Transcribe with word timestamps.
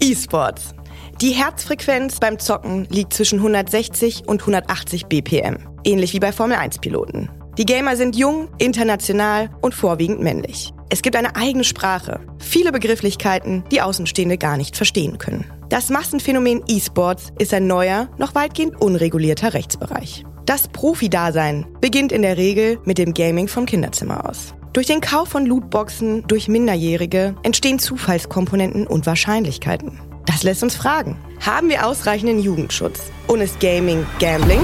E-Sports. 0.00 0.74
Die 1.20 1.30
Herzfrequenz 1.30 2.20
beim 2.20 2.38
Zocken 2.38 2.86
liegt 2.90 3.12
zwischen 3.12 3.40
160 3.40 4.28
und 4.28 4.40
180 4.40 5.06
BPM, 5.06 5.56
ähnlich 5.84 6.12
wie 6.12 6.20
bei 6.20 6.30
Formel-1-Piloten. 6.30 7.28
Die 7.58 7.66
Gamer 7.66 7.96
sind 7.96 8.14
jung, 8.14 8.48
international 8.58 9.50
und 9.60 9.74
vorwiegend 9.74 10.20
männlich. 10.20 10.72
Es 10.90 11.02
gibt 11.02 11.16
eine 11.16 11.34
eigene 11.34 11.64
Sprache, 11.64 12.20
viele 12.38 12.70
Begrifflichkeiten, 12.70 13.64
die 13.72 13.82
Außenstehende 13.82 14.38
gar 14.38 14.56
nicht 14.56 14.76
verstehen 14.76 15.18
können. 15.18 15.44
Das 15.68 15.90
Massenphänomen 15.90 16.62
E-Sports 16.68 17.32
ist 17.38 17.52
ein 17.52 17.66
neuer, 17.66 18.08
noch 18.16 18.36
weitgehend 18.36 18.80
unregulierter 18.80 19.54
Rechtsbereich. 19.54 20.24
Das 20.46 20.68
Profi-Dasein 20.68 21.66
beginnt 21.80 22.12
in 22.12 22.22
der 22.22 22.36
Regel 22.36 22.78
mit 22.84 22.98
dem 22.98 23.12
Gaming 23.12 23.48
vom 23.48 23.66
Kinderzimmer 23.66 24.28
aus. 24.28 24.54
Durch 24.78 24.86
den 24.86 25.00
Kauf 25.00 25.30
von 25.30 25.44
Lootboxen 25.44 26.24
durch 26.28 26.46
Minderjährige 26.46 27.34
entstehen 27.42 27.80
Zufallskomponenten 27.80 28.86
und 28.86 29.06
Wahrscheinlichkeiten. 29.06 29.98
Das 30.24 30.44
lässt 30.44 30.62
uns 30.62 30.76
fragen, 30.76 31.16
haben 31.44 31.68
wir 31.68 31.84
ausreichenden 31.84 32.38
Jugendschutz? 32.38 33.10
Und 33.26 33.40
ist 33.40 33.58
Gaming 33.58 34.06
Gambling? 34.20 34.60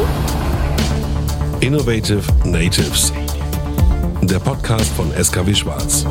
Innovative 1.59 2.23
Natives. 2.45 3.12
Der 4.23 4.39
Podcast 4.39 4.92
von 4.92 5.11
SKW 5.20 5.53
Schwarz. 5.53 6.06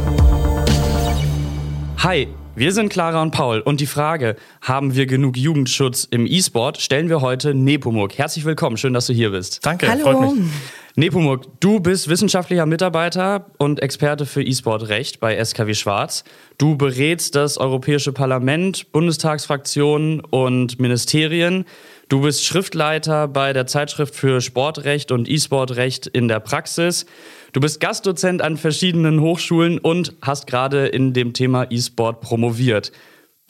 Hi, 2.00 2.28
wir 2.56 2.74
sind 2.74 2.90
Clara 2.90 3.22
und 3.22 3.32
Paul 3.32 3.62
und 3.62 3.80
die 3.80 3.88
Frage, 3.88 4.36
haben 4.60 4.96
wir 4.96 5.06
genug 5.06 5.38
Jugendschutz 5.38 6.06
im 6.12 6.28
E-Sport, 6.28 6.82
stellen 6.82 7.08
wir 7.08 7.22
heute 7.22 7.54
Nepomuk. 7.54 8.18
Herzlich 8.18 8.44
willkommen, 8.44 8.76
schön, 8.76 8.94
dass 8.94 9.08
du 9.08 9.14
hier 9.14 9.30
bist. 9.30 9.66
Danke, 9.66 9.88
Hallo. 9.88 10.04
freut 10.04 10.36
mich. 10.36 10.52
Nepomuk, 10.96 11.60
du 11.60 11.80
bist 11.80 12.08
wissenschaftlicher 12.08 12.68
Mitarbeiter 12.68 13.48
und 13.58 13.82
Experte 13.82 14.28
für 14.28 14.44
E-Sport-Recht 14.44 15.20
bei 15.20 15.44
SKW 15.44 15.74
Schwarz. 15.74 16.24
Du 16.60 16.78
berätst 16.78 17.34
das 17.34 17.58
Europäische 17.58 18.14
Parlament, 18.14 18.92
Bundestagsfraktionen 18.92 20.20
und 20.20 20.80
Ministerien. 20.80 21.66
Du 22.10 22.22
bist 22.22 22.46
Schriftleiter 22.46 23.28
bei 23.28 23.54
der 23.54 23.66
Zeitschrift 23.66 24.14
für 24.14 24.40
Sportrecht 24.40 25.12
und 25.12 25.28
E-Sport-Recht 25.28 26.06
in 26.06 26.28
der 26.28 26.40
Praxis. 26.40 27.08
Du 27.54 27.60
bist 27.60 27.80
Gastdozent 27.80 28.44
an 28.44 28.56
verschiedenen 28.56 29.20
Hochschulen 29.20 29.80
und 29.80 30.14
hast 30.22 30.46
gerade 30.46 30.86
in 30.86 31.14
dem 31.14 31.34
Thema 31.34 31.66
E-Sport 31.72 32.22
promoviert. 32.22 32.92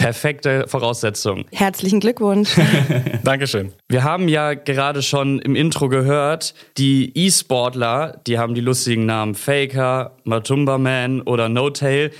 Perfekte 0.03 0.65
Voraussetzung. 0.67 1.45
Herzlichen 1.53 2.01
Glückwunsch. 2.01 2.55
Dankeschön. 3.23 3.71
Wir 3.87 4.03
haben 4.03 4.27
ja 4.27 4.53
gerade 4.53 5.01
schon 5.01 5.39
im 5.39 5.55
Intro 5.55 5.87
gehört, 5.87 6.55
die 6.77 7.13
E-Sportler, 7.15 8.19
die 8.27 8.37
haben 8.37 8.53
die 8.53 8.59
lustigen 8.59 9.05
Namen 9.05 9.33
Faker, 9.33 10.17
Matumba 10.25 10.77
Man 10.77 11.21
oder 11.21 11.47
No 11.47 11.69
Tail. 11.69 12.11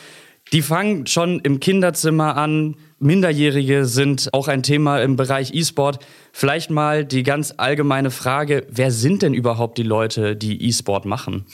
Die 0.54 0.62
fangen 0.62 1.08
schon 1.08 1.42
im 1.42 1.60
Kinderzimmer 1.60 2.38
an. 2.38 2.78
Minderjährige 3.00 3.84
sind 3.84 4.30
auch 4.32 4.48
ein 4.48 4.64
Thema 4.64 5.02
im 5.02 5.18
Bereich 5.18 5.54
E-Sport. 5.54 6.00
Vielleicht 6.36 6.72
mal 6.72 7.06
die 7.06 7.22
ganz 7.22 7.54
allgemeine 7.58 8.10
Frage, 8.10 8.66
wer 8.68 8.90
sind 8.90 9.22
denn 9.22 9.36
überhaupt 9.36 9.78
die 9.78 9.84
Leute, 9.84 10.36
die 10.36 10.68
E-Sport 10.68 11.06
machen? 11.06 11.46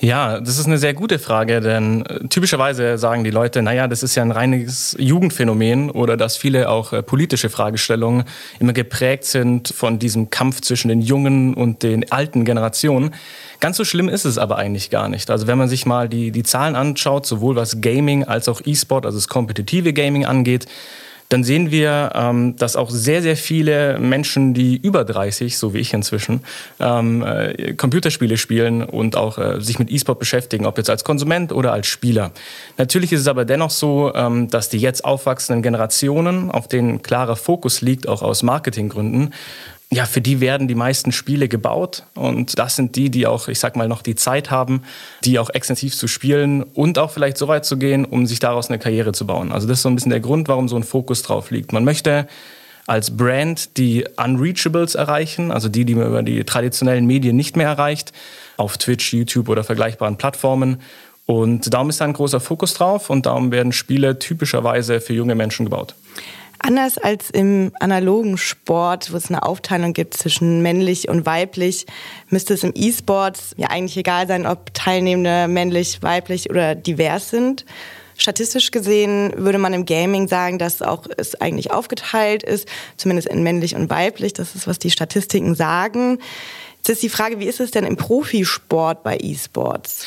Ja, 0.00 0.40
das 0.40 0.58
ist 0.58 0.64
eine 0.64 0.78
sehr 0.78 0.94
gute 0.94 1.18
Frage, 1.18 1.60
denn 1.60 2.06
äh, 2.06 2.26
typischerweise 2.28 2.96
sagen 2.96 3.24
die 3.24 3.30
Leute, 3.30 3.60
naja, 3.60 3.88
das 3.88 4.02
ist 4.02 4.14
ja 4.14 4.22
ein 4.22 4.30
reines 4.30 4.96
Jugendphänomen 4.98 5.90
oder 5.90 6.16
dass 6.16 6.38
viele 6.38 6.70
auch 6.70 6.94
äh, 6.94 7.02
politische 7.02 7.50
Fragestellungen 7.50 8.24
immer 8.58 8.72
geprägt 8.72 9.24
sind 9.24 9.68
von 9.68 9.98
diesem 9.98 10.30
Kampf 10.30 10.62
zwischen 10.62 10.88
den 10.88 11.02
jungen 11.02 11.52
und 11.52 11.82
den 11.82 12.10
alten 12.10 12.46
Generationen. 12.46 13.14
Ganz 13.60 13.76
so 13.76 13.84
schlimm 13.84 14.08
ist 14.08 14.24
es 14.24 14.38
aber 14.38 14.56
eigentlich 14.56 14.88
gar 14.88 15.10
nicht. 15.10 15.30
Also 15.30 15.46
wenn 15.46 15.58
man 15.58 15.68
sich 15.68 15.84
mal 15.84 16.08
die, 16.08 16.30
die 16.30 16.42
Zahlen 16.42 16.74
anschaut, 16.74 17.26
sowohl 17.26 17.54
was 17.54 17.82
Gaming 17.82 18.24
als 18.24 18.48
auch 18.48 18.62
E-Sport, 18.64 19.04
also 19.04 19.18
das 19.18 19.28
kompetitive 19.28 19.92
Gaming 19.92 20.24
angeht, 20.24 20.66
dann 21.32 21.44
sehen 21.44 21.70
wir, 21.70 22.12
ähm, 22.14 22.56
dass 22.56 22.76
auch 22.76 22.90
sehr, 22.90 23.22
sehr 23.22 23.36
viele 23.36 23.98
Menschen, 23.98 24.52
die 24.52 24.76
über 24.76 25.04
30, 25.04 25.56
so 25.56 25.72
wie 25.72 25.78
ich 25.78 25.94
inzwischen, 25.94 26.42
ähm, 26.78 27.24
äh, 27.24 27.72
Computerspiele 27.72 28.36
spielen 28.36 28.82
und 28.82 29.16
auch 29.16 29.38
äh, 29.38 29.60
sich 29.60 29.78
mit 29.78 29.90
E-Sport 29.90 30.18
beschäftigen, 30.18 30.66
ob 30.66 30.76
jetzt 30.76 30.90
als 30.90 31.04
Konsument 31.04 31.50
oder 31.52 31.72
als 31.72 31.86
Spieler. 31.86 32.32
Natürlich 32.76 33.12
ist 33.12 33.20
es 33.20 33.28
aber 33.28 33.46
dennoch 33.46 33.70
so, 33.70 34.12
ähm, 34.14 34.48
dass 34.48 34.68
die 34.68 34.78
jetzt 34.78 35.06
aufwachsenden 35.06 35.62
Generationen, 35.62 36.50
auf 36.50 36.68
denen 36.68 37.00
klarer 37.00 37.36
Fokus 37.36 37.80
liegt, 37.80 38.08
auch 38.08 38.20
aus 38.20 38.42
Marketinggründen, 38.42 39.32
ja, 39.92 40.06
für 40.06 40.22
die 40.22 40.40
werden 40.40 40.68
die 40.68 40.74
meisten 40.74 41.12
Spiele 41.12 41.48
gebaut 41.48 42.04
und 42.14 42.58
das 42.58 42.76
sind 42.76 42.96
die, 42.96 43.10
die 43.10 43.26
auch, 43.26 43.48
ich 43.48 43.58
sag 43.58 43.76
mal, 43.76 43.88
noch 43.88 44.00
die 44.00 44.14
Zeit 44.14 44.50
haben, 44.50 44.84
die 45.22 45.38
auch 45.38 45.50
extensiv 45.50 45.94
zu 45.94 46.08
spielen 46.08 46.62
und 46.62 46.98
auch 46.98 47.10
vielleicht 47.10 47.36
so 47.36 47.46
weit 47.46 47.66
zu 47.66 47.76
gehen, 47.76 48.06
um 48.06 48.26
sich 48.26 48.38
daraus 48.38 48.70
eine 48.70 48.78
Karriere 48.78 49.12
zu 49.12 49.26
bauen. 49.26 49.52
Also 49.52 49.68
das 49.68 49.78
ist 49.78 49.82
so 49.82 49.90
ein 49.90 49.94
bisschen 49.94 50.10
der 50.10 50.20
Grund, 50.20 50.48
warum 50.48 50.66
so 50.66 50.76
ein 50.76 50.82
Fokus 50.82 51.20
drauf 51.22 51.50
liegt. 51.50 51.74
Man 51.74 51.84
möchte 51.84 52.26
als 52.86 53.18
Brand 53.18 53.76
die 53.76 54.06
Unreachables 54.16 54.94
erreichen, 54.94 55.52
also 55.52 55.68
die, 55.68 55.84
die 55.84 55.94
man 55.94 56.06
über 56.06 56.22
die 56.22 56.42
traditionellen 56.44 57.04
Medien 57.04 57.36
nicht 57.36 57.58
mehr 57.58 57.68
erreicht, 57.68 58.12
auf 58.56 58.78
Twitch, 58.78 59.12
YouTube 59.12 59.50
oder 59.50 59.62
vergleichbaren 59.62 60.16
Plattformen. 60.16 60.80
Und 61.26 61.72
darum 61.72 61.90
ist 61.90 62.00
da 62.00 62.06
ein 62.06 62.14
großer 62.14 62.40
Fokus 62.40 62.72
drauf 62.72 63.10
und 63.10 63.26
darum 63.26 63.52
werden 63.52 63.72
Spiele 63.72 64.18
typischerweise 64.18 65.02
für 65.02 65.12
junge 65.12 65.34
Menschen 65.34 65.66
gebaut. 65.66 65.94
Anders 66.64 66.96
als 66.96 67.28
im 67.30 67.72
analogen 67.80 68.38
Sport, 68.38 69.12
wo 69.12 69.16
es 69.16 69.28
eine 69.28 69.42
Aufteilung 69.42 69.94
gibt 69.94 70.14
zwischen 70.14 70.62
männlich 70.62 71.08
und 71.08 71.26
weiblich, 71.26 71.86
müsste 72.28 72.54
es 72.54 72.62
im 72.62 72.72
E-Sport 72.76 73.38
ja 73.56 73.68
eigentlich 73.68 73.96
egal 73.96 74.28
sein, 74.28 74.46
ob 74.46 74.72
Teilnehmende 74.72 75.48
männlich, 75.48 76.02
weiblich 76.02 76.50
oder 76.50 76.76
divers 76.76 77.30
sind. 77.30 77.66
Statistisch 78.16 78.70
gesehen 78.70 79.32
würde 79.36 79.58
man 79.58 79.72
im 79.72 79.86
Gaming 79.86 80.28
sagen, 80.28 80.60
dass 80.60 80.82
auch 80.82 81.08
es 81.16 81.40
eigentlich 81.40 81.72
aufgeteilt 81.72 82.44
ist, 82.44 82.68
zumindest 82.96 83.26
in 83.26 83.42
männlich 83.42 83.74
und 83.74 83.90
weiblich. 83.90 84.32
Das 84.32 84.54
ist, 84.54 84.68
was 84.68 84.78
die 84.78 84.92
Statistiken 84.92 85.56
sagen. 85.56 86.20
Jetzt 86.82 86.94
ist 86.94 87.02
die 87.04 87.10
Frage, 87.10 87.38
wie 87.38 87.44
ist 87.44 87.60
es 87.60 87.70
denn 87.70 87.84
im 87.84 87.96
Profisport 87.96 89.04
bei 89.04 89.16
E-Sports? 89.16 90.04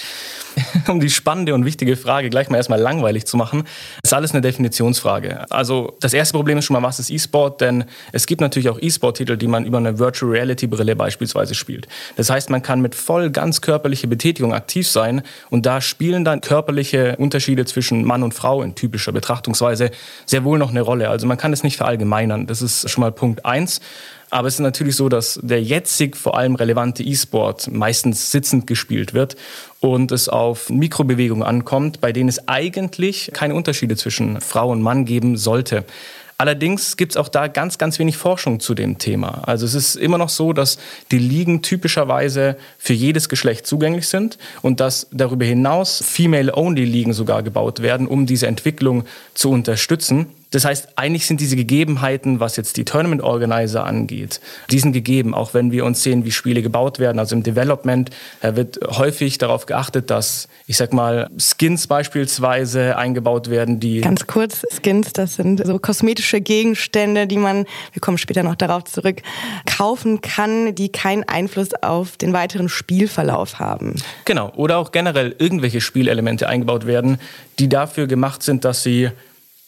um 0.90 1.00
die 1.00 1.10
spannende 1.10 1.54
und 1.54 1.64
wichtige 1.64 1.96
Frage 1.96 2.30
gleich 2.30 2.50
mal 2.50 2.58
erstmal 2.58 2.82
langweilig 2.82 3.26
zu 3.26 3.38
machen, 3.38 3.64
ist 4.04 4.14
alles 4.14 4.32
eine 4.32 4.42
Definitionsfrage. 4.42 5.50
Also 5.50 5.96
das 6.02 6.14
erste 6.14 6.34
Problem 6.34 6.58
ist 6.58 6.66
schon 6.66 6.74
mal, 6.74 6.86
was 6.86 7.00
ist 7.00 7.10
E-Sport? 7.10 7.62
Denn 7.62 7.86
es 8.12 8.26
gibt 8.26 8.42
natürlich 8.42 8.68
auch 8.68 8.78
E-Sport-Titel, 8.82 9.38
die 9.38 9.48
man 9.48 9.66
über 9.66 9.78
eine 9.78 10.00
Virtual 10.00 10.30
Reality-Brille 10.30 10.98
beispielsweise 10.98 11.56
spielt. 11.56 11.88
Das 12.18 12.30
heißt, 12.30 12.50
man 12.50 12.62
kann 12.62 12.82
mit 12.82 12.94
voll 12.94 13.30
ganz 13.30 13.62
körperlicher 13.62 14.08
Betätigung 14.08 14.54
aktiv 14.54 14.86
sein 14.86 15.22
und 15.50 15.66
da 15.66 15.80
spielen 15.80 16.26
dann 16.26 16.42
körperliche 16.42 17.16
Unterschiede 17.16 17.64
zwischen 17.64 18.04
Mann 18.04 18.22
und 18.22 18.34
Frau 18.34 18.62
in 18.62 18.76
typischer 18.76 19.14
Betrachtungsweise 19.14 19.92
sehr 20.26 20.44
wohl 20.44 20.60
noch 20.60 20.72
eine 20.72 20.82
Rolle. 20.82 21.08
Also 21.08 21.26
man 21.26 21.38
kann 21.38 21.54
es 21.54 21.64
nicht 21.64 21.78
verallgemeinern. 21.78 22.48
Das 22.48 22.62
ist 22.62 22.90
schon 22.90 23.00
mal 23.00 23.14
Punkt 23.14 23.46
eins. 23.46 23.80
Aber 24.30 24.48
es 24.48 24.56
ist 24.56 24.60
natürlich 24.60 24.96
so, 24.96 25.10
dass 25.10 25.40
der 25.42 25.62
jetzig 25.62 26.18
vor 26.18 26.38
allem 26.38 26.56
relevante 26.56 27.04
E-Sport 27.04 27.72
meistens 27.72 28.32
sitzend 28.32 28.68
gespielt 28.68 29.14
wird 29.14 29.36
und 29.80 30.12
es 30.12 30.30
auf 30.30 30.70
Mikrobewegungen 30.70 31.44
ankommt, 31.44 32.02
bei 32.02 32.12
denen 32.12 32.30
es 32.30 32.48
eigentlich 32.48 33.32
keine 33.34 33.56
Unterschiede 33.56 33.96
zwischen 33.96 34.42
Frau 34.42 34.72
und 34.72 34.82
Mann 34.82 35.06
geben 35.06 35.38
sollte. 35.38 35.86
Allerdings 36.38 36.98
gibt 36.98 37.14
es 37.14 37.18
auch 37.18 37.30
da 37.30 37.48
ganz, 37.48 37.78
ganz 37.78 37.98
wenig 37.98 38.18
Forschung 38.18 38.60
zu 38.60 38.74
dem 38.76 38.98
Thema. 38.98 39.44
Also 39.46 39.66
es 39.66 39.74
ist 39.74 39.96
immer 39.96 40.18
noch 40.18 40.28
so, 40.28 40.52
dass 40.52 40.78
die 41.12 41.18
Ligen 41.18 41.62
typischerweise 41.62 42.58
für 42.78 42.92
jedes 42.92 43.30
Geschlecht 43.30 43.66
zugänglich 43.66 44.10
sind 44.10 44.38
und 44.62 44.82
dass 44.82 45.08
darüber 45.12 45.46
hinaus 45.46 46.04
Female-Only-Ligen 46.06 47.14
sogar 47.14 47.42
gebaut 47.42 47.82
werden, 47.82 48.06
um 48.06 48.26
diese 48.26 48.48
Entwicklung 48.48 49.06
zu 49.34 49.50
unterstützen. 49.50 50.28
Das 50.56 50.64
heißt, 50.64 50.88
eigentlich 50.96 51.28
sind 51.28 51.42
diese 51.42 51.58
Gegebenheiten, 51.58 52.40
was 52.40 52.56
jetzt 52.56 52.78
die 52.78 52.86
Tournament 52.86 53.22
Organizer 53.22 53.84
angeht, 53.84 54.40
die 54.72 54.80
sind 54.80 54.94
gegeben, 54.94 55.34
auch 55.34 55.54
wenn 55.54 55.70
wir 55.74 55.84
uns 55.84 56.02
sehen, 56.02 56.24
wie 56.24 56.32
Spiele 56.32 56.62
gebaut 56.62 56.98
werden. 56.98 57.20
Also 57.20 57.36
im 57.36 57.44
Development 57.44 58.10
wird 58.42 58.80
häufig 58.88 59.38
darauf 59.38 59.66
geachtet, 59.66 60.10
dass, 60.10 60.48
ich 60.66 60.78
sag 60.78 60.94
mal, 60.94 61.30
Skins 61.38 61.88
beispielsweise 61.88 62.98
eingebaut 62.98 63.50
werden, 63.50 63.82
die. 63.82 64.00
Ganz 64.00 64.28
kurz, 64.28 64.62
Skins, 64.82 65.12
das 65.12 65.36
sind 65.36 65.62
so 65.66 65.78
kosmetische 65.78 66.40
Gegenstände, 66.40 67.28
die 67.28 67.38
man, 67.38 67.66
wir 67.92 68.00
kommen 68.00 68.18
später 68.18 68.44
noch 68.44 68.56
darauf 68.56 68.86
zurück, 68.86 69.24
kaufen 69.66 70.22
kann, 70.22 70.74
die 70.74 70.88
keinen 70.88 71.26
Einfluss 71.26 71.74
auf 71.82 72.16
den 72.16 72.32
weiteren 72.32 72.70
Spielverlauf 72.70 73.60
haben. 73.60 73.96
Genau. 74.24 74.54
Oder 74.56 74.78
auch 74.78 74.94
generell 74.94 75.36
irgendwelche 75.38 75.82
Spielelemente 75.82 76.48
eingebaut 76.48 76.88
werden, 76.88 77.18
die 77.60 77.68
dafür 77.68 78.08
gemacht 78.08 78.42
sind, 78.42 78.64
dass 78.64 78.82
sie 78.82 79.10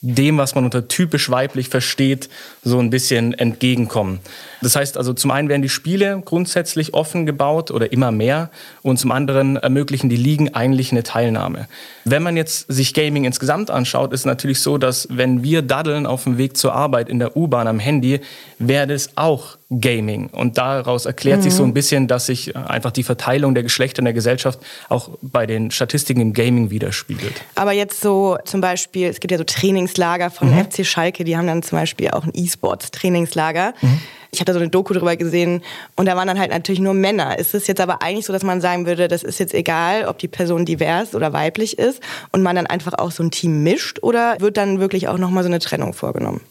dem, 0.01 0.37
was 0.37 0.53
man 0.53 0.63
unter 0.63 0.87
typisch 0.87 1.29
weiblich 1.31 1.69
versteht, 1.69 2.29
so 2.63 2.79
ein 2.79 2.91
bisschen 2.91 3.33
entgegenkommen. 3.33 4.19
Das 4.61 4.75
heißt 4.75 4.95
also, 4.95 5.13
zum 5.13 5.31
einen 5.31 5.49
werden 5.49 5.63
die 5.63 5.69
Spiele 5.69 6.21
grundsätzlich 6.23 6.93
offen 6.93 7.25
gebaut 7.25 7.71
oder 7.71 7.91
immer 7.91 8.11
mehr 8.11 8.51
und 8.83 8.97
zum 8.99 9.11
anderen 9.11 9.57
ermöglichen 9.57 10.09
die 10.09 10.15
Ligen 10.15 10.53
eigentlich 10.53 10.91
eine 10.91 11.01
Teilnahme. 11.01 11.67
Wenn 12.05 12.21
man 12.21 12.37
jetzt 12.37 12.71
sich 12.71 12.93
Gaming 12.93 13.25
insgesamt 13.25 13.71
anschaut, 13.71 14.13
ist 14.13 14.21
es 14.21 14.25
natürlich 14.25 14.61
so, 14.61 14.77
dass 14.77 15.07
wenn 15.09 15.43
wir 15.43 15.63
daddeln 15.63 16.05
auf 16.05 16.23
dem 16.23 16.37
Weg 16.37 16.57
zur 16.57 16.73
Arbeit 16.73 17.09
in 17.09 17.17
der 17.17 17.35
U-Bahn 17.35 17.67
am 17.67 17.79
Handy, 17.79 18.21
wäre 18.59 18.85
das 18.85 19.09
auch 19.15 19.57
Gaming. 19.69 20.27
Und 20.27 20.57
daraus 20.57 21.05
erklärt 21.05 21.39
mhm. 21.39 21.43
sich 21.43 21.53
so 21.53 21.63
ein 21.63 21.73
bisschen, 21.73 22.07
dass 22.07 22.27
sich 22.27 22.55
einfach 22.55 22.91
die 22.91 23.03
Verteilung 23.03 23.53
der 23.53 23.63
Geschlechter 23.63 23.99
in 23.99 24.05
der 24.05 24.13
Gesellschaft 24.13 24.59
auch 24.87 25.09
bei 25.21 25.45
den 25.45 25.71
Statistiken 25.71 26.21
im 26.21 26.33
Gaming 26.33 26.69
widerspiegelt. 26.69 27.33
Aber 27.55 27.73
jetzt 27.73 27.99
so 27.99 28.37
zum 28.45 28.61
Beispiel, 28.61 29.07
es 29.07 29.19
gibt 29.19 29.31
ja 29.31 29.37
so 29.37 29.43
Trainingslager 29.43 30.31
von 30.31 30.55
mhm. 30.55 30.65
FC 30.65 30.85
Schalke, 30.85 31.25
die 31.25 31.35
haben 31.35 31.47
dann 31.47 31.63
zum 31.63 31.77
Beispiel 31.77 32.11
auch 32.11 32.23
ein 32.23 32.31
E-Sports-Trainingslager. 32.33 33.73
Mhm. 33.81 33.99
Ich 34.31 34.39
habe 34.39 34.45
da 34.45 34.53
so 34.53 34.59
eine 34.59 34.69
Doku 34.69 34.93
drüber 34.93 35.15
gesehen 35.15 35.61
und 35.95 36.05
da 36.05 36.15
waren 36.15 36.27
dann 36.27 36.39
halt 36.39 36.51
natürlich 36.51 36.79
nur 36.79 36.93
Männer. 36.93 37.39
Ist 37.39 37.53
es 37.53 37.67
jetzt 37.67 37.81
aber 37.81 38.01
eigentlich 38.01 38.25
so, 38.25 38.33
dass 38.33 38.43
man 38.43 38.61
sagen 38.61 38.85
würde, 38.85 39.07
das 39.07 39.23
ist 39.23 39.39
jetzt 39.39 39.53
egal, 39.53 40.05
ob 40.05 40.17
die 40.17 40.27
Person 40.27 40.65
divers 40.65 41.15
oder 41.15 41.33
weiblich 41.33 41.77
ist 41.77 42.01
und 42.31 42.41
man 42.41 42.55
dann 42.55 42.67
einfach 42.67 42.93
auch 42.93 43.11
so 43.11 43.23
ein 43.23 43.31
Team 43.31 43.63
mischt 43.63 43.99
oder 44.01 44.37
wird 44.39 44.57
dann 44.57 44.79
wirklich 44.79 45.07
auch 45.07 45.17
nochmal 45.17 45.43
so 45.43 45.49
eine 45.49 45.59
Trennung 45.59 45.93
vorgenommen? 45.93 46.41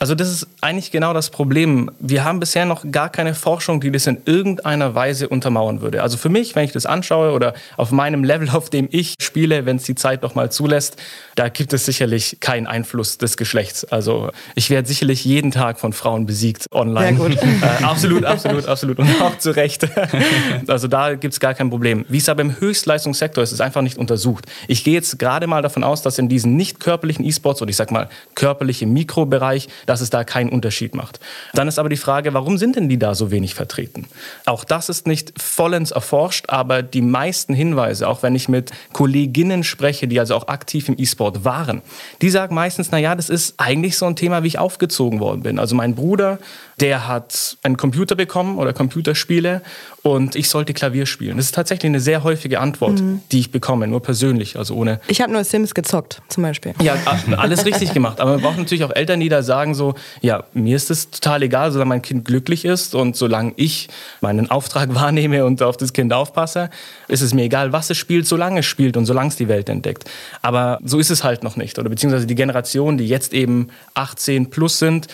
Also 0.00 0.14
das 0.14 0.28
ist 0.28 0.46
eigentlich 0.60 0.90
genau 0.90 1.12
das 1.12 1.30
Problem. 1.30 1.90
Wir 1.98 2.24
haben 2.24 2.40
bisher 2.40 2.64
noch 2.64 2.84
gar 2.90 3.08
keine 3.08 3.34
Forschung, 3.34 3.80
die 3.80 3.90
das 3.90 4.06
in 4.06 4.18
irgendeiner 4.26 4.94
Weise 4.94 5.28
untermauern 5.28 5.80
würde. 5.80 6.02
Also 6.02 6.16
für 6.16 6.28
mich, 6.28 6.54
wenn 6.54 6.64
ich 6.64 6.72
das 6.72 6.86
anschaue 6.86 7.32
oder 7.32 7.54
auf 7.76 7.90
meinem 7.90 8.24
Level, 8.24 8.48
auf 8.52 8.70
dem 8.70 8.88
ich 8.90 9.14
spiele, 9.20 9.66
wenn 9.66 9.76
es 9.76 9.84
die 9.84 9.94
Zeit 9.94 10.22
noch 10.22 10.34
mal 10.34 10.50
zulässt, 10.50 10.96
da 11.34 11.48
gibt 11.48 11.72
es 11.72 11.84
sicherlich 11.84 12.38
keinen 12.40 12.66
Einfluss 12.66 13.18
des 13.18 13.36
Geschlechts. 13.36 13.84
Also 13.84 14.30
ich 14.54 14.70
werde 14.70 14.86
sicherlich 14.88 15.24
jeden 15.24 15.50
Tag 15.50 15.80
von 15.80 15.92
Frauen 15.92 16.26
besiegt 16.26 16.66
online. 16.72 17.16
Sehr 17.16 17.28
gut. 17.28 17.38
äh, 17.62 17.84
absolut, 17.84 18.24
absolut, 18.24 18.66
absolut. 18.66 18.98
Und 18.98 19.08
auch 19.20 19.38
zu 19.38 19.50
Recht. 19.50 19.88
also 20.68 20.88
da 20.88 21.14
gibt 21.14 21.34
es 21.34 21.40
gar 21.40 21.54
kein 21.54 21.70
Problem. 21.70 22.04
Wie 22.08 22.18
es 22.18 22.28
aber 22.28 22.42
im 22.42 22.58
Höchstleistungssektor 22.60 23.42
ist, 23.42 23.52
ist 23.52 23.60
einfach 23.60 23.82
nicht 23.82 23.98
untersucht. 23.98 24.46
Ich 24.68 24.84
gehe 24.84 24.94
jetzt 24.94 25.18
gerade 25.18 25.46
mal 25.46 25.62
davon 25.62 25.84
aus, 25.84 26.02
dass 26.02 26.18
in 26.18 26.28
diesen 26.28 26.56
nicht 26.56 26.80
körperlichen 26.80 27.24
E-Sports 27.24 27.62
oder 27.62 27.70
ich 27.70 27.76
sag 27.76 27.90
mal 27.90 28.08
körperlich 28.34 28.82
im 28.82 28.92
Mikrobereich, 28.92 29.68
dass 29.88 30.00
es 30.00 30.10
da 30.10 30.22
keinen 30.22 30.50
Unterschied 30.50 30.94
macht. 30.94 31.18
Dann 31.54 31.66
ist 31.66 31.78
aber 31.78 31.88
die 31.88 31.96
Frage, 31.96 32.34
warum 32.34 32.58
sind 32.58 32.76
denn 32.76 32.88
die 32.88 32.98
da 32.98 33.14
so 33.14 33.30
wenig 33.30 33.54
vertreten? 33.54 34.06
Auch 34.44 34.64
das 34.64 34.88
ist 34.88 35.06
nicht 35.06 35.40
vollends 35.40 35.92
erforscht, 35.92 36.46
aber 36.48 36.82
die 36.82 37.00
meisten 37.00 37.54
Hinweise, 37.54 38.06
auch 38.06 38.22
wenn 38.22 38.34
ich 38.34 38.48
mit 38.48 38.70
Kolleginnen 38.92 39.64
spreche, 39.64 40.06
die 40.06 40.20
also 40.20 40.34
auch 40.34 40.48
aktiv 40.48 40.88
im 40.88 40.96
E-Sport 40.98 41.44
waren, 41.44 41.80
die 42.20 42.28
sagen 42.28 42.54
meistens, 42.54 42.90
na 42.90 42.98
ja, 42.98 43.14
das 43.14 43.30
ist 43.30 43.54
eigentlich 43.56 43.96
so 43.96 44.06
ein 44.06 44.16
Thema, 44.16 44.42
wie 44.42 44.48
ich 44.48 44.58
aufgezogen 44.58 45.20
worden 45.20 45.42
bin. 45.42 45.58
Also 45.58 45.74
mein 45.74 45.94
Bruder 45.94 46.38
der 46.80 47.08
hat 47.08 47.56
einen 47.62 47.76
Computer 47.76 48.14
bekommen 48.14 48.58
oder 48.58 48.72
Computerspiele 48.72 49.62
und 50.02 50.36
ich 50.36 50.48
sollte 50.48 50.74
Klavier 50.74 51.06
spielen. 51.06 51.36
Das 51.36 51.46
ist 51.46 51.54
tatsächlich 51.54 51.90
eine 51.90 52.00
sehr 52.00 52.22
häufige 52.22 52.60
Antwort, 52.60 53.00
mhm. 53.00 53.20
die 53.32 53.40
ich 53.40 53.50
bekomme, 53.50 53.86
nur 53.88 54.00
persönlich, 54.00 54.56
also 54.56 54.74
ohne. 54.74 55.00
Ich 55.08 55.20
habe 55.20 55.32
nur 55.32 55.42
Sims 55.42 55.74
gezockt, 55.74 56.22
zum 56.28 56.44
Beispiel. 56.44 56.74
Ja, 56.80 56.96
alles 57.36 57.64
richtig 57.64 57.92
gemacht. 57.94 58.20
Aber 58.20 58.32
man 58.32 58.40
braucht 58.40 58.58
natürlich 58.58 58.84
auch 58.84 58.94
Eltern, 58.94 59.20
die 59.20 59.28
da 59.28 59.42
sagen 59.42 59.74
so, 59.78 59.94
ja, 60.20 60.44
mir 60.52 60.76
ist 60.76 60.90
es 60.90 61.10
total 61.10 61.42
egal, 61.42 61.72
solange 61.72 61.88
mein 61.88 62.02
Kind 62.02 62.26
glücklich 62.26 62.66
ist 62.66 62.94
und 62.94 63.16
solange 63.16 63.54
ich 63.56 63.88
meinen 64.20 64.50
Auftrag 64.50 64.94
wahrnehme 64.94 65.46
und 65.46 65.62
auf 65.62 65.78
das 65.78 65.94
Kind 65.94 66.12
aufpasse, 66.12 66.68
ist 67.08 67.22
es 67.22 67.32
mir 67.32 67.44
egal, 67.44 67.72
was 67.72 67.88
es 67.88 67.96
spielt, 67.96 68.26
solange 68.26 68.60
es 68.60 68.66
spielt 68.66 68.96
und 68.96 69.06
solange 69.06 69.28
es 69.28 69.36
die 69.36 69.48
Welt 69.48 69.70
entdeckt. 69.70 70.04
Aber 70.42 70.78
so 70.84 70.98
ist 70.98 71.10
es 71.10 71.24
halt 71.24 71.42
noch 71.42 71.56
nicht. 71.56 71.78
Oder 71.78 71.88
beziehungsweise 71.88 72.26
die 72.26 72.34
Generation, 72.34 72.98
die 72.98 73.08
jetzt 73.08 73.32
eben 73.32 73.68
18 73.94 74.50
plus 74.50 74.78
sind, 74.78 75.06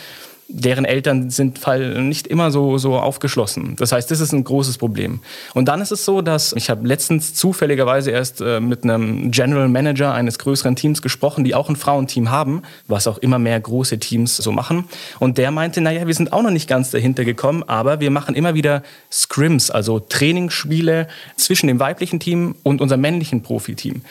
deren 0.49 0.85
Eltern 0.85 1.31
sind 1.31 1.61
nicht 1.99 2.27
immer 2.27 2.51
so, 2.51 2.79
so 2.79 2.97
aufgeschlossen. 2.99 3.77
Das 3.77 3.93
heißt, 3.93 4.11
das 4.11 4.21
ist 4.21 4.33
ein 4.33 4.45
großes 4.45 4.79
Problem. 4.79 5.21
Und 5.55 5.69
dann 5.69 5.81
ist 5.81 5.91
es 5.91 6.05
so, 6.05 6.21
dass 6.21 6.53
ich 6.53 6.71
habe 6.71 6.87
letztens 6.87 7.35
zufälligerweise 7.35 8.11
erst 8.11 8.41
äh, 8.41 8.61
mit 8.61 8.85
einem 8.85 9.31
General 9.31 9.69
Manager 9.69 10.13
eines 10.13 10.39
größeren 10.39 10.77
Teams 10.77 11.03
gesprochen, 11.03 11.45
die 11.45 11.55
auch 11.55 11.69
ein 11.69 11.77
Frauenteam 11.77 12.31
haben, 12.31 12.63
was 12.87 13.07
auch 13.07 13.19
immer 13.19 13.39
mehr 13.39 13.59
große 13.59 13.99
Teams 13.99 14.37
so 14.37 14.53
machen. 14.53 14.85
Und 15.19 15.39
der 15.39 15.51
meinte, 15.51 15.81
naja, 15.81 16.07
wir 16.07 16.15
sind 16.15 16.33
auch 16.33 16.43
noch 16.43 16.51
nicht 16.51 16.69
ganz 16.69 16.91
dahinter 16.91 17.25
gekommen, 17.25 17.63
aber 17.67 18.01
wir 18.01 18.11
machen 18.11 18.35
immer 18.35 18.55
wieder 18.55 18.83
Scrims, 19.11 19.71
also 19.71 19.99
Trainingsspiele 19.99 21.09
zwischen 21.37 21.69
dem 21.69 21.81
weiblichen 21.81 22.21
Team 22.21 22.57
und 22.63 22.81
unserem 22.81 23.01
männlichen 23.01 23.43
Profiteam. 23.43 24.03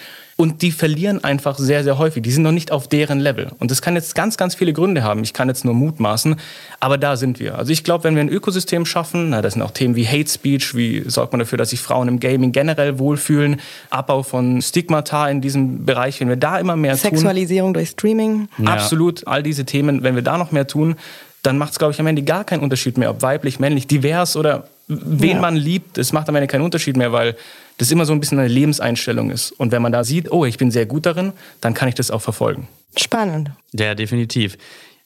Und 0.44 0.62
die 0.62 0.72
verlieren 0.72 1.24
einfach 1.24 1.58
sehr, 1.58 1.86
sehr 1.86 1.98
häufig. 1.98 2.22
Die 2.22 2.30
sind 2.30 2.44
noch 2.44 2.52
nicht 2.52 2.70
auf 2.70 2.90
deren 2.90 3.22
Level. 3.22 3.52
Und 3.60 3.72
das 3.72 3.82
kann 3.82 3.96
jetzt 3.96 4.14
ganz, 4.14 4.36
ganz 4.36 4.56
viele 4.56 4.74
Gründe 4.74 5.02
haben. 5.02 5.24
Ich 5.24 5.32
kann 5.32 5.48
jetzt 5.48 5.64
nur 5.64 5.74
mutmaßen. 5.74 6.36
Aber 6.82 6.98
da 6.98 7.16
sind 7.16 7.40
wir. 7.40 7.58
Also 7.58 7.72
ich 7.72 7.86
glaube, 7.86 8.04
wenn 8.04 8.16
wir 8.16 8.22
ein 8.22 8.28
Ökosystem 8.28 8.86
schaffen, 8.86 9.30
na, 9.30 9.42
das 9.42 9.54
sind 9.54 9.62
auch 9.62 9.72
Themen 9.72 9.96
wie 9.96 10.06
Hate 10.06 10.30
Speech, 10.30 10.76
wie 10.76 11.10
sorgt 11.10 11.32
man 11.32 11.40
dafür, 11.40 11.58
dass 11.58 11.70
sich 11.70 11.80
Frauen 11.80 12.10
im 12.10 12.20
Gaming 12.20 12.52
generell 12.52 13.00
wohlfühlen, 13.00 13.62
Abbau 13.90 14.22
von 14.22 14.62
Stigmata 14.62 15.30
in 15.30 15.40
diesem 15.40 15.86
Bereich, 15.86 16.20
wenn 16.20 16.28
wir 16.28 16.36
da 16.36 16.60
immer 16.60 16.76
mehr 16.76 16.98
tun. 16.98 17.12
Sexualisierung 17.12 17.74
durch 17.74 17.92
Streaming. 17.92 18.50
Ja. 18.58 18.74
Absolut. 18.74 19.26
All 19.26 19.44
diese 19.44 19.64
Themen, 19.64 20.04
wenn 20.04 20.16
wir 20.16 20.24
da 20.24 20.38
noch 20.38 20.52
mehr 20.52 20.68
tun, 20.68 20.98
dann 21.42 21.58
macht 21.58 21.72
es, 21.72 21.80
glaube 21.80 21.94
ich, 21.94 22.02
am 22.02 22.08
Ende 22.08 22.24
gar 22.24 22.44
keinen 22.44 22.64
Unterschied 22.64 22.98
mehr, 22.98 23.12
ob 23.12 23.22
weiblich, 23.22 23.62
männlich, 23.62 23.88
divers 23.88 24.36
oder 24.36 24.68
wen 24.88 25.36
ja. 25.36 25.42
man 25.42 25.56
liebt. 25.56 25.98
Es 25.98 26.14
macht 26.14 26.30
am 26.30 26.36
Ende 26.36 26.48
keinen 26.48 26.62
Unterschied 26.62 26.98
mehr, 26.98 27.12
weil 27.12 27.36
das 27.78 27.92
immer 27.92 28.06
so 28.06 28.14
ein 28.14 28.20
bisschen 28.20 28.40
eine 28.40 28.48
Lebenseinstellung 28.48 29.32
ist. 29.32 29.52
Und 29.52 29.72
wenn 29.72 29.82
man 29.82 29.92
da 29.92 30.04
sieht, 30.04 30.32
oh, 30.32 30.46
ich 30.46 30.58
bin 30.58 30.72
sehr 30.72 30.86
gut 30.86 31.06
darin, 31.06 31.34
dann 31.62 31.74
kann 31.74 31.90
ich 31.90 31.96
das 31.96 32.12
auch 32.12 32.22
verfolgen. 32.22 32.68
Spannend. 32.96 33.52
Ja, 33.74 33.96
definitiv. 33.96 34.58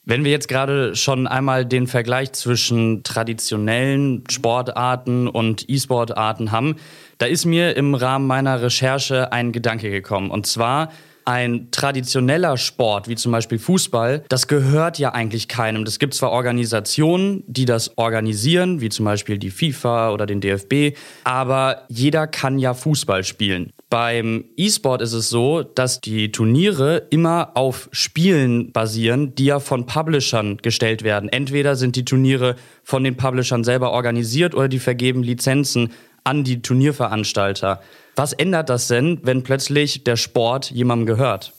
Wenn 0.09 0.23
wir 0.23 0.31
jetzt 0.31 0.47
gerade 0.47 0.95
schon 0.95 1.27
einmal 1.27 1.65
den 1.65 1.85
Vergleich 1.85 2.31
zwischen 2.31 3.03
traditionellen 3.03 4.23
Sportarten 4.29 5.27
und 5.27 5.69
E-Sportarten 5.69 6.51
haben, 6.51 6.77
da 7.17 7.25
ist 7.25 7.45
mir 7.45 7.75
im 7.75 7.93
Rahmen 7.93 8.25
meiner 8.25 8.61
Recherche 8.61 9.33
ein 9.33 9.51
Gedanke 9.51 9.89
gekommen. 9.89 10.31
Und 10.31 10.47
zwar, 10.47 10.91
ein 11.27 11.67
traditioneller 11.71 12.55
Sport, 12.55 13.09
wie 13.09 13.15
zum 13.15 13.33
Beispiel 13.33 13.59
Fußball, 13.59 14.23
das 14.29 14.47
gehört 14.47 14.97
ja 14.97 15.13
eigentlich 15.13 15.49
keinem. 15.49 15.83
Es 15.83 15.99
gibt 15.99 16.13
zwar 16.13 16.31
Organisationen, 16.31 17.43
die 17.47 17.65
das 17.65 17.97
organisieren, 17.97 18.79
wie 18.79 18.87
zum 18.87 19.03
Beispiel 19.03 19.37
die 19.37 19.51
FIFA 19.51 20.11
oder 20.11 20.25
den 20.25 20.39
DFB, 20.39 20.97
aber 21.25 21.83
jeder 21.89 22.27
kann 22.27 22.59
ja 22.59 22.73
Fußball 22.73 23.25
spielen. 23.25 23.73
Beim 23.89 24.45
E-Sport 24.55 25.01
ist 25.01 25.11
es 25.11 25.29
so, 25.29 25.63
dass 25.63 25.99
die 25.99 26.31
Turniere 26.31 27.07
immer 27.09 27.51
auf 27.55 27.89
Spielen 27.91 28.71
basieren, 28.71 29.35
die 29.35 29.45
ja 29.45 29.59
von 29.59 29.85
Publishern 29.85 30.57
gestellt 30.57 31.03
werden. 31.03 31.27
Entweder 31.27 31.75
sind 31.75 31.97
die 31.97 32.05
Turniere 32.05 32.55
von 32.83 33.03
den 33.03 33.17
Publishern 33.17 33.65
selber 33.65 33.91
organisiert 33.91 34.55
oder 34.55 34.69
die 34.69 34.79
vergeben 34.79 35.23
Lizenzen 35.23 35.91
an 36.23 36.45
die 36.45 36.61
Turnierveranstalter. 36.61 37.81
Was 38.17 38.33
ändert 38.33 38.69
das 38.69 38.87
denn, 38.87 39.19
wenn 39.21 39.43
plötzlich 39.43 40.03
der 40.03 40.15
Sport 40.15 40.71
jemandem 40.71 41.05
gehört? 41.05 41.53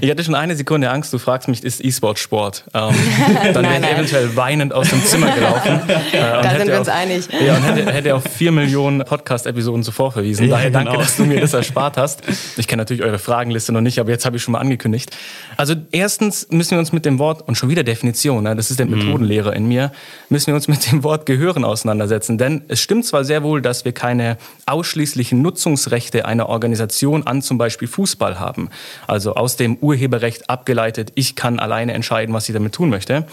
Ich 0.00 0.10
hatte 0.10 0.24
schon 0.24 0.34
eine 0.34 0.56
Sekunde 0.56 0.90
Angst, 0.90 1.12
du 1.12 1.18
fragst 1.18 1.48
mich, 1.48 1.64
ist 1.64 1.84
E-Sport 1.84 2.18
Sport? 2.18 2.64
Ähm, 2.74 2.94
dann 3.54 3.64
wäre 3.64 3.80
ich 3.80 3.86
eventuell 3.86 4.36
weinend 4.36 4.72
aus 4.72 4.88
dem 4.90 5.04
Zimmer 5.04 5.34
gelaufen. 5.34 5.80
Äh, 6.10 6.42
da 6.42 6.58
sind 6.58 6.68
wir 6.68 6.78
uns 6.78 6.88
einig. 6.88 7.28
Ja, 7.44 7.56
und 7.56 7.62
hätte, 7.62 7.92
hätte 7.92 8.14
auf 8.14 8.24
vier 8.24 8.52
Millionen 8.52 9.04
Podcast-Episoden 9.04 9.82
zuvor 9.82 10.12
verwiesen. 10.12 10.46
Ja, 10.46 10.56
Daher 10.56 10.70
danke, 10.70 10.90
genau. 10.90 11.02
dass 11.02 11.16
du 11.16 11.24
mir 11.24 11.40
das 11.40 11.54
erspart 11.54 11.96
hast. 11.96 12.22
Ich 12.56 12.66
kenne 12.66 12.80
natürlich 12.80 13.02
eure 13.02 13.18
Fragenliste 13.18 13.72
noch 13.72 13.80
nicht, 13.80 13.98
aber 14.00 14.10
jetzt 14.10 14.24
habe 14.24 14.36
ich 14.36 14.42
schon 14.42 14.52
mal 14.52 14.58
angekündigt. 14.58 15.16
Also 15.56 15.74
erstens 15.92 16.48
müssen 16.50 16.72
wir 16.72 16.78
uns 16.78 16.92
mit 16.92 17.04
dem 17.04 17.18
Wort, 17.18 17.46
und 17.46 17.56
schon 17.56 17.68
wieder 17.68 17.84
Definition, 17.84 18.42
ne, 18.42 18.56
das 18.56 18.70
ist 18.70 18.78
der 18.78 18.86
mhm. 18.86 18.98
Methodenlehrer 18.98 19.54
in 19.54 19.66
mir, 19.66 19.92
müssen 20.28 20.48
wir 20.48 20.54
uns 20.54 20.68
mit 20.68 20.90
dem 20.90 21.04
Wort 21.04 21.26
Gehören 21.26 21.64
auseinandersetzen. 21.64 22.38
Denn 22.38 22.62
es 22.68 22.80
stimmt 22.80 23.04
zwar 23.06 23.24
sehr 23.24 23.42
wohl, 23.42 23.62
dass 23.62 23.84
wir 23.84 23.92
keine 23.92 24.36
ausschließlichen 24.66 25.40
Nutzungsrechte 25.40 26.24
einer 26.24 26.48
Organisation 26.48 27.26
an 27.26 27.42
zum 27.42 27.58
Beispiel 27.58 27.88
Fußball 27.88 28.40
haben. 28.40 28.70
Also 29.06 29.34
aus 29.34 29.56
dem 29.56 29.76
Urheberrecht 29.76 30.48
abgeleitet, 30.48 31.12
ich 31.14 31.36
kann 31.36 31.58
alleine 31.58 31.92
entscheiden, 31.92 32.34
was 32.34 32.48
ich 32.48 32.52
damit 32.52 32.74
tun 32.74 32.90
möchte. 32.90 33.26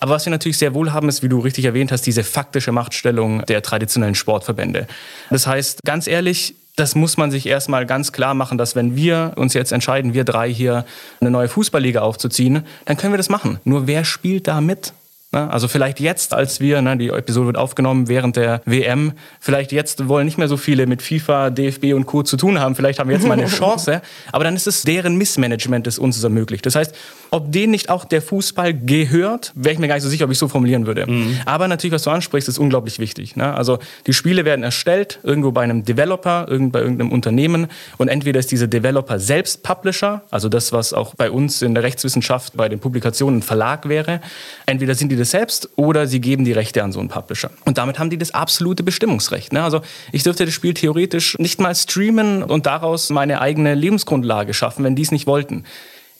Aber 0.00 0.12
was 0.12 0.26
wir 0.26 0.30
natürlich 0.30 0.58
sehr 0.58 0.74
wohl 0.74 0.92
haben, 0.92 1.08
ist, 1.08 1.22
wie 1.22 1.28
du 1.28 1.40
richtig 1.40 1.64
erwähnt 1.64 1.90
hast, 1.90 2.02
diese 2.02 2.22
faktische 2.22 2.72
Machtstellung 2.72 3.44
der 3.46 3.62
traditionellen 3.62 4.14
Sportverbände. 4.14 4.86
Das 5.30 5.46
heißt, 5.46 5.82
ganz 5.84 6.06
ehrlich, 6.06 6.54
das 6.76 6.94
muss 6.94 7.16
man 7.16 7.32
sich 7.32 7.46
erstmal 7.46 7.86
ganz 7.86 8.12
klar 8.12 8.34
machen, 8.34 8.56
dass 8.56 8.76
wenn 8.76 8.94
wir 8.94 9.32
uns 9.34 9.54
jetzt 9.54 9.72
entscheiden, 9.72 10.14
wir 10.14 10.22
drei 10.22 10.52
hier 10.52 10.84
eine 11.20 11.30
neue 11.30 11.48
Fußballliga 11.48 12.00
aufzuziehen, 12.00 12.64
dann 12.84 12.96
können 12.96 13.12
wir 13.12 13.18
das 13.18 13.28
machen. 13.28 13.58
Nur 13.64 13.88
wer 13.88 14.04
spielt 14.04 14.46
da 14.46 14.60
mit? 14.60 14.92
Ne? 15.30 15.50
Also 15.50 15.68
vielleicht 15.68 16.00
jetzt, 16.00 16.32
als 16.32 16.58
wir, 16.58 16.80
ne, 16.80 16.96
die 16.96 17.08
Episode 17.08 17.46
wird 17.46 17.58
aufgenommen 17.58 18.08
während 18.08 18.36
der 18.36 18.62
WM, 18.64 19.12
vielleicht 19.40 19.72
jetzt 19.72 20.08
wollen 20.08 20.24
nicht 20.24 20.38
mehr 20.38 20.48
so 20.48 20.56
viele 20.56 20.86
mit 20.86 21.02
FIFA, 21.02 21.50
DFB 21.50 21.92
und 21.94 22.06
Co. 22.06 22.22
zu 22.22 22.38
tun 22.38 22.58
haben. 22.58 22.74
Vielleicht 22.74 22.98
haben 22.98 23.10
wir 23.10 23.16
jetzt 23.16 23.26
mal 23.26 23.34
eine 23.34 23.46
Chance, 23.48 24.00
aber 24.32 24.44
dann 24.44 24.56
ist 24.56 24.66
es 24.66 24.82
deren 24.82 25.16
Missmanagement, 25.16 25.86
das 25.86 25.98
uns 25.98 26.22
ermöglicht. 26.22 26.64
Das 26.64 26.74
heißt, 26.76 26.94
ob 27.30 27.52
denen 27.52 27.72
nicht 27.72 27.90
auch 27.90 28.04
der 28.04 28.22
Fußball 28.22 28.74
gehört, 28.74 29.52
wäre 29.54 29.72
ich 29.72 29.78
mir 29.78 29.88
gar 29.88 29.94
nicht 29.94 30.04
so 30.04 30.08
sicher, 30.08 30.24
ob 30.24 30.30
ich 30.30 30.38
so 30.38 30.48
formulieren 30.48 30.86
würde. 30.86 31.06
Mhm. 31.06 31.38
Aber 31.44 31.68
natürlich, 31.68 31.92
was 31.92 32.02
du 32.02 32.10
ansprichst, 32.10 32.48
ist 32.48 32.58
unglaublich 32.58 32.98
wichtig. 32.98 33.36
Ne? 33.36 33.54
Also 33.54 33.78
die 34.06 34.12
Spiele 34.12 34.44
werden 34.44 34.62
erstellt, 34.62 35.20
irgendwo 35.22 35.52
bei 35.52 35.62
einem 35.62 35.84
Developer, 35.84 36.46
irgend, 36.48 36.72
bei 36.72 36.80
irgendeinem 36.80 37.12
Unternehmen 37.12 37.68
und 37.96 38.08
entweder 38.08 38.40
ist 38.40 38.50
dieser 38.50 38.66
Developer 38.66 39.18
selbst 39.18 39.62
Publisher, 39.62 40.22
also 40.30 40.48
das, 40.48 40.72
was 40.72 40.92
auch 40.92 41.14
bei 41.14 41.30
uns 41.30 41.62
in 41.62 41.74
der 41.74 41.82
Rechtswissenschaft 41.82 42.56
bei 42.56 42.68
den 42.68 42.80
Publikationen 42.80 43.38
ein 43.38 43.42
Verlag 43.42 43.88
wäre, 43.88 44.20
entweder 44.66 44.94
sind 44.94 45.10
die 45.10 45.16
das 45.16 45.30
selbst 45.30 45.70
oder 45.76 46.06
sie 46.06 46.20
geben 46.20 46.44
die 46.44 46.52
Rechte 46.52 46.82
an 46.82 46.92
so 46.92 47.00
einen 47.00 47.08
Publisher. 47.08 47.50
Und 47.64 47.78
damit 47.78 47.98
haben 47.98 48.10
die 48.10 48.18
das 48.18 48.32
absolute 48.32 48.82
Bestimmungsrecht. 48.82 49.52
Ne? 49.52 49.62
Also 49.62 49.80
ich 50.12 50.22
dürfte 50.22 50.44
das 50.44 50.54
Spiel 50.54 50.74
theoretisch 50.74 51.38
nicht 51.38 51.60
mal 51.60 51.74
streamen 51.74 52.42
und 52.42 52.66
daraus 52.66 53.10
meine 53.10 53.40
eigene 53.40 53.74
Lebensgrundlage 53.74 54.54
schaffen, 54.54 54.84
wenn 54.84 54.96
die 54.96 55.02
es 55.02 55.10
nicht 55.10 55.26
wollten. 55.26 55.64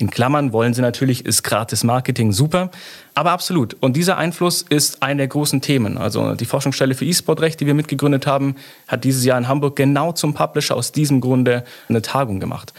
In 0.00 0.10
Klammern 0.10 0.52
wollen 0.52 0.74
sie 0.74 0.80
natürlich, 0.80 1.26
ist 1.26 1.42
gratis 1.42 1.82
Marketing 1.82 2.30
super, 2.30 2.70
aber 3.14 3.32
absolut. 3.32 3.76
Und 3.80 3.96
dieser 3.96 4.16
Einfluss 4.16 4.62
ist 4.62 5.02
eine 5.02 5.18
der 5.18 5.26
großen 5.26 5.60
Themen. 5.60 5.98
Also 5.98 6.36
die 6.36 6.44
Forschungsstelle 6.44 6.94
für 6.94 7.04
E-Sport-Recht, 7.04 7.58
die 7.58 7.66
wir 7.66 7.74
mitgegründet 7.74 8.24
haben, 8.24 8.54
hat 8.86 9.02
dieses 9.02 9.24
Jahr 9.24 9.36
in 9.38 9.48
Hamburg 9.48 9.74
genau 9.74 10.12
zum 10.12 10.34
Publisher 10.34 10.76
aus 10.76 10.92
diesem 10.92 11.20
Grunde 11.20 11.64
eine 11.88 12.00
Tagung 12.00 12.38
gemacht. 12.38 12.72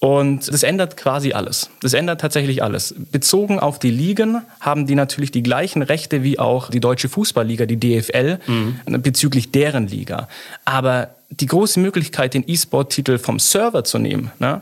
Und 0.00 0.48
das 0.48 0.62
ändert 0.62 0.98
quasi 0.98 1.32
alles. 1.32 1.70
Das 1.80 1.94
ändert 1.94 2.20
tatsächlich 2.20 2.62
alles. 2.62 2.94
Bezogen 3.10 3.58
auf 3.58 3.78
die 3.78 3.90
Ligen 3.90 4.42
haben 4.58 4.86
die 4.86 4.94
natürlich 4.94 5.30
die 5.30 5.42
gleichen 5.42 5.80
Rechte 5.80 6.22
wie 6.22 6.38
auch 6.38 6.70
die 6.70 6.80
Deutsche 6.80 7.08
Fußballliga, 7.08 7.64
die 7.64 7.80
DFL, 7.80 8.38
mhm. 8.46 9.02
bezüglich 9.02 9.50
deren 9.50 9.88
Liga. 9.88 10.28
Aber 10.66 11.10
die 11.30 11.46
große 11.46 11.80
Möglichkeit, 11.80 12.34
den 12.34 12.44
E-Sport-Titel 12.46 13.18
vom 13.18 13.38
Server 13.38 13.84
zu 13.84 13.98
nehmen, 13.98 14.30
ne, 14.38 14.60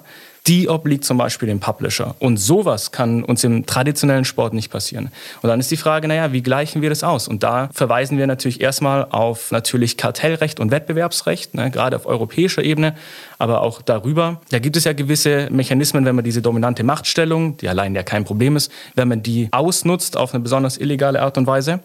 die 0.49 0.69
obliegt 0.69 1.05
zum 1.05 1.19
Beispiel 1.19 1.47
dem 1.47 1.61
Publisher. 1.61 2.15
Und 2.19 2.39
sowas 2.39 2.91
kann 2.91 3.23
uns 3.23 3.45
im 3.45 3.67
traditionellen 3.67 4.25
Sport 4.25 4.55
nicht 4.55 4.71
passieren. 4.71 5.11
Und 5.43 5.49
dann 5.51 5.61
ist 5.61 5.71
die 5.71 5.77
Frage, 5.77 6.09
naja, 6.09 6.33
wie 6.33 6.43
gleichen 6.43 6.81
wir 6.81 6.89
das 6.89 7.05
aus? 7.05 7.29
Und 7.29 7.43
da 7.43 7.69
verweisen 7.75 8.17
wir 8.17 8.27
natürlich 8.27 8.63
erstmal 8.63 9.07
auf 9.11 9.51
natürlich 9.51 9.99
Kartellrecht 9.99 10.59
und 10.59 10.71
Wettbewerbsrecht, 10.71 11.55
ne, 11.55 11.71
gerade 11.71 11.97
auf 11.97 12.07
europäischer 12.07 12.65
Ebene, 12.65 12.95
aber 13.37 13.61
auch 13.61 13.83
darüber. 13.83 14.41
Da 14.51 14.59
gibt 14.59 14.77
es 14.77 14.85
ja 14.85 14.95
gewisse 14.95 15.49
Mechanismen, 15.51 16.07
wenn 16.07 16.17
man 16.17 16.25
diese 16.25 16.41
dominante 16.41 16.83
Machtstellung, 16.83 17.59
die 17.59 17.69
allein 17.69 17.95
ja 17.95 18.03
kein 18.03 18.25
Problem 18.25 18.57
ist, 18.57 18.73
wenn 18.95 19.09
man 19.09 19.23
die 19.23 19.49
ausnutzt 19.53 20.17
auf 20.17 20.33
eine 20.33 20.43
besonders 20.43 20.79
illegale 20.79 21.21
Art 21.21 21.37
und 21.37 21.47
Weise. 21.47 21.81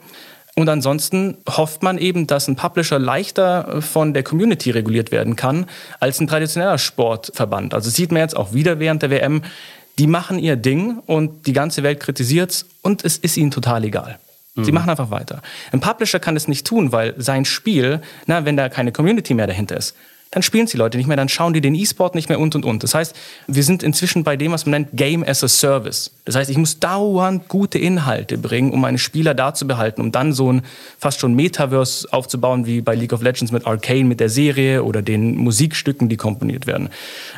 Und 0.55 0.69
ansonsten 0.69 1.37
hofft 1.49 1.81
man 1.81 1.97
eben, 1.97 2.27
dass 2.27 2.47
ein 2.47 2.55
Publisher 2.55 2.99
leichter 2.99 3.81
von 3.81 4.13
der 4.13 4.21
Community 4.21 4.69
reguliert 4.69 5.11
werden 5.11 5.35
kann 5.35 5.65
als 5.99 6.19
ein 6.19 6.27
traditioneller 6.27 6.77
Sportverband. 6.77 7.73
Also 7.73 7.89
sieht 7.89 8.11
man 8.11 8.21
jetzt 8.21 8.37
auch 8.37 8.53
wieder 8.53 8.79
während 8.79 9.01
der 9.01 9.09
WM, 9.09 9.41
die 9.97 10.07
machen 10.07 10.37
ihr 10.37 10.55
Ding 10.55 10.99
und 11.05 11.47
die 11.47 11.53
ganze 11.53 11.81
Welt 11.83 11.99
kritisiert 11.99 12.51
es 12.51 12.65
und 12.81 13.03
es 13.03 13.17
ist 13.17 13.37
ihnen 13.37 13.51
total 13.51 13.83
egal. 13.83 14.19
Sie 14.55 14.71
mhm. 14.71 14.75
machen 14.75 14.89
einfach 14.91 15.09
weiter. 15.09 15.41
Ein 15.71 15.79
Publisher 15.79 16.19
kann 16.19 16.35
es 16.35 16.47
nicht 16.47 16.67
tun, 16.67 16.91
weil 16.91 17.15
sein 17.17 17.45
Spiel, 17.45 18.01
na, 18.27 18.45
wenn 18.45 18.55
da 18.55 18.69
keine 18.69 18.91
Community 18.91 19.33
mehr 19.33 19.47
dahinter 19.47 19.77
ist, 19.77 19.95
dann 20.33 20.41
spielen 20.41 20.65
es 20.65 20.71
die 20.71 20.77
Leute 20.77 20.97
nicht 20.97 21.05
mehr, 21.05 21.15
dann 21.15 21.29
schauen 21.29 21.53
die 21.53 21.61
den 21.61 21.75
E-Sport 21.75 22.15
nicht 22.15 22.27
mehr 22.27 22.39
und 22.39 22.55
und 22.55 22.65
und. 22.65 22.81
Das 22.83 22.95
heißt, 22.95 23.15
wir 23.45 23.61
sind 23.61 23.83
inzwischen 23.83 24.23
bei 24.23 24.35
dem, 24.35 24.51
was 24.51 24.65
man 24.65 24.71
nennt 24.71 24.89
Game 24.93 25.23
as 25.23 25.43
a 25.43 25.47
Service. 25.47 26.09
Das 26.25 26.35
heißt, 26.35 26.49
ich 26.49 26.57
muss 26.57 26.79
dauernd 26.79 27.47
gute 27.47 27.77
Inhalte 27.77 28.39
bringen, 28.39 28.71
um 28.71 28.81
meine 28.81 28.97
Spieler 28.97 29.35
da 29.35 29.53
zu 29.53 29.67
behalten, 29.67 30.01
um 30.01 30.11
dann 30.11 30.33
so 30.33 30.51
ein 30.51 30.63
fast 30.97 31.19
schon 31.19 31.35
Metaverse 31.35 32.07
aufzubauen, 32.11 32.65
wie 32.65 32.81
bei 32.81 32.95
League 32.95 33.13
of 33.13 33.21
Legends 33.21 33.51
mit 33.51 33.67
Arcane, 33.67 34.05
mit 34.05 34.19
der 34.19 34.29
Serie 34.29 34.83
oder 34.83 35.03
den 35.03 35.37
Musikstücken, 35.37 36.09
die 36.09 36.17
komponiert 36.17 36.65
werden. 36.65 36.89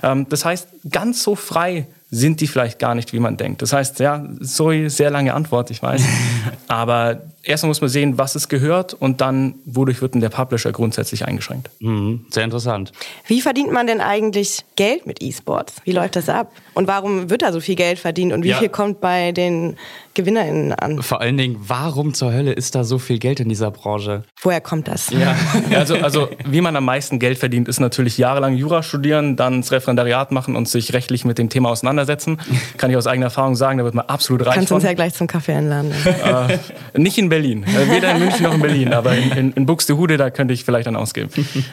Ähm, 0.02 0.28
das 0.30 0.46
heißt, 0.46 0.70
ganz 0.90 1.22
so 1.22 1.36
frei 1.36 1.88
sind 2.12 2.40
die 2.40 2.48
vielleicht 2.48 2.80
gar 2.80 2.96
nicht, 2.96 3.12
wie 3.12 3.20
man 3.20 3.36
denkt. 3.36 3.62
Das 3.62 3.74
heißt, 3.74 4.00
ja, 4.00 4.26
sorry, 4.40 4.90
sehr 4.90 5.10
lange 5.10 5.34
Antwort, 5.34 5.70
ich 5.70 5.84
weiß. 5.84 6.02
Aber 6.70 7.24
erstmal 7.46 7.70
muss 7.70 7.82
man 7.82 7.90
sehen, 7.90 8.18
was 8.18 8.36
es 8.36 8.50
gehört 8.50 8.94
und 8.94 9.22
dann, 9.22 9.56
wodurch 9.66 10.02
wird 10.02 10.14
denn 10.14 10.22
der 10.22 10.30
Publisher 10.30 10.72
grundsätzlich 10.72 11.26
eingeschränkt. 11.26 11.70
Mhm, 11.80 12.26
sehr 12.30 12.44
interessant. 12.44 12.92
Wie 13.28 13.42
verdient 13.42 13.72
man 13.72 13.88
denn 13.88 14.02
eigentlich 14.02 14.66
Geld 14.76 15.06
mit 15.08 15.22
E-Sports? 15.22 15.76
Wie 15.84 15.92
läuft 15.92 16.16
das 16.16 16.30
ab? 16.30 16.52
Und 16.74 16.88
warum 16.88 17.30
wird 17.30 17.42
da 17.42 17.52
so 17.52 17.60
viel 17.60 17.76
Geld 17.76 18.00
verdient 18.00 18.34
und 18.34 18.44
wie 18.44 18.50
ja. 18.50 18.58
viel 18.58 18.70
kommt 18.70 19.00
bei 19.00 19.32
den 19.32 19.78
GewinnerInnen 20.14 20.74
an? 20.74 21.02
Vor 21.02 21.22
allen 21.22 21.38
Dingen, 21.38 21.58
warum 21.60 22.14
zur 22.14 22.34
Hölle 22.34 22.54
ist 22.54 22.76
da 22.76 22.84
so 22.84 22.98
viel 22.98 23.20
Geld 23.20 23.40
in 23.40 23.50
dieser 23.50 23.72
Branche? 23.72 24.24
Woher 24.42 24.62
kommt 24.62 24.88
das? 24.88 25.10
Ja, 25.10 25.36
also, 25.78 25.96
also 25.96 26.30
wie 26.46 26.62
man 26.62 26.76
am 26.76 26.86
meisten 26.86 27.20
Geld 27.20 27.38
verdient, 27.38 27.68
ist 27.68 27.80
natürlich 27.80 28.18
jahrelang 28.18 28.56
Jura 28.56 28.84
studieren, 28.84 29.36
dann 29.36 29.62
das 29.62 29.72
Referendariat 29.72 30.32
machen 30.32 30.56
und 30.56 30.68
sich 30.68 30.94
rechtlich 30.94 31.26
mit 31.26 31.38
dem 31.38 31.50
Thema 31.50 31.70
auseinandersetzen. 31.70 32.40
Kann 32.78 32.90
ich 32.92 32.98
aus 32.98 33.08
eigener 33.08 33.28
Erfahrung 33.28 33.56
sagen, 33.56 33.78
da 33.78 33.84
wird 33.84 33.96
man 33.96 34.06
absolut 34.08 34.46
reich 34.46 34.56
Kannst 34.56 34.70
von. 34.70 34.76
uns 34.76 34.86
ja 34.86 34.94
gleich 34.94 35.14
zum 35.14 35.28
Kaffee 35.28 35.54
einladen. 35.54 35.94
Äh, 36.06 36.58
nicht 37.00 37.18
in 37.18 37.30
Berlin. 37.36 37.66
Äh, 37.66 37.92
weder 37.92 38.12
in 38.12 38.20
München 38.20 38.44
noch 38.44 38.54
in 38.54 38.62
Berlin, 38.62 38.94
aber 38.94 39.14
in, 39.14 39.32
in, 39.32 39.52
in 39.52 39.66
Buxtehude, 39.66 40.16
da 40.16 40.30
könnte 40.30 40.54
ich 40.54 40.64
vielleicht 40.64 40.88
dann 40.88 40.96
ausgeben. 40.96 41.30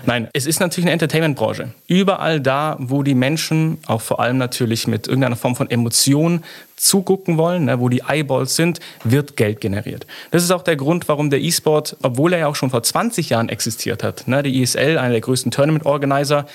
Nein, 0.06 0.28
es 0.32 0.46
ist 0.46 0.58
natürlich 0.58 0.86
eine 0.86 0.92
Entertainment-Branche. 0.92 1.68
Überall 1.86 2.40
da, 2.40 2.76
wo 2.80 3.04
die 3.04 3.14
Menschen, 3.14 3.78
auch 3.86 4.00
vor 4.00 4.18
allem 4.18 4.38
natürlich 4.38 4.88
mit 4.88 5.06
irgendeiner 5.06 5.36
Form 5.36 5.54
von 5.54 5.70
Emotion, 5.70 6.42
zugucken 6.74 7.36
wollen, 7.38 7.66
ne, 7.66 7.78
wo 7.78 7.88
die 7.88 8.02
Eyeballs 8.08 8.56
sind, 8.56 8.80
wird 9.04 9.36
Geld 9.36 9.60
generiert. 9.60 10.04
Das 10.32 10.42
ist 10.42 10.50
auch 10.50 10.64
der 10.64 10.74
Grund, 10.74 11.06
warum 11.08 11.30
der 11.30 11.40
E-Sport, 11.40 11.96
obwohl 12.02 12.32
er 12.32 12.40
ja 12.40 12.46
auch 12.48 12.56
schon 12.56 12.70
vor 12.70 12.82
20 12.82 13.30
Jahren 13.30 13.48
existiert 13.48 14.02
hat, 14.02 14.26
ne, 14.26 14.42
die 14.42 14.62
ESL, 14.62 14.98
einer 14.98 15.12
der 15.12 15.20
größten 15.20 15.52
Tournament-Organizer, 15.52 16.46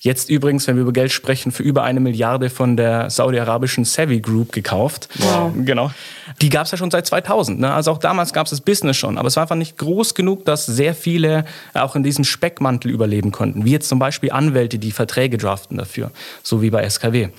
Jetzt 0.00 0.30
übrigens, 0.30 0.66
wenn 0.68 0.76
wir 0.76 0.82
über 0.82 0.92
Geld 0.92 1.10
sprechen, 1.10 1.50
für 1.50 1.62
über 1.62 1.82
eine 1.82 1.98
Milliarde 1.98 2.50
von 2.50 2.76
der 2.76 3.10
saudi-arabischen 3.10 3.84
Savvy 3.84 4.20
Group 4.20 4.52
gekauft. 4.52 5.08
Wow. 5.18 5.52
Genau. 5.64 5.90
Die 6.40 6.50
gab 6.50 6.66
es 6.66 6.70
ja 6.70 6.78
schon 6.78 6.90
seit 6.90 7.06
2000. 7.06 7.58
Ne? 7.58 7.72
Also 7.72 7.90
auch 7.90 7.98
damals 7.98 8.32
gab 8.32 8.46
es 8.46 8.50
das 8.50 8.60
Business 8.60 8.96
schon. 8.96 9.18
Aber 9.18 9.26
es 9.26 9.36
war 9.36 9.42
einfach 9.42 9.56
nicht 9.56 9.76
groß 9.76 10.14
genug, 10.14 10.44
dass 10.44 10.66
sehr 10.66 10.94
viele 10.94 11.44
auch 11.74 11.96
in 11.96 12.04
diesem 12.04 12.24
Speckmantel 12.24 12.92
überleben 12.92 13.32
konnten. 13.32 13.64
Wie 13.64 13.72
jetzt 13.72 13.88
zum 13.88 13.98
Beispiel 13.98 14.30
Anwälte, 14.30 14.78
die 14.78 14.92
Verträge 14.92 15.36
draften 15.36 15.76
dafür. 15.76 16.12
So 16.44 16.62
wie 16.62 16.70
bei 16.70 16.88
SKW. 16.88 17.30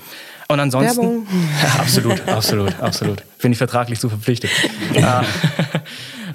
Und 0.49 0.59
ansonsten. 0.59 0.97
Werbung. 0.97 1.27
Absolut, 1.77 2.27
absolut, 2.27 2.79
absolut. 2.79 3.23
Bin 3.39 3.51
ich 3.51 3.57
vertraglich 3.59 3.99
zu 3.99 4.09
verpflichtet. 4.09 4.49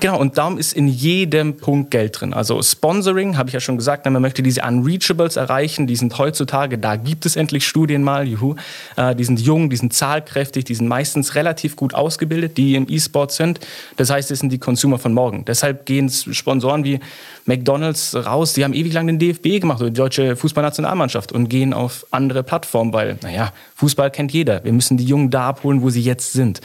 Genau, 0.05 0.21
und 0.21 0.37
darum 0.37 0.59
ist 0.59 0.75
in 0.75 0.87
jedem 0.87 1.57
Punkt 1.57 1.91
Geld 1.91 2.21
drin. 2.21 2.35
Also 2.35 2.63
Sponsoring, 2.63 3.39
habe 3.39 3.49
ich 3.49 3.55
ja 3.55 3.61
schon 3.61 3.79
gesagt, 3.79 4.05
ne, 4.05 4.11
man 4.11 4.21
möchte 4.21 4.43
diese 4.43 4.61
Unreachables 4.61 5.37
erreichen, 5.37 5.87
die 5.87 5.97
sind 5.97 6.19
heutzutage, 6.19 6.77
da 6.77 6.97
gibt 6.97 7.25
es 7.25 7.37
endlich 7.37 7.67
Studien 7.67 8.03
mal, 8.03 8.29
juhu, 8.29 8.55
äh, 8.97 9.15
die 9.15 9.25
sind 9.25 9.41
jung, 9.41 9.71
die 9.71 9.77
sind 9.77 9.95
zahlkräftig, 9.95 10.67
die 10.67 10.75
sind 10.75 10.89
meistens 10.89 11.37
relativ 11.37 11.75
gut 11.75 11.95
ausgebildet, 11.95 12.59
die 12.59 12.75
im 12.75 12.87
E-Sport 12.87 13.33
sind. 13.33 13.61
Das 13.97 14.11
heißt, 14.11 14.31
es 14.31 14.41
sind 14.41 14.51
die 14.51 14.59
Consumer 14.59 14.99
von 14.99 15.15
morgen. 15.15 15.47
Deshalb 15.47 15.87
gehen 15.87 16.11
Sponsoren 16.11 16.85
wie 16.85 17.01
McDonalds 17.47 18.15
raus, 18.15 18.53
die 18.53 18.63
haben 18.63 18.75
ewig 18.75 18.93
lang 18.93 19.07
den 19.07 19.19
DFB 19.19 19.59
gemacht, 19.59 19.81
oder 19.81 19.89
die 19.89 19.97
deutsche 19.97 20.37
Fußballnationalmannschaft 20.37 21.33
und 21.33 21.49
gehen 21.49 21.73
auf 21.73 22.07
andere 22.11 22.43
Plattformen, 22.43 22.93
weil, 22.93 23.17
naja, 23.23 23.55
Fußball 23.77 24.11
kennt 24.11 24.33
jeder. 24.33 24.63
Wir 24.63 24.73
müssen 24.73 24.97
die 24.97 25.05
Jungen 25.05 25.31
da 25.31 25.49
abholen, 25.49 25.83
wo 25.83 25.91
sie 25.91 26.01
jetzt 26.01 26.33
sind. 26.33 26.61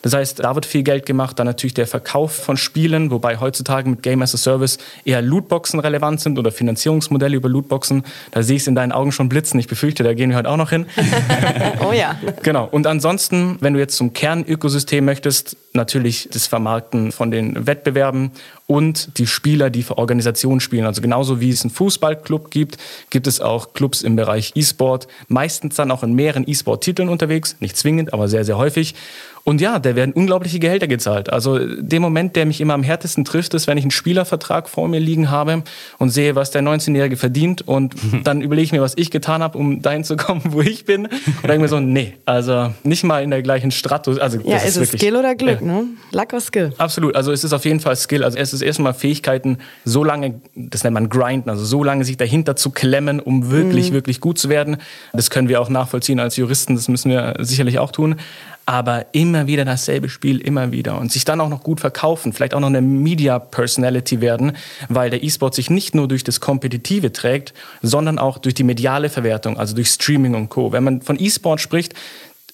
Das 0.00 0.14
heißt, 0.14 0.40
da 0.40 0.54
wird 0.54 0.64
viel 0.64 0.82
Geld 0.82 1.04
gemacht. 1.04 1.38
Dann 1.38 1.46
natürlich 1.46 1.74
der 1.74 1.86
Verkauf 1.86 2.34
von 2.34 2.56
Spielen, 2.56 3.10
wobei 3.10 3.38
heutzutage 3.38 3.88
mit 3.88 4.02
Game 4.02 4.22
as 4.22 4.34
a 4.34 4.38
Service 4.38 4.78
eher 5.04 5.20
Lootboxen 5.20 5.78
relevant 5.80 6.20
sind 6.20 6.38
oder 6.38 6.52
Finanzierungsmodelle 6.52 7.36
über 7.36 7.50
Lootboxen. 7.50 8.02
Da 8.30 8.42
sehe 8.42 8.56
ich 8.56 8.62
es 8.62 8.66
in 8.66 8.74
deinen 8.74 8.92
Augen 8.92 9.12
schon 9.12 9.28
blitzen. 9.28 9.60
Ich 9.60 9.68
befürchte, 9.68 10.02
da 10.04 10.14
gehen 10.14 10.30
wir 10.30 10.38
heute 10.38 10.48
auch 10.48 10.56
noch 10.56 10.70
hin. 10.70 10.86
oh 11.86 11.92
ja. 11.92 12.16
Genau. 12.42 12.66
Und 12.70 12.86
ansonsten, 12.86 13.58
wenn 13.60 13.74
du 13.74 13.80
jetzt 13.80 13.96
zum 13.96 14.14
Kernökosystem 14.14 15.04
möchtest, 15.04 15.58
natürlich 15.74 16.28
das 16.32 16.46
Vermarkten 16.46 17.12
von 17.12 17.30
den 17.30 17.66
Wettbewerben 17.66 18.30
und 18.66 19.18
die 19.18 19.26
Spieler, 19.26 19.70
die 19.70 19.82
für 19.82 19.98
Organisationen 19.98 20.60
spielen. 20.60 20.86
Also 20.86 21.02
genauso 21.02 21.40
wie 21.40 21.50
es 21.50 21.62
einen 21.62 21.70
Fußballclub 21.70 22.50
gibt, 22.50 22.78
gibt 23.10 23.26
es 23.26 23.40
auch 23.40 23.74
Clubs 23.74 24.02
im 24.02 24.16
Bereich 24.16 24.52
E-Sport, 24.54 25.06
meistens 25.28 25.76
dann 25.76 25.90
auch 25.90 26.02
in 26.02 26.14
mehreren 26.14 26.48
E-Sport-Titeln 26.48 27.08
unterwegs, 27.08 27.56
nicht 27.60 27.76
zwingend, 27.76 28.12
aber 28.14 28.28
sehr, 28.28 28.44
sehr 28.44 28.56
häufig. 28.56 28.94
Und 29.46 29.60
ja, 29.60 29.78
da 29.78 29.94
werden 29.94 30.14
unglaubliche 30.14 30.58
Gehälter 30.58 30.86
gezahlt. 30.86 31.30
Also 31.30 31.58
der 31.58 32.00
Moment, 32.00 32.34
der 32.34 32.46
mich 32.46 32.62
immer 32.62 32.72
am 32.72 32.82
härtesten 32.82 33.26
trifft, 33.26 33.52
ist, 33.52 33.66
wenn 33.66 33.76
ich 33.76 33.84
einen 33.84 33.90
Spielervertrag 33.90 34.70
vor 34.70 34.88
mir 34.88 35.00
liegen 35.00 35.30
habe 35.30 35.62
und 35.98 36.08
sehe, 36.08 36.34
was 36.34 36.50
der 36.50 36.62
19-Jährige 36.62 37.18
verdient 37.18 37.60
und 37.60 37.94
dann 38.24 38.40
überlege 38.40 38.64
ich 38.64 38.72
mir, 38.72 38.80
was 38.80 38.94
ich 38.96 39.10
getan 39.10 39.42
habe, 39.42 39.58
um 39.58 39.82
dahin 39.82 40.02
zu 40.02 40.16
kommen, 40.16 40.40
wo 40.48 40.62
ich 40.62 40.86
bin. 40.86 41.06
Und 41.06 41.42
denke 41.42 41.58
mir 41.58 41.68
so, 41.68 41.78
nee, 41.78 42.14
also 42.24 42.72
nicht 42.84 43.04
mal 43.04 43.22
in 43.22 43.28
der 43.28 43.42
gleichen 43.42 43.70
Stratus. 43.70 44.18
Also, 44.18 44.38
ja, 44.44 44.56
ist, 44.56 44.64
ist 44.64 44.68
es 44.76 44.80
wirklich, 44.80 45.02
Skill 45.02 45.16
oder 45.16 45.34
Glück, 45.34 45.60
ja. 45.60 45.66
ne? 45.66 45.84
Luck 46.12 46.32
or 46.32 46.40
Skill? 46.40 46.72
Absolut. 46.78 47.14
Also 47.14 47.30
es 47.30 47.44
ist 47.44 47.52
auf 47.52 47.66
jeden 47.66 47.80
Fall 47.80 47.96
Skill. 47.96 48.24
Also 48.24 48.38
es 48.38 48.54
ist 48.54 48.62
erstmal 48.62 48.94
Fähigkeiten, 48.94 49.58
so 49.84 50.04
lange, 50.04 50.40
das 50.54 50.84
nennt 50.84 50.94
man 50.94 51.10
grinden, 51.10 51.50
also 51.50 51.66
so 51.66 51.84
lange 51.84 52.06
sich 52.06 52.16
dahinter 52.16 52.56
zu 52.56 52.70
klemmen, 52.70 53.20
um 53.20 53.50
wirklich, 53.50 53.90
mhm. 53.90 53.94
wirklich 53.94 54.20
gut 54.20 54.38
zu 54.38 54.48
werden. 54.48 54.78
Das 55.12 55.28
können 55.28 55.48
wir 55.48 55.60
auch 55.60 55.68
nachvollziehen 55.68 56.18
als 56.18 56.36
Juristen, 56.36 56.76
das 56.76 56.88
müssen 56.88 57.10
wir 57.10 57.34
sicherlich 57.40 57.78
auch 57.78 57.92
tun 57.92 58.16
aber 58.66 59.06
immer 59.12 59.46
wieder 59.46 59.64
dasselbe 59.64 60.08
Spiel, 60.08 60.38
immer 60.40 60.72
wieder 60.72 60.98
und 60.98 61.12
sich 61.12 61.24
dann 61.24 61.40
auch 61.40 61.48
noch 61.48 61.62
gut 61.62 61.80
verkaufen, 61.80 62.32
vielleicht 62.32 62.54
auch 62.54 62.60
noch 62.60 62.68
eine 62.68 62.80
Media 62.80 63.38
Personality 63.38 64.20
werden, 64.20 64.52
weil 64.88 65.10
der 65.10 65.22
E-Sport 65.22 65.54
sich 65.54 65.70
nicht 65.70 65.94
nur 65.94 66.08
durch 66.08 66.24
das 66.24 66.40
Kompetitive 66.40 67.12
trägt, 67.12 67.52
sondern 67.82 68.18
auch 68.18 68.38
durch 68.38 68.54
die 68.54 68.64
mediale 68.64 69.10
Verwertung, 69.10 69.58
also 69.58 69.74
durch 69.74 69.88
Streaming 69.88 70.34
und 70.34 70.48
Co. 70.48 70.72
Wenn 70.72 70.84
man 70.84 71.02
von 71.02 71.20
E-Sport 71.20 71.60
spricht, 71.60 71.94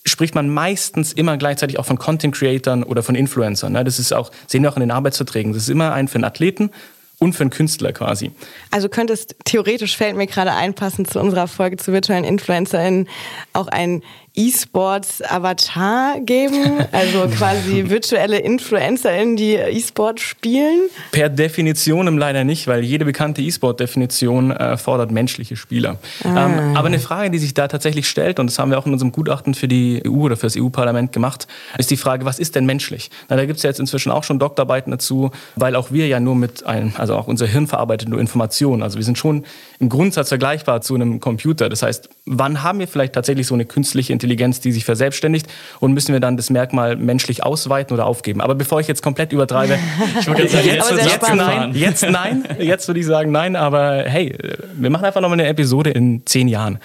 spricht 0.05 0.35
man 0.35 0.49
meistens 0.49 1.13
immer 1.13 1.37
gleichzeitig 1.37 1.79
auch 1.79 1.87
von 1.87 1.99
Content 1.99 2.35
Creatern 2.35 2.83
oder 2.83 3.03
von 3.03 3.15
Influencern. 3.15 3.73
Ne? 3.73 3.85
Das 3.85 3.99
ist 3.99 4.13
auch, 4.13 4.31
sehen 4.47 4.63
wir 4.63 4.71
auch 4.71 4.77
in 4.77 4.81
den 4.81 4.91
Arbeitsverträgen. 4.91 5.53
Das 5.53 5.63
ist 5.63 5.69
immer 5.69 5.93
ein 5.93 6.09
für 6.09 6.17
einen 6.17 6.25
Athleten 6.25 6.71
und 7.19 7.35
für 7.35 7.43
einen 7.43 7.51
Künstler 7.51 7.93
quasi. 7.93 8.33
Also 8.71 8.89
könntest 8.89 9.37
theoretisch 9.45 9.97
fällt 9.97 10.17
mir 10.17 10.27
gerade 10.27 10.53
einpassen 10.53 11.05
zu 11.05 11.21
unserer 11.21 11.49
Folge 11.49 11.77
zu 11.77 11.93
virtuellen 11.93 12.25
InfluencerInnen 12.25 13.09
auch 13.53 13.69
ein 13.69 14.03
E-Sports-Avatar 14.35 16.21
geben? 16.21 16.79
Also 16.93 17.29
quasi 17.29 17.89
virtuelle 17.89 18.39
InfluencerInnen, 18.39 19.37
die 19.37 19.55
E-Sport 19.55 20.21
spielen? 20.21 20.89
Per 21.13 21.29
Definition 21.29 22.19
leider 22.19 22.45
nicht, 22.45 22.67
weil 22.67 22.83
jede 22.83 23.05
bekannte 23.05 23.43
E-Sport-Definition 23.43 24.51
äh, 24.51 24.77
fordert 24.77 25.11
menschliche 25.11 25.57
Spieler. 25.57 25.99
Ah. 26.25 26.47
Ähm, 26.47 26.77
aber 26.77 26.89
eine 26.89 26.99
Frage, 26.99 27.31
die 27.31 27.39
sich 27.39 27.55
da 27.55 27.69
tatsächlich 27.69 28.09
stellt, 28.09 28.39
und 28.39 28.49
das 28.49 28.59
haben 28.59 28.71
wir 28.71 28.79
auch 28.79 28.87
in 28.87 28.93
unserem 28.93 29.13
Gutachten 29.13 29.55
für 29.55 29.69
die 29.69 30.03
EU 30.07 30.25
oder 30.25 30.37
für 30.37 30.47
das 30.47 30.57
EU-Parlament 30.57 31.13
gemacht, 31.13 31.47
ist 31.79 31.91
die 31.91 31.97
Frage, 31.97 32.25
was 32.25 32.39
ist 32.39 32.55
denn 32.55 32.67
menschlich? 32.67 33.11
Na, 33.29 33.37
da 33.37 33.45
gibt 33.47 33.59
es 33.59 33.63
ja 33.63 33.71
jetzt 33.71 33.81
inzwischen 33.81 34.11
auch 34.11 34.25
schon 34.25 34.39
Doktorarbeiten 34.39 34.91
dazu, 34.91 35.31
weil 35.57 35.77
auch 35.77 35.91
wir 35.91 36.07
ja 36.07 36.21
nur 36.21 36.35
mit 36.35 36.67
einem, 36.67 36.93
also 36.97 37.17
auch 37.17 37.29
unser 37.29 37.47
Hirn 37.47 37.67
verarbeitet 37.67 38.09
nur 38.09 38.21
Informationen. 38.21 38.60
Also 38.69 38.99
wir 38.99 39.05
sind 39.05 39.19
schon 39.19 39.45
im 39.79 39.89
Grundsatz 39.89 40.29
vergleichbar 40.29 40.81
zu 40.81 40.95
einem 40.95 41.21
Computer. 41.21 41.69
Das 41.69 41.83
heißt, 41.83 42.09
wann 42.27 42.63
haben 42.63 42.79
wir 42.79 42.89
vielleicht 42.89 43.15
tatsächlich 43.15 43.47
so 43.47 43.55
eine 43.55 43.65
künstliche 43.65 44.13
Intelligenz, 44.13 44.61
die 44.61 44.73
sich 44.73 44.85
verselbstständigt 44.85 45.47
und 45.81 45.93
müssen 45.93 46.13
wir 46.13 46.21
dann 46.21 46.37
das 46.37 46.51
Merkmal 46.51 46.97
menschlich 46.97 47.43
ausweiten 47.45 47.95
oder 47.95 48.07
aufgeben? 48.07 48.41
Aber 48.41 48.55
bevor 48.55 48.81
ich 48.81 48.89
jetzt 48.89 49.03
komplett 49.03 49.33
übertreibe, 49.33 49.79
ich 50.21 50.27
würde 50.27 50.49
sagen, 50.49 50.67
jetzt, 50.67 50.91
jetzt 50.91 51.35
nein, 51.35 51.75
jetzt 51.75 52.09
nein, 52.09 52.45
jetzt 52.59 52.89
würde 52.89 53.01
ich 53.01 53.07
sagen 53.07 53.33
nein, 53.33 53.57
aber 53.57 54.05
hey, 54.07 54.37
wir 54.75 54.91
machen 54.91 55.05
einfach 55.05 55.21
nochmal 55.21 55.41
eine 55.41 55.49
Episode 55.49 55.91
in 55.91 56.27
zehn 56.27 56.49
Jahren. 56.49 56.79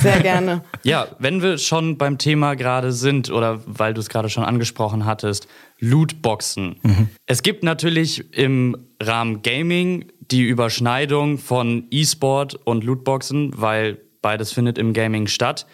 Sehr 0.00 0.20
gerne. 0.20 0.62
Ja, 0.82 1.08
wenn 1.18 1.42
wir 1.42 1.58
schon 1.58 1.98
beim 1.98 2.16
Thema 2.16 2.54
gerade 2.54 2.92
sind 2.92 3.30
oder 3.30 3.60
weil 3.66 3.92
du 3.92 4.00
es 4.00 4.08
gerade 4.08 4.28
schon 4.28 4.44
angesprochen 4.44 5.04
hattest, 5.04 5.48
Lootboxen. 5.80 6.76
Mhm. 6.82 7.08
Es 7.26 7.42
gibt 7.42 7.62
natürlich 7.62 8.32
im 8.32 8.76
Rahmen 9.02 9.42
Gaming 9.42 10.06
die 10.30 10.42
Überschneidung 10.42 11.38
von 11.38 11.86
E-Sport 11.90 12.54
und 12.64 12.84
Lootboxen, 12.84 13.52
weil 13.56 13.98
beides 14.22 14.52
findet 14.52 14.78
im 14.78 14.92
Gaming 14.92 15.26
statt. 15.26 15.66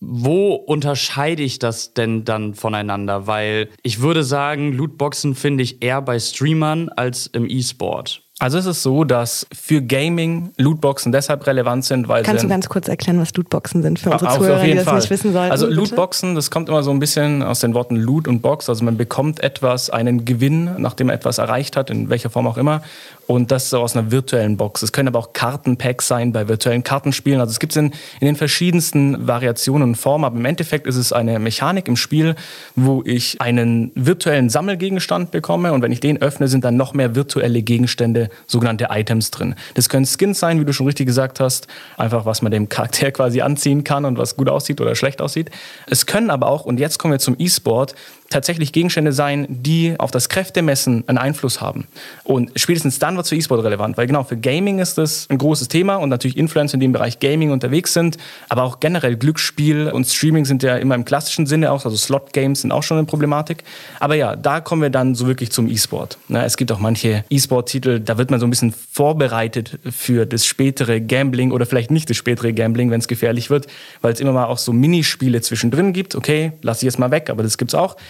Wo 0.00 0.54
unterscheide 0.54 1.42
ich 1.42 1.58
das 1.58 1.94
denn 1.94 2.24
dann 2.24 2.54
voneinander? 2.54 3.26
Weil 3.26 3.70
ich 3.82 4.00
würde 4.00 4.24
sagen, 4.24 4.72
Lootboxen 4.72 5.34
finde 5.34 5.62
ich 5.62 5.82
eher 5.82 6.02
bei 6.02 6.18
Streamern 6.18 6.88
als 6.90 7.26
im 7.26 7.48
E-Sport. 7.48 8.22
Also 8.38 8.58
es 8.58 8.66
ist 8.66 8.82
so, 8.82 9.04
dass 9.04 9.46
für 9.50 9.80
Gaming 9.80 10.52
Lootboxen 10.58 11.10
deshalb 11.10 11.46
relevant 11.46 11.86
sind, 11.86 12.06
weil 12.06 12.22
Kannst 12.22 12.44
du 12.44 12.48
ganz 12.48 12.68
kurz 12.68 12.86
erklären, 12.86 13.18
was 13.18 13.34
Lootboxen 13.34 13.82
sind 13.82 13.98
für 13.98 14.10
unsere 14.10 14.30
auf, 14.30 14.36
Zuhörer, 14.36 14.56
auf 14.56 14.62
die 14.62 14.74
das 14.74 14.84
Fall. 14.84 14.96
nicht 14.96 15.08
wissen 15.08 15.32
sollten? 15.32 15.50
Also 15.50 15.66
Lootboxen, 15.66 16.34
das 16.34 16.50
kommt 16.50 16.68
immer 16.68 16.82
so 16.82 16.90
ein 16.90 16.98
bisschen 16.98 17.42
aus 17.42 17.60
den 17.60 17.72
Worten 17.72 17.96
Loot 17.96 18.28
und 18.28 18.42
Box. 18.42 18.68
Also 18.68 18.84
man 18.84 18.98
bekommt 18.98 19.40
etwas, 19.40 19.88
einen 19.88 20.26
Gewinn, 20.26 20.70
nachdem 20.76 21.06
man 21.06 21.16
etwas 21.16 21.38
erreicht 21.38 21.78
hat, 21.78 21.88
in 21.88 22.10
welcher 22.10 22.28
Form 22.28 22.46
auch 22.46 22.58
immer. 22.58 22.82
Und 23.26 23.50
das 23.50 23.70
so 23.70 23.80
aus 23.80 23.96
einer 23.96 24.10
virtuellen 24.10 24.56
Box. 24.56 24.82
Es 24.82 24.92
können 24.92 25.08
aber 25.08 25.18
auch 25.18 25.32
Kartenpacks 25.32 26.06
sein 26.06 26.32
bei 26.32 26.48
virtuellen 26.48 26.84
Kartenspielen. 26.84 27.40
Also 27.40 27.50
es 27.50 27.58
gibt 27.58 27.72
es 27.72 27.76
in, 27.76 27.86
in 28.20 28.26
den 28.26 28.36
verschiedensten 28.36 29.26
Variationen 29.26 29.90
und 29.90 29.94
Formen. 29.96 30.24
Aber 30.24 30.36
im 30.36 30.44
Endeffekt 30.44 30.86
ist 30.86 30.96
es 30.96 31.12
eine 31.12 31.38
Mechanik 31.38 31.88
im 31.88 31.96
Spiel, 31.96 32.36
wo 32.76 33.02
ich 33.04 33.40
einen 33.40 33.90
virtuellen 33.94 34.48
Sammelgegenstand 34.48 35.32
bekomme. 35.32 35.72
Und 35.72 35.82
wenn 35.82 35.90
ich 35.90 36.00
den 36.00 36.22
öffne, 36.22 36.46
sind 36.46 36.64
dann 36.64 36.76
noch 36.76 36.94
mehr 36.94 37.16
virtuelle 37.16 37.62
Gegenstände, 37.62 38.30
sogenannte 38.46 38.88
Items 38.90 39.32
drin. 39.32 39.56
Das 39.74 39.88
können 39.88 40.06
Skins 40.06 40.38
sein, 40.38 40.60
wie 40.60 40.64
du 40.64 40.72
schon 40.72 40.86
richtig 40.86 41.06
gesagt 41.06 41.40
hast. 41.40 41.66
Einfach, 41.96 42.26
was 42.26 42.42
man 42.42 42.52
dem 42.52 42.68
Charakter 42.68 43.10
quasi 43.12 43.40
anziehen 43.40 43.82
kann 43.82 44.04
und 44.04 44.18
was 44.18 44.36
gut 44.36 44.48
aussieht 44.48 44.80
oder 44.80 44.94
schlecht 44.94 45.20
aussieht. 45.20 45.50
Es 45.90 46.06
können 46.06 46.30
aber 46.30 46.46
auch, 46.46 46.64
und 46.64 46.78
jetzt 46.78 46.98
kommen 46.98 47.12
wir 47.12 47.18
zum 47.18 47.34
E-Sport, 47.38 47.96
tatsächlich 48.30 48.72
Gegenstände 48.72 49.12
sein, 49.12 49.46
die 49.48 49.94
auf 49.98 50.10
das 50.10 50.28
Kräftemessen 50.28 51.04
einen 51.06 51.18
Einfluss 51.18 51.60
haben. 51.60 51.86
Und 52.24 52.50
spätestens 52.56 52.98
dann 52.98 53.16
wird 53.16 53.24
es 53.24 53.30
für 53.30 53.36
E-Sport 53.36 53.64
relevant, 53.64 53.96
weil 53.96 54.06
genau 54.06 54.24
für 54.24 54.36
Gaming 54.36 54.78
ist 54.78 54.98
das 54.98 55.28
ein 55.30 55.38
großes 55.38 55.68
Thema 55.68 55.96
und 55.96 56.08
natürlich 56.08 56.36
Influencer, 56.36 56.74
in 56.74 56.80
dem 56.80 56.92
Bereich 56.92 57.18
Gaming 57.18 57.50
unterwegs 57.50 57.92
sind, 57.92 58.18
aber 58.48 58.64
auch 58.64 58.80
generell 58.80 59.16
Glücksspiel 59.16 59.88
und 59.88 60.06
Streaming 60.06 60.44
sind 60.44 60.62
ja 60.62 60.76
immer 60.76 60.94
im 60.94 61.04
klassischen 61.04 61.46
Sinne 61.46 61.70
auch, 61.70 61.84
also 61.84 61.96
Slot-Games 61.96 62.62
sind 62.62 62.72
auch 62.72 62.82
schon 62.82 62.98
eine 62.98 63.06
Problematik. 63.06 63.64
Aber 64.00 64.14
ja, 64.14 64.36
da 64.36 64.60
kommen 64.60 64.82
wir 64.82 64.90
dann 64.90 65.14
so 65.14 65.26
wirklich 65.26 65.50
zum 65.50 65.68
E-Sport. 65.68 66.18
Es 66.28 66.56
gibt 66.56 66.72
auch 66.72 66.78
manche 66.78 67.24
E-Sport-Titel, 67.30 68.00
da 68.00 68.18
wird 68.18 68.30
man 68.30 68.40
so 68.40 68.46
ein 68.46 68.50
bisschen 68.50 68.74
vorbereitet 68.92 69.78
für 69.90 70.26
das 70.26 70.46
spätere 70.46 71.00
Gambling 71.00 71.52
oder 71.52 71.66
vielleicht 71.66 71.90
nicht 71.90 72.10
das 72.10 72.16
spätere 72.16 72.52
Gambling, 72.52 72.90
wenn 72.90 73.00
es 73.00 73.08
gefährlich 73.08 73.50
wird, 73.50 73.66
weil 74.02 74.12
es 74.12 74.20
immer 74.20 74.32
mal 74.32 74.46
auch 74.46 74.58
so 74.58 74.72
Minispiele 74.72 75.40
zwischendrin 75.40 75.92
gibt. 75.92 76.14
Okay, 76.14 76.52
lass 76.62 76.78
ich 76.78 76.84
jetzt 76.84 76.98
mal 76.98 77.10
weg, 77.10 77.30
aber 77.30 77.42
das 77.42 77.58
gibt 77.58 77.70
es 77.70 77.74
auch. 77.74 77.96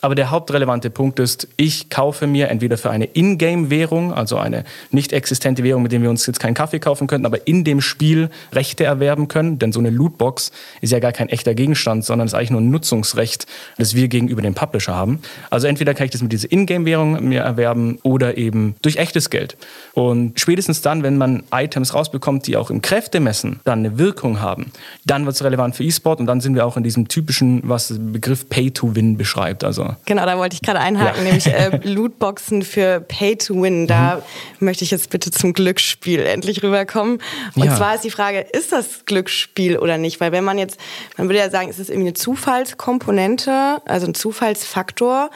Aber 0.00 0.14
der 0.14 0.30
hauptrelevante 0.30 0.90
Punkt 0.90 1.18
ist, 1.18 1.48
ich 1.56 1.90
kaufe 1.90 2.28
mir 2.28 2.48
entweder 2.48 2.78
für 2.78 2.90
eine 2.90 3.06
Ingame-Währung, 3.06 4.12
also 4.12 4.36
eine 4.36 4.64
nicht 4.92 5.12
existente 5.12 5.64
Währung, 5.64 5.82
mit 5.82 5.90
der 5.90 6.00
wir 6.00 6.10
uns 6.10 6.24
jetzt 6.26 6.38
keinen 6.38 6.54
Kaffee 6.54 6.78
kaufen 6.78 7.08
könnten, 7.08 7.26
aber 7.26 7.48
in 7.48 7.64
dem 7.64 7.80
Spiel 7.80 8.30
Rechte 8.52 8.84
erwerben 8.84 9.26
können. 9.26 9.58
Denn 9.58 9.72
so 9.72 9.80
eine 9.80 9.90
Lootbox 9.90 10.52
ist 10.80 10.92
ja 10.92 11.00
gar 11.00 11.10
kein 11.10 11.28
echter 11.28 11.54
Gegenstand, 11.54 12.04
sondern 12.04 12.28
ist 12.28 12.34
eigentlich 12.34 12.50
nur 12.50 12.60
ein 12.60 12.70
Nutzungsrecht, 12.70 13.46
das 13.76 13.94
wir 13.94 14.06
gegenüber 14.06 14.40
dem 14.40 14.54
Publisher 14.54 14.94
haben. 14.94 15.18
Also 15.50 15.66
entweder 15.66 15.94
kann 15.94 16.04
ich 16.04 16.12
das 16.12 16.22
mit 16.22 16.32
dieser 16.32 16.52
Ingame-Währung 16.52 17.28
mir 17.28 17.40
erwerben 17.40 17.98
oder 18.04 18.36
eben 18.36 18.76
durch 18.82 18.96
echtes 18.96 19.30
Geld. 19.30 19.56
Und 19.94 20.38
spätestens 20.38 20.80
dann, 20.80 21.02
wenn 21.02 21.18
man 21.18 21.42
Items 21.52 21.92
rausbekommt, 21.92 22.46
die 22.46 22.56
auch 22.56 22.70
im 22.70 22.82
Kräftemessen 22.82 23.58
dann 23.64 23.80
eine 23.80 23.98
Wirkung 23.98 24.40
haben, 24.40 24.70
dann 25.06 25.26
wird 25.26 25.34
es 25.34 25.42
relevant 25.42 25.74
für 25.74 25.82
E-Sport 25.82 26.20
und 26.20 26.26
dann 26.26 26.40
sind 26.40 26.54
wir 26.54 26.64
auch 26.64 26.76
in 26.76 26.84
diesem 26.84 27.08
typischen, 27.08 27.62
was 27.64 27.92
Begriff 27.98 28.48
Pay-to-Win 28.48 29.16
beschreibt. 29.16 29.64
Also 29.64 29.87
Genau, 30.04 30.26
da 30.26 30.38
wollte 30.38 30.54
ich 30.54 30.62
gerade 30.62 30.80
einhaken, 30.80 31.18
ja. 31.18 31.24
nämlich 31.24 31.46
äh, 31.46 31.80
Lootboxen 31.82 32.62
für 32.62 33.00
Pay-to-Win. 33.00 33.86
Da 33.86 34.16
mhm. 34.16 34.66
möchte 34.66 34.84
ich 34.84 34.90
jetzt 34.90 35.10
bitte 35.10 35.30
zum 35.30 35.52
Glücksspiel 35.52 36.20
endlich 36.20 36.62
rüberkommen. 36.62 37.20
Und 37.54 37.64
ja. 37.64 37.76
zwar 37.76 37.94
ist 37.94 38.04
die 38.04 38.10
Frage, 38.10 38.40
ist 38.40 38.72
das 38.72 39.04
Glücksspiel 39.06 39.78
oder 39.78 39.98
nicht? 39.98 40.20
Weil 40.20 40.32
wenn 40.32 40.44
man 40.44 40.58
jetzt, 40.58 40.78
man 41.16 41.28
würde 41.28 41.38
ja 41.38 41.50
sagen, 41.50 41.68
es 41.68 41.78
ist 41.78 41.90
irgendwie 41.90 42.08
eine 42.08 42.14
Zufallskomponente, 42.14 43.82
also 43.84 44.06
ein 44.06 44.14
Zufallsfaktor 44.14 45.30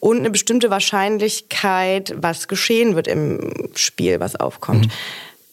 und 0.00 0.18
eine 0.18 0.30
bestimmte 0.30 0.70
Wahrscheinlichkeit, 0.70 2.14
was 2.16 2.48
geschehen 2.48 2.96
wird 2.96 3.06
im 3.06 3.70
Spiel, 3.76 4.18
was 4.20 4.36
aufkommt. 4.36 4.86
Mhm. 4.86 4.92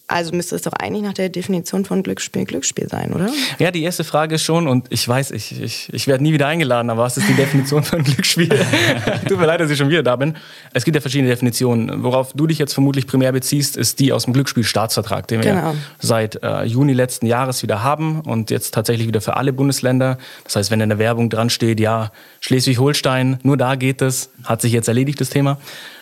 Also 0.10 0.36
müsste 0.36 0.56
es 0.56 0.64
doch 0.64 0.74
eigentlich 0.74 1.04
nach 1.04 1.14
der 1.14 1.30
Definition 1.30 1.86
von 1.86 2.02
Glücksspiel 2.02 2.44
Glücksspiel 2.44 2.90
sein, 2.90 3.14
oder? 3.14 3.30
Ja, 3.60 3.70
die 3.70 3.84
erste 3.84 4.04
Frage 4.04 4.36
ist 4.36 4.44
schon, 4.44 4.68
und 4.68 4.88
ich 4.90 5.08
weiß, 5.08 5.30
ich, 5.30 5.62
ich, 5.62 5.94
ich 5.94 6.08
werde 6.08 6.24
nie 6.24 6.34
wieder 6.34 6.48
eingeladen, 6.48 6.90
aber 6.90 7.04
was 7.04 7.18
ist 7.18 7.30
die 7.30 7.36
Definition 7.36 7.84
von 7.84 8.04
Glücksspiel? 8.04 8.50
Tut 9.28 9.40
mir 9.40 9.46
leid, 9.46 9.62
dass 9.62 9.70
ich 9.70 9.78
schon 9.78 9.90
wieder 9.90 10.02
da 10.02 10.16
bin. 10.16 10.36
Es 10.74 10.84
gibt 10.84 10.96
ja 10.96 11.02
verschiedene 11.02 11.30
Definitionen. 11.30 12.04
Worauf 12.04 12.34
du 12.34 12.48
dich 12.48 12.58
jetzt 12.58 12.74
vermutlich 12.74 13.06
primär 13.06 13.32
beziehst, 13.32 13.78
ist 13.78 14.00
die 14.00 14.12
aus 14.12 14.26
dem 14.26 14.34
Glücksspielstaatsvertrag, 14.34 15.28
den 15.28 15.44
wir 15.44 15.52
genau. 15.52 15.76
seit 16.00 16.42
äh, 16.42 16.64
Juni 16.64 16.94
letzten 16.94 17.28
Jahres 17.28 17.62
wieder 17.62 17.84
haben 17.84 18.22
und 18.22 18.50
jetzt 18.50 18.74
tatsächlich 18.74 19.08
wieder 19.08 19.22
für 19.22 19.38
alle 19.38 19.54
Bundesländer. 19.54 20.18
Das 20.44 20.56
heißt, 20.56 20.72
wenn 20.72 20.82
in 20.82 20.90
der 20.90 20.98
Werbung 20.98 21.30
dran 21.30 21.52
steht, 21.52 21.80
ja, 21.80 22.12
Schleswig-Holstein, 22.40 23.40
nur 23.44 23.58
da 23.58 23.76
geht 23.76 24.02
es, 24.02 24.32
hat 24.44 24.62
sich 24.62 24.74
jetzt 24.74 24.88
erledigt, 24.88 25.22
das 25.22 25.30
Thema. 25.30 25.60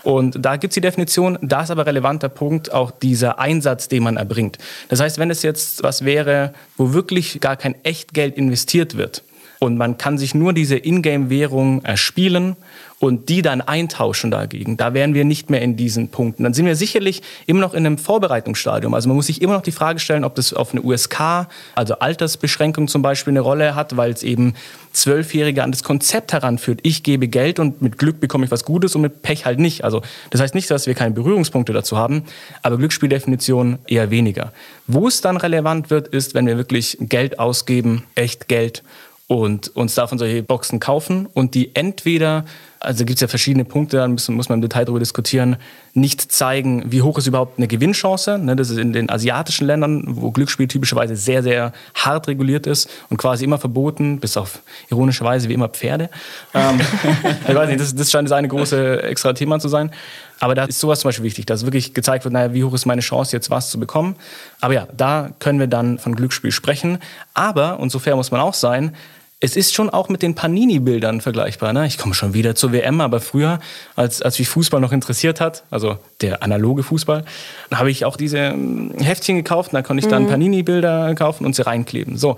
Und 0.07 0.37
da 0.45 0.55
gibt 0.55 0.71
es 0.71 0.75
die 0.75 0.79
Definition, 0.79 1.37
da 1.41 1.63
ist 1.63 1.69
aber 1.69 1.85
relevanter 1.85 2.29
Punkt 2.29 2.71
auch 2.71 2.91
dieser 2.91 3.39
Einsatz, 3.39 3.89
den 3.89 4.03
man 4.03 4.15
erbringt. 4.15 4.57
Das 4.87 5.01
heißt, 5.01 5.19
wenn 5.19 5.29
es 5.29 5.43
jetzt 5.43 5.83
was 5.83 6.05
wäre, 6.05 6.53
wo 6.77 6.93
wirklich 6.93 7.41
gar 7.41 7.57
kein 7.57 7.75
Echtgeld 7.83 8.37
investiert 8.37 8.95
wird 8.95 9.21
und 9.59 9.75
man 9.75 9.97
kann 9.97 10.17
sich 10.17 10.33
nur 10.33 10.53
diese 10.53 10.77
Ingame-Währung 10.77 11.83
erspielen 11.83 12.55
und 12.99 13.29
die 13.29 13.43
dann 13.43 13.61
eintauschen 13.61 14.31
dagegen, 14.31 14.75
da 14.75 14.93
wären 14.93 15.13
wir 15.13 15.23
nicht 15.23 15.51
mehr 15.51 15.61
in 15.61 15.77
diesen 15.77 16.09
Punkten. 16.09 16.43
Dann 16.43 16.53
sind 16.53 16.65
wir 16.65 16.75
sicherlich 16.75 17.21
immer 17.45 17.59
noch 17.59 17.75
in 17.75 17.85
einem 17.85 17.99
Vorbereitungsstadium. 17.99 18.93
Also 18.95 19.07
man 19.07 19.15
muss 19.15 19.27
sich 19.27 19.41
immer 19.41 19.53
noch 19.53 19.61
die 19.61 19.71
Frage 19.71 19.99
stellen, 19.99 20.23
ob 20.23 20.33
das 20.33 20.51
auf 20.53 20.71
eine 20.71 20.81
USK, 20.81 21.47
also 21.75 21.99
Altersbeschränkung 21.99 22.87
zum 22.87 23.03
Beispiel, 23.03 23.33
eine 23.33 23.41
Rolle 23.41 23.75
hat, 23.75 23.97
weil 23.97 24.11
es 24.11 24.23
eben 24.23 24.55
Zwölfjährige 24.93 25.63
an 25.63 25.71
das 25.71 25.83
Konzept 25.83 26.33
heranführt. 26.33 26.79
Ich 26.81 27.03
gebe 27.03 27.27
Geld 27.27 27.59
und 27.59 27.83
mit 27.83 27.99
Glück 27.99 28.19
bekomme 28.19 28.45
ich 28.45 28.51
was 28.51 28.65
Gutes 28.65 28.95
und 28.95 29.01
mit 29.03 29.21
Pech 29.21 29.45
halt 29.45 29.59
nicht. 29.59 29.83
Also 29.83 30.01
das 30.31 30.41
heißt 30.41 30.55
nicht, 30.55 30.71
dass 30.71 30.87
wir 30.87 30.95
keine 30.95 31.13
Berührungspunkte 31.13 31.73
dazu 31.73 31.97
haben, 31.97 32.23
aber 32.63 32.77
Glücksspieldefinition 32.77 33.77
eher 33.85 34.09
weniger. 34.09 34.53
Wo 34.87 35.07
es 35.07 35.21
dann 35.21 35.37
relevant 35.37 35.91
wird, 35.91 36.07
ist, 36.07 36.33
wenn 36.33 36.47
wir 36.47 36.57
wirklich 36.57 36.97
Geld 36.99 37.37
ausgeben, 37.37 38.05
echt 38.15 38.47
Geld 38.47 38.83
und 39.27 39.75
uns 39.75 39.93
davon 39.93 40.17
solche 40.17 40.41
Boxen 40.41 40.79
kaufen 40.79 41.27
und 41.31 41.53
die 41.53 41.75
entweder 41.75 42.45
also 42.79 43.05
gibt 43.05 43.17
es 43.17 43.21
ja 43.21 43.27
verschiedene 43.27 43.65
Punkte, 43.65 43.97
da 43.97 44.07
muss, 44.07 44.27
man 44.27 44.57
im 44.57 44.61
Detail 44.61 44.85
darüber 44.85 44.99
diskutieren, 44.99 45.57
nicht 45.93 46.31
zeigen, 46.31 46.91
wie 46.91 47.01
hoch 47.01 47.17
ist 47.17 47.27
überhaupt 47.27 47.57
eine 47.57 47.67
Gewinnchance. 47.67 48.37
Ne, 48.37 48.55
das 48.55 48.69
ist 48.69 48.77
in 48.77 48.93
den 48.93 49.09
asiatischen 49.09 49.65
Ländern, 49.65 50.03
wo 50.07 50.31
Glücksspiel 50.31 50.67
typischerweise 50.67 51.15
sehr, 51.15 51.43
sehr 51.43 51.73
hart 51.95 52.27
reguliert 52.27 52.67
ist 52.67 52.89
und 53.09 53.17
quasi 53.17 53.45
immer 53.45 53.57
verboten, 53.57 54.19
bis 54.19 54.37
auf 54.37 54.61
ironische 54.89 55.23
Weise 55.23 55.49
wie 55.49 55.53
immer 55.53 55.69
Pferde. 55.69 56.09
Ähm, 56.53 56.79
ich 57.47 57.55
weiß 57.55 57.67
nicht, 57.69 57.79
das, 57.79 57.95
das 57.95 58.11
scheint 58.11 58.27
das 58.27 58.33
eine 58.33 58.47
große 58.47 59.03
extra 59.03 59.33
Thema 59.33 59.59
zu 59.59 59.69
sein. 59.69 59.91
Aber 60.39 60.53
da 60.53 60.65
ist 60.65 60.79
sowas 60.79 60.99
zum 60.99 61.09
Beispiel 61.09 61.25
wichtig, 61.25 61.45
dass 61.47 61.65
wirklich 61.65 61.93
gezeigt 61.95 62.23
wird, 62.23 62.33
naja, 62.33 62.53
wie 62.53 62.63
hoch 62.63 62.73
ist 62.73 62.85
meine 62.85 63.01
Chance, 63.01 63.35
jetzt 63.35 63.49
was 63.49 63.71
zu 63.71 63.79
bekommen. 63.79 64.15
Aber 64.61 64.73
ja, 64.73 64.87
da 64.95 65.31
können 65.39 65.59
wir 65.59 65.67
dann 65.67 65.97
von 65.97 66.15
Glücksspiel 66.15 66.51
sprechen. 66.51 66.99
Aber, 67.33 67.79
und 67.79 67.91
so 67.91 67.97
fair 67.97 68.15
muss 68.15 68.29
man 68.29 68.41
auch 68.41 68.53
sein, 68.53 68.95
es 69.39 69.55
ist 69.55 69.73
schon 69.73 69.89
auch 69.89 70.09
mit 70.09 70.23
den 70.23 70.33
Panini-Bildern 70.33 71.21
vergleichbar. 71.21 71.71
Ne? 71.71 71.85
Ich 71.85 71.99
komme 71.99 72.15
schon 72.15 72.33
wieder 72.33 72.55
zur 72.55 72.71
WM, 72.71 73.01
aber 73.01 73.19
früher, 73.19 73.59
als, 73.95 74.21
als 74.21 74.39
mich 74.39 74.49
Fußball 74.49 74.81
noch 74.81 74.91
interessiert 74.91 75.39
hat, 75.39 75.63
also 75.69 75.97
der 76.21 76.41
analoge 76.41 76.81
Fußball, 76.81 77.23
habe 77.71 77.91
ich 77.91 78.05
auch 78.05 78.17
diese 78.17 78.39
ähm, 78.39 78.93
Heftchen 78.97 79.35
gekauft 79.35 79.73
und 79.73 79.75
da 79.75 79.83
konnte 79.83 80.03
ich 80.03 80.09
dann 80.09 80.23
mhm. 80.23 80.29
Panini-Bilder 80.29 81.13
kaufen 81.13 81.45
und 81.45 81.55
sie 81.55 81.65
reinkleben. 81.65 82.17
So, 82.17 82.37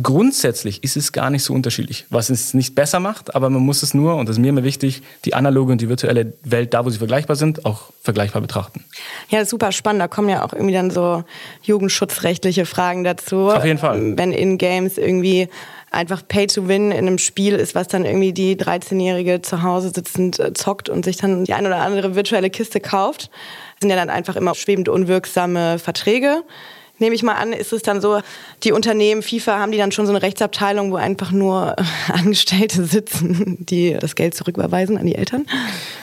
Grundsätzlich 0.00 0.84
ist 0.84 0.96
es 0.96 1.10
gar 1.10 1.30
nicht 1.30 1.42
so 1.42 1.52
unterschiedlich, 1.52 2.06
was 2.10 2.30
es 2.30 2.54
nicht 2.54 2.76
besser 2.76 3.00
macht, 3.00 3.34
aber 3.34 3.50
man 3.50 3.62
muss 3.62 3.82
es 3.82 3.92
nur, 3.92 4.14
und 4.14 4.28
das 4.28 4.36
ist 4.36 4.40
mir 4.40 4.50
immer 4.50 4.62
wichtig, 4.62 5.02
die 5.24 5.34
analoge 5.34 5.72
und 5.72 5.80
die 5.80 5.88
virtuelle 5.88 6.32
Welt, 6.44 6.74
da 6.74 6.84
wo 6.84 6.90
sie 6.90 6.98
vergleichbar 6.98 7.34
sind, 7.34 7.64
auch 7.64 7.90
vergleichbar 8.00 8.40
betrachten. 8.40 8.84
Ja, 9.30 9.44
super 9.44 9.72
spannend. 9.72 10.00
Da 10.00 10.06
kommen 10.06 10.28
ja 10.28 10.44
auch 10.44 10.52
irgendwie 10.52 10.74
dann 10.74 10.92
so 10.92 11.24
jugendschutzrechtliche 11.62 12.66
Fragen 12.66 13.02
dazu. 13.02 13.50
Auf 13.50 13.64
jeden 13.64 13.78
Fall. 13.78 14.16
Wenn 14.16 14.30
in 14.30 14.58
Games 14.58 14.96
irgendwie 14.96 15.48
einfach 15.90 16.26
Pay 16.26 16.46
to 16.46 16.68
Win 16.68 16.92
in 16.92 17.06
einem 17.06 17.18
Spiel 17.18 17.54
ist, 17.54 17.74
was 17.74 17.88
dann 17.88 18.04
irgendwie 18.04 18.32
die 18.32 18.56
13-Jährige 18.56 19.42
zu 19.42 19.62
Hause 19.62 19.90
sitzend 19.94 20.38
äh, 20.38 20.52
zockt 20.52 20.88
und 20.88 21.04
sich 21.04 21.16
dann 21.16 21.44
die 21.44 21.54
ein 21.54 21.66
oder 21.66 21.78
andere 21.78 22.14
virtuelle 22.14 22.50
Kiste 22.50 22.80
kauft, 22.80 23.30
das 23.74 23.80
sind 23.80 23.90
ja 23.90 23.96
dann 23.96 24.10
einfach 24.10 24.36
immer 24.36 24.54
schwebend 24.54 24.88
unwirksame 24.88 25.78
Verträge 25.78 26.42
nehme 27.00 27.14
ich 27.14 27.22
mal 27.22 27.34
an, 27.34 27.52
ist 27.52 27.72
es 27.72 27.82
dann 27.82 28.00
so, 28.00 28.20
die 28.62 28.72
Unternehmen, 28.72 29.22
FIFA, 29.22 29.58
haben 29.58 29.72
die 29.72 29.78
dann 29.78 29.92
schon 29.92 30.06
so 30.06 30.12
eine 30.12 30.22
Rechtsabteilung, 30.22 30.92
wo 30.92 30.96
einfach 30.96 31.32
nur 31.32 31.76
Angestellte 32.08 32.84
sitzen, 32.84 33.56
die 33.60 33.96
das 33.98 34.14
Geld 34.14 34.34
zurücküberweisen 34.34 34.98
an 34.98 35.06
die 35.06 35.14
Eltern? 35.14 35.46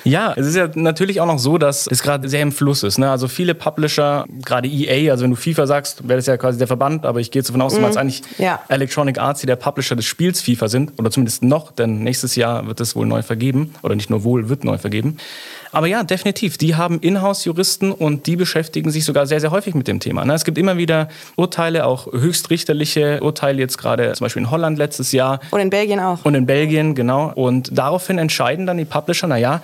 Ja, 0.03 0.33
es 0.35 0.47
ist 0.47 0.55
ja 0.55 0.69
natürlich 0.73 1.21
auch 1.21 1.25
noch 1.25 1.39
so, 1.39 1.57
dass 1.57 1.87
es 1.87 2.01
gerade 2.01 2.27
sehr 2.29 2.41
im 2.41 2.51
Fluss 2.51 2.83
ist. 2.83 2.97
Ne? 2.97 3.09
Also 3.09 3.27
viele 3.27 3.55
Publisher, 3.55 4.25
gerade 4.43 4.67
EA, 4.67 5.11
also 5.11 5.23
wenn 5.23 5.31
du 5.31 5.37
FIFA 5.37 5.67
sagst, 5.67 6.07
wäre 6.07 6.17
das 6.17 6.25
ja 6.25 6.37
quasi 6.37 6.57
der 6.57 6.67
Verband, 6.67 7.05
aber 7.05 7.19
ich 7.19 7.31
gehe 7.31 7.41
davon 7.41 7.61
aus, 7.61 7.77
mhm. 7.77 7.83
dass 7.83 7.97
eigentlich 7.97 8.21
ja. 8.37 8.61
Electronic 8.69 9.19
Arts, 9.19 9.41
die 9.41 9.47
der 9.47 9.55
Publisher 9.55 9.95
des 9.95 10.05
Spiels 10.05 10.41
FIFA 10.41 10.67
sind, 10.67 10.93
oder 10.97 11.11
zumindest 11.11 11.43
noch, 11.43 11.71
denn 11.71 11.99
nächstes 11.99 12.35
Jahr 12.35 12.67
wird 12.67 12.79
es 12.81 12.95
wohl 12.95 13.05
neu 13.05 13.21
vergeben, 13.21 13.73
oder 13.83 13.95
nicht 13.95 14.09
nur 14.09 14.23
wohl, 14.23 14.49
wird 14.49 14.63
neu 14.63 14.77
vergeben. 14.77 15.17
Aber 15.77 15.85
ja, 15.85 16.03
definitiv. 16.03 16.57
Die 16.57 16.73
haben 16.73 16.99
Inhouse-Juristen 17.01 17.91
und 17.91 18.25
die 18.25 18.35
beschäftigen 18.35 18.89
sich 18.89 19.05
sogar 19.05 19.27
sehr, 19.27 19.39
sehr 19.39 19.51
häufig 19.51 19.75
mit 19.75 19.87
dem 19.87 19.99
Thema. 19.99 20.25
Ne? 20.25 20.33
Es 20.33 20.43
gibt 20.43 20.57
immer 20.57 20.77
wieder 20.77 21.07
Urteile, 21.35 21.85
auch 21.85 22.11
höchstrichterliche 22.11 23.21
Urteile, 23.21 23.59
jetzt 23.59 23.77
gerade 23.77 24.11
zum 24.13 24.25
Beispiel 24.25 24.41
in 24.41 24.49
Holland 24.49 24.79
letztes 24.79 25.11
Jahr. 25.11 25.39
Und 25.51 25.59
in 25.59 25.69
Belgien 25.69 25.99
auch. 25.99 26.25
Und 26.25 26.33
in 26.33 26.47
Belgien, 26.47 26.95
genau. 26.95 27.31
Und 27.31 27.77
daraufhin 27.77 28.17
entscheiden 28.17 28.65
dann 28.65 28.79
die 28.79 28.85
Publisher, 28.85 29.27
naja, 29.27 29.61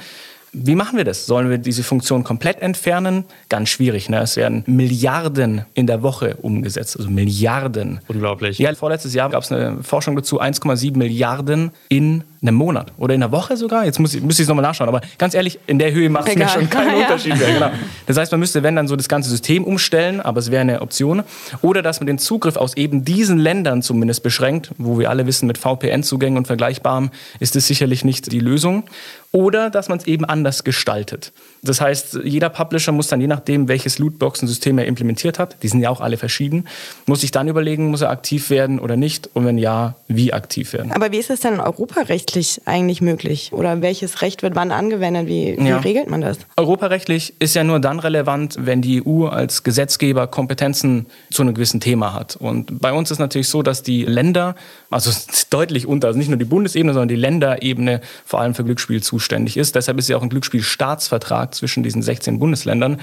wie 0.52 0.76
machen 0.76 0.98
wir 0.98 1.04
das? 1.04 1.26
Sollen 1.26 1.50
wir 1.50 1.58
diese 1.58 1.82
Funktion 1.82 2.24
komplett 2.24 2.62
entfernen? 2.62 3.26
Ganz 3.50 3.70
schwierig. 3.70 4.08
Ne? 4.08 4.22
Es 4.22 4.38
werden 4.38 4.64
Milliarden 4.68 5.66
in 5.74 5.88
der 5.88 6.04
Woche 6.04 6.36
umgesetzt. 6.44 6.96
Also 6.96 7.10
Milliarden. 7.10 8.02
Unglaublich. 8.08 8.60
Ja, 8.60 8.72
vorletztes 8.76 9.16
Jahr 9.16 9.32
gab 9.32 9.42
es 9.42 9.52
eine 9.52 9.82
Forschung 9.82 10.16
dazu, 10.16 10.40
1,7 10.40 10.96
Milliarden 10.96 11.72
in 11.90 12.24
einem 12.44 12.58
Monat 12.58 12.92
oder 12.98 13.14
in 13.14 13.24
einer 13.24 13.32
Woche 13.32 13.58
sogar. 13.58 13.86
Jetzt 13.86 14.00
muss 14.00 14.14
ich, 14.14 14.22
müsste 14.22 14.44
ich 14.44 14.46
es 14.46 14.50
nochmal 14.50 14.64
nachschauen. 14.64 14.90
Aber 14.90 15.02
ganz 15.18 15.34
ehrlich, 15.34 15.60
in 15.66 15.80
der 15.80 15.92
Höhe 15.92 16.10
macht 16.10 16.28
es 16.28 16.36
mir 16.36 16.48
schon 16.48 16.70
keinen 16.70 16.90
ja. 16.98 17.04
Unterschied 17.04 17.38
mehr. 17.38 17.54
Genau. 17.54 17.72
Das 18.06 18.18
heißt, 18.18 18.32
man 18.32 18.40
müsste, 18.40 18.64
wenn 18.64 18.76
dann 18.76 18.88
so 18.88 18.96
das 18.96 19.08
ganze 19.08 19.30
System 19.30 19.64
umstellen, 19.64 20.22
aber 20.22 20.40
es 20.40 20.52
wäre 20.52 20.62
eine 20.62 20.82
Option. 20.82 21.24
Oder 21.62 21.82
dass 21.82 22.00
man 22.00 22.08
den 22.08 22.20
Zugriff 22.20 22.56
aus 22.56 22.76
eben 22.76 23.04
diesen 23.06 23.40
Ländern 23.40 23.82
zumindest 23.82 24.24
beschränkt, 24.24 24.72
wo 24.78 25.00
wir 25.00 25.10
alle 25.10 25.26
wissen, 25.26 25.48
mit 25.48 25.58
VPN-Zugängen 25.58 26.38
und 26.38 26.48
Vergleichbarem 26.48 27.10
ist 27.40 27.56
das 27.56 27.68
sicherlich 27.68 28.04
nicht 28.04 28.32
die 28.32 28.40
Lösung 28.40 28.84
oder 29.32 29.70
dass 29.70 29.90
man 29.90 29.98
es 29.98 30.08
eben 30.08 30.26
anders 30.26 30.64
gestaltet. 30.64 31.34
Das 31.66 31.80
heißt, 31.80 32.20
jeder 32.26 32.50
Publisher 32.50 32.92
muss 32.92 33.08
dann, 33.08 33.22
je 33.22 33.28
nachdem, 33.28 33.70
welches 33.70 33.98
Lootboxen-System 33.98 34.78
er 34.78 34.86
implementiert 34.86 35.40
hat, 35.40 35.64
die 35.64 35.70
sind 35.70 35.80
ja 35.80 35.90
auch 35.90 36.02
alle 36.02 36.18
verschieden, 36.18 36.68
muss 37.06 37.22
sich 37.22 37.32
dann 37.32 37.48
überlegen, 37.48 37.90
muss 37.90 38.02
er 38.02 38.10
aktiv 38.10 38.50
werden 38.50 38.80
oder 38.80 38.98
nicht 38.98 39.30
und 39.34 39.46
wenn 39.46 39.58
ja, 39.58 39.96
wie 40.10 40.34
aktiv 40.34 40.74
werden. 40.74 40.92
Aber 40.92 41.14
wie 41.14 41.18
ist 41.18 41.30
es 41.30 41.40
denn 41.40 41.62
europarechtlich 41.62 42.62
eigentlich 42.66 43.02
möglich? 43.02 43.52
Oder 43.54 43.82
welches 43.82 44.22
Recht 44.22 44.44
wird 44.44 44.56
wann 44.56 44.72
angewendet? 44.72 45.28
Wie, 45.28 45.56
wie 45.58 45.70
ja. 45.70 45.78
regelt 45.78 46.10
man 46.10 46.20
das? 46.20 46.38
Europarechtlich 46.58 47.34
ist 47.40 47.56
ja 47.56 47.64
nur 47.64 47.80
dann 47.80 48.00
relevant, 48.00 48.58
wenn 48.60 48.82
die 48.82 49.02
EU 49.06 49.28
als 49.28 49.64
Gesetzgeber 49.64 50.28
Kompetenzen 50.28 51.06
zu 51.32 51.44
einem 51.44 51.54
gewissen 51.54 51.80
Thema 51.80 52.14
hat. 52.14 52.36
Und 52.36 52.82
bei 52.82 52.92
uns 52.92 53.10
ist 53.10 53.20
natürlich 53.20 53.48
so, 53.48 53.64
dass 53.64 53.84
die 53.84 54.04
Länder, 54.04 54.56
also 54.90 55.12
deutlich 55.50 55.88
unter, 55.88 56.08
also 56.08 56.20
nicht 56.20 56.30
nur 56.30 56.38
die 56.38 56.46
Bundesebene, 56.46 56.92
sondern 56.92 57.08
die 57.08 57.16
Länderebene 57.16 58.02
vor 58.26 58.42
allem 58.42 58.54
für 58.54 58.66
Glücksspiel 58.66 59.02
zuständig 59.02 59.56
ist. 59.56 59.76
Deshalb 59.76 59.98
ist 59.98 60.10
ja 60.10 60.18
auch 60.18 60.24
ein 60.24 60.30
Glücksspielstaatsvertrag 60.30 61.53
zwischen 61.54 61.84
diesen 61.84 62.02
16 62.02 62.40
Bundesländern. 62.40 63.02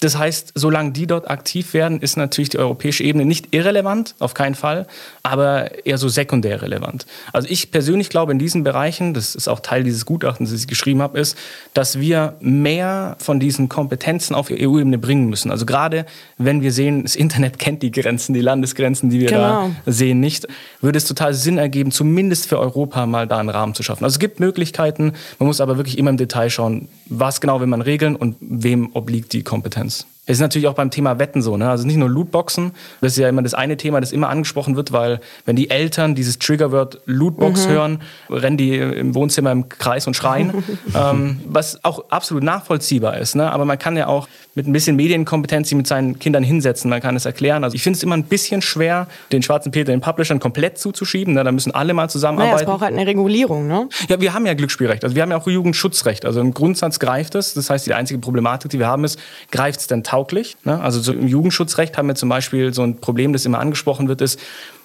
Das 0.00 0.16
heißt, 0.16 0.52
solange 0.54 0.92
die 0.92 1.06
dort 1.06 1.30
aktiv 1.30 1.74
werden, 1.74 2.00
ist 2.00 2.16
natürlich 2.16 2.48
die 2.48 2.58
europäische 2.58 3.04
Ebene 3.04 3.26
nicht 3.26 3.54
irrelevant, 3.54 4.14
auf 4.18 4.32
keinen 4.32 4.54
Fall, 4.54 4.86
aber 5.22 5.86
eher 5.86 5.98
so 5.98 6.08
sekundär 6.08 6.62
relevant. 6.62 7.06
Also 7.34 7.48
ich 7.50 7.70
persönlich 7.70 8.08
glaube 8.08 8.32
in 8.32 8.38
diesen 8.38 8.64
Bereichen, 8.64 9.12
das 9.12 9.34
ist 9.34 9.46
auch 9.46 9.60
Teil 9.60 9.84
dieses 9.84 10.06
Gutachtens, 10.06 10.52
das 10.52 10.60
ich 10.60 10.68
geschrieben 10.68 11.02
habe, 11.02 11.20
ist, 11.20 11.36
dass 11.74 12.00
wir 12.00 12.34
mehr 12.40 13.16
von 13.18 13.40
diesen 13.40 13.68
Kompetenzen 13.68 14.34
auf 14.34 14.50
EU-Ebene 14.50 14.96
bringen 14.96 15.28
müssen. 15.28 15.50
Also 15.50 15.66
gerade 15.66 16.06
wenn 16.38 16.62
wir 16.62 16.72
sehen, 16.72 17.02
das 17.02 17.14
Internet 17.14 17.58
kennt 17.58 17.82
die 17.82 17.90
Grenzen, 17.90 18.32
die 18.32 18.40
Landesgrenzen, 18.40 19.10
die 19.10 19.20
wir 19.20 19.28
genau. 19.28 19.70
da 19.84 19.92
sehen, 19.92 20.18
nicht, 20.20 20.48
würde 20.80 20.96
es 20.96 21.04
total 21.04 21.34
Sinn 21.34 21.58
ergeben, 21.58 21.90
zumindest 21.90 22.48
für 22.48 22.58
Europa 22.58 23.04
mal 23.04 23.26
da 23.26 23.38
einen 23.38 23.50
Rahmen 23.50 23.74
zu 23.74 23.82
schaffen. 23.82 24.04
Also 24.04 24.14
es 24.14 24.18
gibt 24.18 24.40
Möglichkeiten, 24.40 25.12
man 25.38 25.46
muss 25.46 25.60
aber 25.60 25.76
wirklich 25.76 25.98
immer 25.98 26.08
im 26.08 26.16
Detail 26.16 26.48
schauen, 26.48 26.88
was 27.06 27.42
genau 27.42 27.60
will 27.60 27.66
man 27.66 27.82
regeln 27.82 28.16
und 28.16 28.36
wem 28.40 28.90
obliegt 28.94 29.34
die 29.34 29.42
Kompetenz. 29.42 29.89
questions. 29.90 30.19
Es 30.30 30.36
ist 30.36 30.42
natürlich 30.42 30.68
auch 30.68 30.74
beim 30.74 30.92
Thema 30.92 31.18
Wetten 31.18 31.42
so. 31.42 31.56
Ne? 31.56 31.68
Also 31.68 31.84
nicht 31.84 31.96
nur 31.96 32.08
Lootboxen. 32.08 32.70
Das 33.00 33.12
ist 33.12 33.18
ja 33.18 33.28
immer 33.28 33.42
das 33.42 33.52
eine 33.52 33.76
Thema, 33.76 34.00
das 34.00 34.12
immer 34.12 34.28
angesprochen 34.28 34.76
wird, 34.76 34.92
weil 34.92 35.20
wenn 35.44 35.56
die 35.56 35.70
Eltern 35.70 36.14
dieses 36.14 36.38
Triggerwort 36.38 37.00
Lootbox 37.06 37.66
mhm. 37.66 37.70
hören, 37.70 38.02
rennen 38.30 38.56
die 38.56 38.76
im 38.76 39.16
Wohnzimmer 39.16 39.50
im 39.50 39.68
Kreis 39.68 40.06
und 40.06 40.14
schreien. 40.14 40.62
ähm, 40.94 41.40
was 41.46 41.84
auch 41.84 42.10
absolut 42.10 42.44
nachvollziehbar 42.44 43.18
ist. 43.18 43.34
Ne? 43.34 43.50
Aber 43.50 43.64
man 43.64 43.76
kann 43.76 43.96
ja 43.96 44.06
auch 44.06 44.28
mit 44.54 44.68
ein 44.68 44.72
bisschen 44.72 44.94
Medienkompetenz 44.94 45.68
sich 45.68 45.76
mit 45.76 45.88
seinen 45.88 46.18
Kindern 46.20 46.44
hinsetzen. 46.44 46.88
Man 46.90 47.00
kann 47.00 47.16
es 47.16 47.24
erklären. 47.24 47.64
Also 47.64 47.74
ich 47.74 47.82
finde 47.82 47.96
es 47.96 48.02
immer 48.04 48.16
ein 48.16 48.24
bisschen 48.24 48.62
schwer, 48.62 49.08
den 49.32 49.42
schwarzen 49.42 49.72
Peter 49.72 49.90
den 49.90 50.00
Publishern 50.00 50.38
komplett 50.38 50.78
zuzuschieben. 50.78 51.34
Ne? 51.34 51.42
Da 51.42 51.50
müssen 51.50 51.74
alle 51.74 51.92
mal 51.92 52.08
zusammenarbeiten. 52.08 52.54
Naja, 52.54 52.62
es 52.62 52.70
braucht 52.70 52.82
halt 52.82 52.94
eine 52.94 53.06
Regulierung. 53.06 53.66
Ne? 53.66 53.88
Ja, 54.08 54.20
wir 54.20 54.32
haben 54.32 54.46
ja 54.46 54.54
Glücksspielrecht. 54.54 55.02
Also 55.02 55.16
wir 55.16 55.22
haben 55.22 55.30
ja 55.32 55.38
auch 55.38 55.46
Jugendschutzrecht. 55.48 56.24
Also 56.24 56.40
im 56.40 56.54
Grundsatz 56.54 57.00
greift 57.00 57.34
es. 57.34 57.54
Das 57.54 57.68
heißt, 57.68 57.86
die 57.86 57.94
einzige 57.94 58.20
Problematik, 58.20 58.70
die 58.70 58.78
wir 58.78 58.86
haben, 58.86 59.02
ist, 59.02 59.18
greift 59.50 59.80
es 59.80 59.86
denn 59.88 60.04
tausend 60.04 60.19
tauglich. 60.20 60.56
Ne? 60.64 60.80
Also 60.80 61.00
so 61.00 61.12
im 61.12 61.26
Jugendschutzrecht 61.26 61.96
haben 61.96 62.08
wir 62.08 62.14
zum 62.14 62.28
Beispiel 62.28 62.74
so 62.74 62.82
ein 62.82 63.00
Problem, 63.00 63.32
das 63.32 63.46
immer 63.46 63.58
angesprochen 63.58 64.08
wird, 64.08 64.20
ist, 64.20 64.38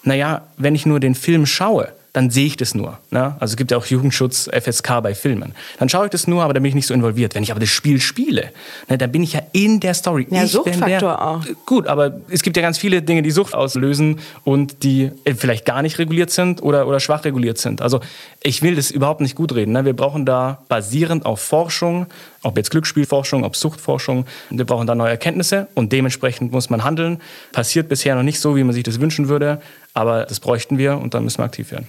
naja, 0.03 0.43
wenn 0.57 0.75
ich 0.75 0.85
nur 0.85 0.99
den 0.99 1.15
Film 1.15 1.45
schaue, 1.45 1.89
dann 2.13 2.29
sehe 2.29 2.45
ich 2.45 2.55
das 2.55 2.73
nur. 2.73 2.97
Ne? 3.11 3.35
Also 3.41 3.53
es 3.53 3.57
gibt 3.57 3.71
ja 3.71 3.77
auch 3.77 3.85
Jugendschutz 3.85 4.49
FSK 4.49 5.01
bei 5.03 5.13
Filmen. 5.13 5.53
Dann 5.79 5.89
schaue 5.89 6.05
ich 6.05 6.11
das 6.11 6.27
nur, 6.27 6.43
aber 6.43 6.53
dann 6.53 6.63
bin 6.63 6.69
ich 6.69 6.75
nicht 6.75 6.87
so 6.87 6.93
involviert. 6.93 7.35
Wenn 7.35 7.43
ich 7.43 7.51
aber 7.51 7.59
das 7.59 7.67
Spiel 7.67 7.99
spiele, 7.99 8.51
ne, 8.87 8.97
dann 8.97 9.11
bin 9.11 9.21
ich 9.21 9.33
ja 9.33 9.41
in 9.51 9.81
der 9.81 9.93
Story. 9.93 10.25
Ja, 10.29 10.45
ich 10.45 10.51
Suchtfaktor 10.51 11.09
der, 11.09 11.27
auch. 11.27 11.45
Gut, 11.65 11.87
aber 11.87 12.21
es 12.29 12.41
gibt 12.41 12.55
ja 12.55 12.63
ganz 12.63 12.77
viele 12.77 13.01
Dinge, 13.01 13.21
die 13.21 13.31
Sucht 13.31 13.53
auslösen 13.53 14.19
und 14.45 14.83
die 14.83 15.11
vielleicht 15.35 15.65
gar 15.65 15.81
nicht 15.81 15.99
reguliert 15.99 16.31
sind 16.31 16.63
oder, 16.63 16.87
oder 16.87 17.01
schwach 17.01 17.25
reguliert 17.25 17.57
sind. 17.57 17.81
Also 17.81 17.99
ich 18.41 18.61
will 18.61 18.75
das 18.75 18.91
überhaupt 18.91 19.19
nicht 19.19 19.35
gut 19.35 19.53
reden. 19.53 19.73
Ne? 19.73 19.83
Wir 19.83 19.93
brauchen 19.93 20.25
da 20.25 20.59
basierend 20.69 21.25
auf 21.25 21.41
Forschung, 21.41 22.05
ob 22.45 22.57
jetzt 22.57 22.69
Glücksspielforschung, 22.69 23.43
ob 23.43 23.55
Suchtforschung, 23.55 24.25
wir 24.49 24.65
brauchen 24.65 24.85
da 24.87 24.93
neue 24.93 25.09
Erkenntnisse 25.09 25.67
und 25.73 25.91
dementsprechend 25.91 26.51
muss 26.51 26.69
man 26.69 26.83
handeln. 26.83 27.21
Passiert 27.51 27.89
bisher 27.89 28.15
noch 28.15 28.23
nicht 28.23 28.39
so, 28.39 28.55
wie 28.55 28.63
man 28.63 28.73
sich 28.73 28.83
das 28.83 28.99
wünschen 28.99 29.27
würde, 29.27 29.61
aber 29.93 30.25
das 30.25 30.39
bräuchten 30.39 30.77
wir 30.77 30.97
und 30.97 31.13
dann 31.13 31.23
müssen 31.23 31.39
wir 31.39 31.45
aktiv 31.45 31.71
werden. 31.71 31.87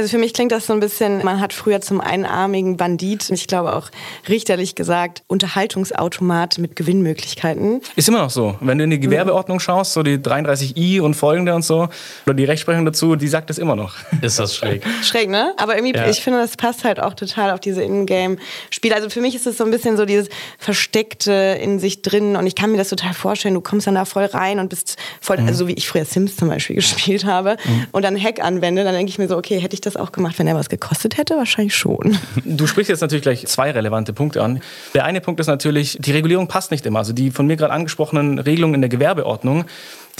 Also 0.00 0.12
für 0.12 0.18
mich 0.18 0.32
klingt 0.32 0.50
das 0.50 0.64
so 0.64 0.72
ein 0.72 0.80
bisschen, 0.80 1.22
man 1.26 1.40
hat 1.40 1.52
früher 1.52 1.82
zum 1.82 2.00
einarmigen 2.00 2.78
Bandit, 2.78 3.28
ich 3.28 3.46
glaube 3.46 3.76
auch 3.76 3.90
richterlich 4.30 4.74
gesagt, 4.74 5.22
Unterhaltungsautomat 5.26 6.56
mit 6.56 6.74
Gewinnmöglichkeiten. 6.74 7.82
Ist 7.96 8.08
immer 8.08 8.22
noch 8.22 8.30
so. 8.30 8.56
Wenn 8.60 8.78
du 8.78 8.84
in 8.84 8.88
die 8.88 8.98
Gewerbeordnung 8.98 9.60
schaust, 9.60 9.92
so 9.92 10.02
die 10.02 10.16
33i 10.16 11.02
und 11.02 11.12
folgende 11.12 11.54
und 11.54 11.66
so, 11.66 11.90
oder 12.24 12.32
die 12.32 12.46
Rechtsprechung 12.46 12.86
dazu, 12.86 13.14
die 13.14 13.28
sagt 13.28 13.50
das 13.50 13.58
immer 13.58 13.76
noch. 13.76 13.96
Ist 14.22 14.38
das 14.38 14.56
schräg. 14.56 14.86
schräg, 15.02 15.28
ne? 15.28 15.52
Aber 15.58 15.74
irgendwie, 15.74 15.94
ja. 15.94 16.08
ich 16.08 16.22
finde, 16.22 16.38
das 16.38 16.56
passt 16.56 16.84
halt 16.84 16.98
auch 16.98 17.12
total 17.12 17.50
auf 17.50 17.60
diese 17.60 17.82
Ingame-Spiele. 17.82 18.94
Also 18.94 19.10
für 19.10 19.20
mich 19.20 19.34
ist 19.34 19.46
es 19.46 19.58
so 19.58 19.64
ein 19.64 19.70
bisschen 19.70 19.98
so 19.98 20.06
dieses 20.06 20.30
Versteckte 20.58 21.58
in 21.60 21.78
sich 21.78 22.00
drin 22.00 22.36
und 22.36 22.46
ich 22.46 22.54
kann 22.54 22.72
mir 22.72 22.78
das 22.78 22.88
total 22.88 23.12
vorstellen, 23.12 23.52
du 23.52 23.60
kommst 23.60 23.86
dann 23.86 23.96
da 23.96 24.06
voll 24.06 24.24
rein 24.24 24.60
und 24.60 24.70
bist 24.70 24.96
voll, 25.20 25.36
mhm. 25.36 25.48
also 25.48 25.58
so 25.64 25.68
wie 25.68 25.74
ich 25.74 25.86
früher 25.86 26.06
Sims 26.06 26.36
zum 26.36 26.48
Beispiel 26.48 26.76
gespielt 26.76 27.26
habe 27.26 27.58
mhm. 27.66 27.86
und 27.92 28.02
dann 28.02 28.18
Hack 28.18 28.42
anwende, 28.42 28.82
dann 28.82 28.94
denke 28.94 29.10
ich 29.10 29.18
mir 29.18 29.28
so, 29.28 29.36
okay, 29.36 29.60
hätte 29.60 29.74
ich 29.74 29.82
das 29.82 29.89
auch 29.96 30.12
gemacht, 30.12 30.38
wenn 30.38 30.46
er 30.46 30.54
was 30.54 30.68
gekostet 30.68 31.16
hätte? 31.16 31.36
Wahrscheinlich 31.36 31.74
schon. 31.74 32.18
Du 32.44 32.66
sprichst 32.66 32.88
jetzt 32.88 33.00
natürlich 33.00 33.22
gleich 33.22 33.46
zwei 33.46 33.70
relevante 33.70 34.12
Punkte 34.12 34.42
an. 34.42 34.60
Der 34.94 35.04
eine 35.04 35.20
Punkt 35.20 35.40
ist 35.40 35.46
natürlich, 35.46 35.98
die 36.00 36.12
Regulierung 36.12 36.48
passt 36.48 36.70
nicht 36.70 36.84
immer. 36.84 36.98
Also 36.98 37.12
die 37.12 37.30
von 37.30 37.46
mir 37.46 37.56
gerade 37.56 37.72
angesprochenen 37.72 38.38
Regelungen 38.38 38.74
in 38.74 38.80
der 38.80 38.90
Gewerbeordnung, 38.90 39.64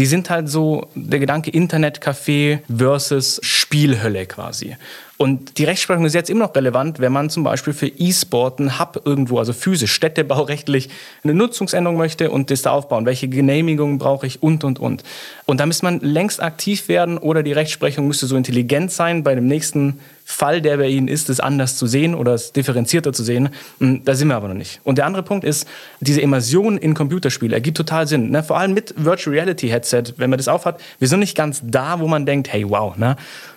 die 0.01 0.07
sind 0.07 0.31
halt 0.31 0.49
so 0.49 0.89
der 0.95 1.19
Gedanke 1.19 1.51
Internetcafé 1.51 2.61
versus 2.75 3.39
Spielhölle 3.43 4.25
quasi. 4.25 4.77
Und 5.19 5.59
die 5.59 5.65
Rechtsprechung 5.65 6.07
ist 6.07 6.15
jetzt 6.15 6.31
immer 6.31 6.47
noch 6.47 6.55
relevant, 6.55 7.01
wenn 7.01 7.13
man 7.13 7.29
zum 7.29 7.45
Beispiel 7.45 7.75
für 7.75 7.89
E-Sport 7.89 8.61
einen 8.61 8.79
Hub 8.79 9.03
irgendwo, 9.05 9.39
also 9.39 9.53
physisch, 9.53 9.93
städtebaurechtlich, 9.93 10.89
eine 11.23 11.35
Nutzungsänderung 11.35 11.99
möchte 11.99 12.31
und 12.31 12.51
das 12.51 12.63
da 12.63 12.71
aufbauen. 12.71 13.05
Welche 13.05 13.29
Genehmigungen 13.29 13.99
brauche 13.99 14.27
ich 14.27 14.43
und, 14.43 14.65
und, 14.65 14.79
und. 14.79 15.05
Und 15.45 15.61
da 15.61 15.67
müsste 15.67 15.85
man 15.85 16.01
längst 16.01 16.43
aktiv 16.43 16.89
werden 16.89 17.19
oder 17.19 17.43
die 17.43 17.53
Rechtsprechung 17.53 18.07
müsste 18.07 18.25
so 18.25 18.37
intelligent 18.37 18.93
sein, 18.93 19.23
bei 19.23 19.35
dem 19.35 19.49
nächsten 19.49 20.01
Fall, 20.31 20.63
der 20.63 20.77
bei 20.77 20.87
Ihnen 20.87 21.09
ist, 21.09 21.29
es 21.29 21.41
anders 21.41 21.77
zu 21.77 21.87
sehen 21.87 22.15
oder 22.15 22.35
es 22.35 22.53
differenzierter 22.53 23.13
zu 23.13 23.25
sehen. 23.25 23.51
Hm, 23.79 24.05
da 24.05 24.15
sind 24.15 24.29
wir 24.29 24.37
aber 24.37 24.49
noch 24.49 24.55
nicht. 24.55 24.81
Und 24.85 24.97
der 24.97 25.07
andere 25.07 25.23
Punkt 25.23 25.45
ist, 25.45 25.67
diese 25.99 26.21
Immersion 26.21 26.79
in 26.79 26.95
Computerspiele 26.95 27.55
ergibt 27.55 27.77
total 27.77 28.07
Sinn. 28.07 28.31
Ne? 28.31 28.43
Vor 28.43 28.59
allem 28.59 28.73
mit 28.73 28.95
Virtual 28.97 29.35
Reality 29.35 29.69
Headset, 29.69 30.15
wenn 30.17 30.31
man 30.31 30.39
das 30.39 30.49
aufhat. 30.49 30.81
Wir 30.99 31.09
sind 31.09 31.21
nicht 31.21 31.37
ganz 31.37 31.61
da, 31.65 31.99
wo 32.01 32.07
man 32.07 32.27
denkt, 32.27 32.53
hey, 32.53 32.69
wow, 32.69 32.97
ne? 32.97 33.17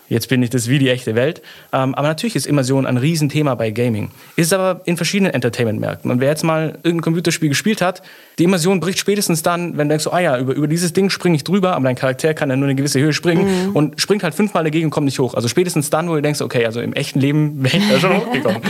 Jetzt 0.10 0.30
bin 0.30 0.44
ich 0.44 0.50
das 0.50 0.68
wie 0.68 0.80
die 0.80 0.90
echte 0.90 1.16
Welt. 1.16 1.42
Ähm, 1.72 1.96
aber 1.96 2.08
natürlich 2.08 2.36
ist 2.36 2.46
Immersion 2.46 2.86
ein 2.86 2.98
Riesenthema 2.98 3.56
bei 3.56 3.72
Gaming. 3.72 4.12
Ist 4.36 4.54
aber 4.54 4.82
in 4.86 4.98
verschiedenen 4.98 5.34
Entertainment-Märkten. 5.34 6.12
Und 6.12 6.20
wer 6.20 6.30
jetzt 6.30 6.44
mal 6.44 6.78
irgendein 6.84 7.02
Computerspiel 7.02 7.50
gespielt 7.50 7.82
hat, 7.82 8.04
die 8.40 8.44
Immersion 8.44 8.80
bricht 8.80 9.00
spätestens 9.00 9.44
dann, 9.44 9.78
wenn 9.78 9.88
du 9.88 9.94
denkst, 9.94 10.04
so, 10.04 10.12
ah 10.12 10.20
ja, 10.20 10.38
über, 10.38 10.54
über 10.54 10.68
dieses 10.68 10.94
Ding 10.94 11.10
springe 11.10 11.36
ich 11.36 11.44
drüber, 11.44 11.76
aber 11.76 11.86
dein 11.86 11.96
Charakter 11.96 12.34
kann 12.34 12.50
ja 12.50 12.56
nur 12.56 12.68
eine 12.68 12.76
gewisse 12.76 13.00
Höhe 13.00 13.14
springen 13.14 13.70
mhm. 13.70 13.76
und 13.76 14.02
springt 14.02 14.24
halt 14.24 14.36
fünfmal 14.36 14.64
dagegen 14.64 14.86
und 14.86 14.92
kommt 14.92 15.06
nicht 15.06 15.20
hoch. 15.20 15.34
Also 15.34 15.48
spätestens 15.48 15.90
dann, 15.90 16.10
wo 16.10 16.16
du 16.16 16.22
denkst, 16.22 16.42
okay, 16.42 16.66
also 16.66 16.82
im 16.82 16.94
echten 16.94 17.20
Leben 17.20 17.64
wäre 17.64 17.78
ich 17.78 17.90
da 17.90 18.00
schon 18.00 18.18
hochgekommen. 18.18 18.62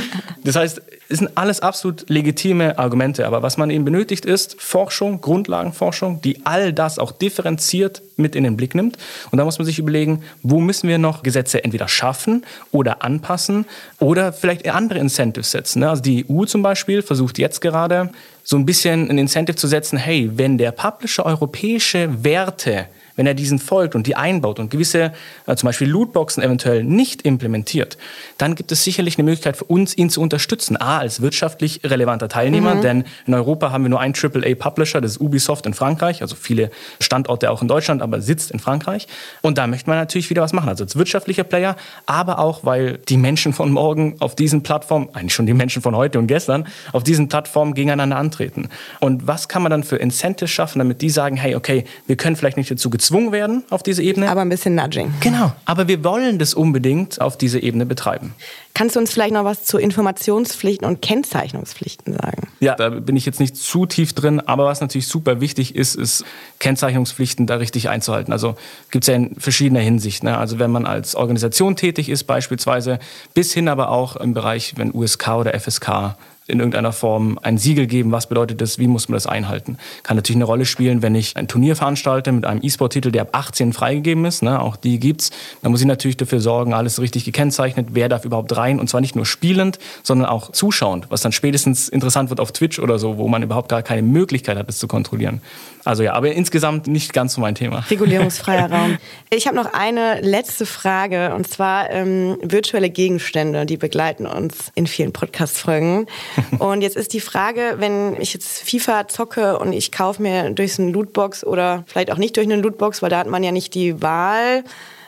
Das 0.43 0.55
heißt, 0.55 0.81
es 1.09 1.19
sind 1.19 1.31
alles 1.35 1.61
absolut 1.61 2.09
legitime 2.09 2.77
Argumente. 2.77 3.25
Aber 3.25 3.41
was 3.41 3.57
man 3.57 3.69
eben 3.69 3.85
benötigt, 3.85 4.25
ist 4.25 4.61
Forschung, 4.61 5.21
Grundlagenforschung, 5.21 6.21
die 6.21 6.45
all 6.45 6.73
das 6.73 6.99
auch 6.99 7.11
differenziert 7.11 8.01
mit 8.17 8.35
in 8.35 8.43
den 8.43 8.57
Blick 8.57 8.75
nimmt. 8.75 8.97
Und 9.31 9.37
da 9.37 9.45
muss 9.45 9.59
man 9.59 9.65
sich 9.65 9.79
überlegen, 9.79 10.23
wo 10.41 10.59
müssen 10.59 10.89
wir 10.89 10.97
noch 10.97 11.23
Gesetze 11.23 11.63
entweder 11.63 11.87
schaffen 11.87 12.45
oder 12.71 13.03
anpassen 13.03 13.65
oder 13.99 14.33
vielleicht 14.33 14.67
andere 14.67 14.99
Incentives 14.99 15.51
setzen. 15.51 15.79
Ne? 15.79 15.89
Also 15.89 16.01
die 16.01 16.25
EU 16.29 16.45
zum 16.45 16.61
Beispiel 16.61 17.01
versucht 17.01 17.37
jetzt 17.37 17.61
gerade 17.61 18.09
so 18.43 18.57
ein 18.57 18.65
bisschen 18.65 19.09
ein 19.09 19.17
Incentive 19.17 19.55
zu 19.55 19.67
setzen, 19.67 19.97
hey, 19.97 20.29
wenn 20.35 20.57
der 20.57 20.71
Publisher 20.71 21.25
europäische 21.25 22.23
Werte 22.23 22.87
wenn 23.15 23.27
er 23.27 23.33
diesen 23.33 23.59
folgt 23.59 23.95
und 23.95 24.07
die 24.07 24.15
einbaut 24.15 24.59
und 24.59 24.71
gewisse, 24.71 25.13
äh, 25.45 25.55
zum 25.55 25.67
Beispiel 25.67 25.87
Lootboxen 25.87 26.43
eventuell 26.43 26.83
nicht 26.83 27.23
implementiert, 27.23 27.97
dann 28.37 28.55
gibt 28.55 28.71
es 28.71 28.83
sicherlich 28.83 29.17
eine 29.17 29.25
Möglichkeit 29.25 29.57
für 29.57 29.65
uns, 29.65 29.95
ihn 29.97 30.09
zu 30.09 30.21
unterstützen. 30.21 30.77
A, 30.77 30.97
als 30.97 31.21
wirtschaftlich 31.21 31.81
relevanter 31.83 32.29
Teilnehmer, 32.29 32.75
mhm. 32.75 32.81
denn 32.81 33.03
in 33.25 33.33
Europa 33.33 33.71
haben 33.71 33.83
wir 33.83 33.89
nur 33.89 33.99
einen 33.99 34.13
AAA-Publisher, 34.15 35.01
das 35.01 35.13
ist 35.13 35.21
Ubisoft 35.21 35.65
in 35.65 35.73
Frankreich, 35.73 36.21
also 36.21 36.35
viele 36.35 36.71
Standorte 36.99 37.51
auch 37.51 37.61
in 37.61 37.67
Deutschland, 37.67 38.01
aber 38.01 38.21
sitzt 38.21 38.51
in 38.51 38.59
Frankreich. 38.59 39.07
Und 39.41 39.57
da 39.57 39.67
möchte 39.67 39.89
man 39.89 39.99
natürlich 39.99 40.29
wieder 40.29 40.41
was 40.41 40.53
machen, 40.53 40.69
also 40.69 40.83
als 40.83 40.95
wirtschaftlicher 40.95 41.43
Player, 41.43 41.75
aber 42.05 42.39
auch, 42.39 42.63
weil 42.63 42.97
die 43.09 43.17
Menschen 43.17 43.53
von 43.53 43.71
morgen 43.71 44.15
auf 44.19 44.35
diesen 44.35 44.63
Plattformen, 44.63 45.09
eigentlich 45.13 45.33
schon 45.33 45.45
die 45.45 45.53
Menschen 45.53 45.81
von 45.81 45.95
heute 45.95 46.19
und 46.19 46.27
gestern, 46.27 46.67
auf 46.91 47.03
diesen 47.03 47.29
Plattformen 47.29 47.73
gegeneinander 47.73 48.17
antreten. 48.17 48.69
Und 48.99 49.27
was 49.27 49.47
kann 49.47 49.61
man 49.61 49.69
dann 49.69 49.83
für 49.83 49.97
Incentives 49.97 50.51
schaffen, 50.51 50.79
damit 50.79 51.01
die 51.01 51.09
sagen, 51.09 51.37
hey, 51.37 51.55
okay, 51.55 51.85
wir 52.07 52.15
können 52.15 52.35
vielleicht 52.35 52.57
nicht 52.57 52.71
dazu 52.71 52.89
gezwungen 52.89 53.02
werden 53.31 53.63
auf 53.69 53.83
diese 53.83 54.01
Ebene. 54.03 54.29
Aber 54.29 54.41
ein 54.41 54.49
bisschen 54.49 54.75
Nudging. 54.75 55.13
Genau, 55.19 55.51
aber 55.65 55.87
wir 55.87 56.03
wollen 56.03 56.39
das 56.39 56.53
unbedingt 56.53 57.19
auf 57.21 57.37
diese 57.37 57.59
Ebene 57.59 57.85
betreiben. 57.85 58.33
Kannst 58.75 58.95
du 58.95 58.99
uns 58.99 59.11
vielleicht 59.11 59.33
noch 59.33 59.45
was 59.45 59.65
zu 59.65 59.77
Informationspflichten 59.77 60.87
und 60.87 61.01
Kennzeichnungspflichten 61.01 62.13
sagen? 62.13 62.47
Ja, 62.59 62.75
da 62.75 62.89
bin 62.89 63.15
ich 63.15 63.25
jetzt 63.25 63.39
nicht 63.39 63.55
zu 63.55 63.85
tief 63.85 64.13
drin, 64.13 64.39
aber 64.39 64.65
was 64.65 64.81
natürlich 64.81 65.07
super 65.07 65.41
wichtig 65.41 65.75
ist, 65.75 65.93
ist 65.95 66.25
Kennzeichnungspflichten 66.57 67.45
da 67.45 67.55
richtig 67.55 67.89
einzuhalten. 67.89 68.31
Also 68.31 68.55
gibt 68.89 69.03
es 69.03 69.09
ja 69.09 69.15
in 69.15 69.35
verschiedener 69.35 69.81
Hinsicht. 69.81 70.23
Ne? 70.23 70.37
Also 70.37 70.57
wenn 70.57 70.71
man 70.71 70.87
als 70.87 71.13
Organisation 71.15 71.75
tätig 71.75 72.09
ist 72.09 72.23
beispielsweise, 72.23 72.97
bis 73.35 73.53
hin 73.53 73.67
aber 73.67 73.89
auch 73.89 74.15
im 74.15 74.33
Bereich, 74.33 74.73
wenn 74.77 74.91
USK 74.91 75.27
oder 75.29 75.59
FSK 75.59 76.15
in 76.47 76.59
irgendeiner 76.59 76.91
Form 76.91 77.39
ein 77.41 77.57
Siegel 77.57 77.87
geben. 77.87 78.11
Was 78.11 78.27
bedeutet 78.27 78.59
das? 78.59 78.77
Wie 78.77 78.87
muss 78.87 79.07
man 79.07 79.15
das 79.15 79.27
einhalten? 79.27 79.77
Kann 80.03 80.17
natürlich 80.17 80.37
eine 80.37 80.45
Rolle 80.45 80.65
spielen, 80.65 81.01
wenn 81.01 81.15
ich 81.15 81.37
ein 81.37 81.47
Turnier 81.47 81.75
veranstalte 81.75 82.31
mit 82.31 82.45
einem 82.45 82.59
E-Sport-Titel, 82.61 83.11
der 83.11 83.23
ab 83.23 83.29
18 83.31 83.71
freigegeben 83.71 84.25
ist. 84.25 84.43
Ne? 84.43 84.59
Auch 84.59 84.75
die 84.75 84.99
gibt's. 84.99 85.31
Da 85.61 85.69
muss 85.69 85.79
ich 85.79 85.87
natürlich 85.87 86.17
dafür 86.17 86.41
sorgen, 86.41 86.73
alles 86.73 86.99
richtig 86.99 87.23
gekennzeichnet. 87.23 87.89
Wer 87.91 88.09
darf 88.09 88.25
überhaupt 88.25 88.55
rein? 88.57 88.62
Und 88.71 88.89
zwar 88.89 89.01
nicht 89.01 89.15
nur 89.15 89.25
spielend, 89.25 89.79
sondern 90.03 90.27
auch 90.27 90.51
zuschauend, 90.51 91.09
was 91.09 91.21
dann 91.21 91.31
spätestens 91.31 91.89
interessant 91.89 92.29
wird 92.29 92.39
auf 92.39 92.51
Twitch 92.51 92.79
oder 92.79 92.99
so, 92.99 93.17
wo 93.17 93.27
man 93.27 93.43
überhaupt 93.43 93.69
gar 93.69 93.83
keine 93.83 94.01
Möglichkeit 94.01 94.57
hat, 94.57 94.67
das 94.67 94.79
zu 94.79 94.87
kontrollieren. 94.87 95.41
Also 95.85 96.03
ja, 96.03 96.13
aber 96.13 96.31
insgesamt 96.31 96.87
nicht 96.87 97.13
ganz 97.13 97.33
so 97.33 97.41
mein 97.41 97.55
Thema. 97.55 97.85
Regulierungsfreier 97.89 98.71
Raum. 98.71 98.97
Ich 99.29 99.47
habe 99.47 99.55
noch 99.55 99.73
eine 99.73 100.21
letzte 100.21 100.65
Frage 100.65 101.33
und 101.35 101.47
zwar 101.47 101.89
ähm, 101.89 102.37
virtuelle 102.41 102.89
Gegenstände, 102.89 103.65
die 103.65 103.77
begleiten 103.77 104.25
uns 104.25 104.71
in 104.75 104.87
vielen 104.87 105.11
Podcast-Folgen. 105.11 106.07
und 106.59 106.81
jetzt 106.81 106.95
ist 106.95 107.13
die 107.13 107.19
Frage, 107.19 107.75
wenn 107.79 108.19
ich 108.21 108.33
jetzt 108.33 108.69
FIFA 108.69 109.07
zocke 109.07 109.59
und 109.59 109.73
ich 109.73 109.91
kaufe 109.91 110.21
mir 110.21 110.51
durch 110.51 110.79
eine 110.79 110.91
Lootbox 110.91 111.43
oder 111.43 111.83
vielleicht 111.87 112.11
auch 112.11 112.17
nicht 112.17 112.37
durch 112.37 112.47
eine 112.47 112.61
Lootbox, 112.61 113.01
weil 113.01 113.09
da 113.09 113.17
hat 113.17 113.27
man 113.27 113.43
ja 113.43 113.51
nicht 113.51 113.73
die 113.75 114.01
Wahl, 114.01 114.63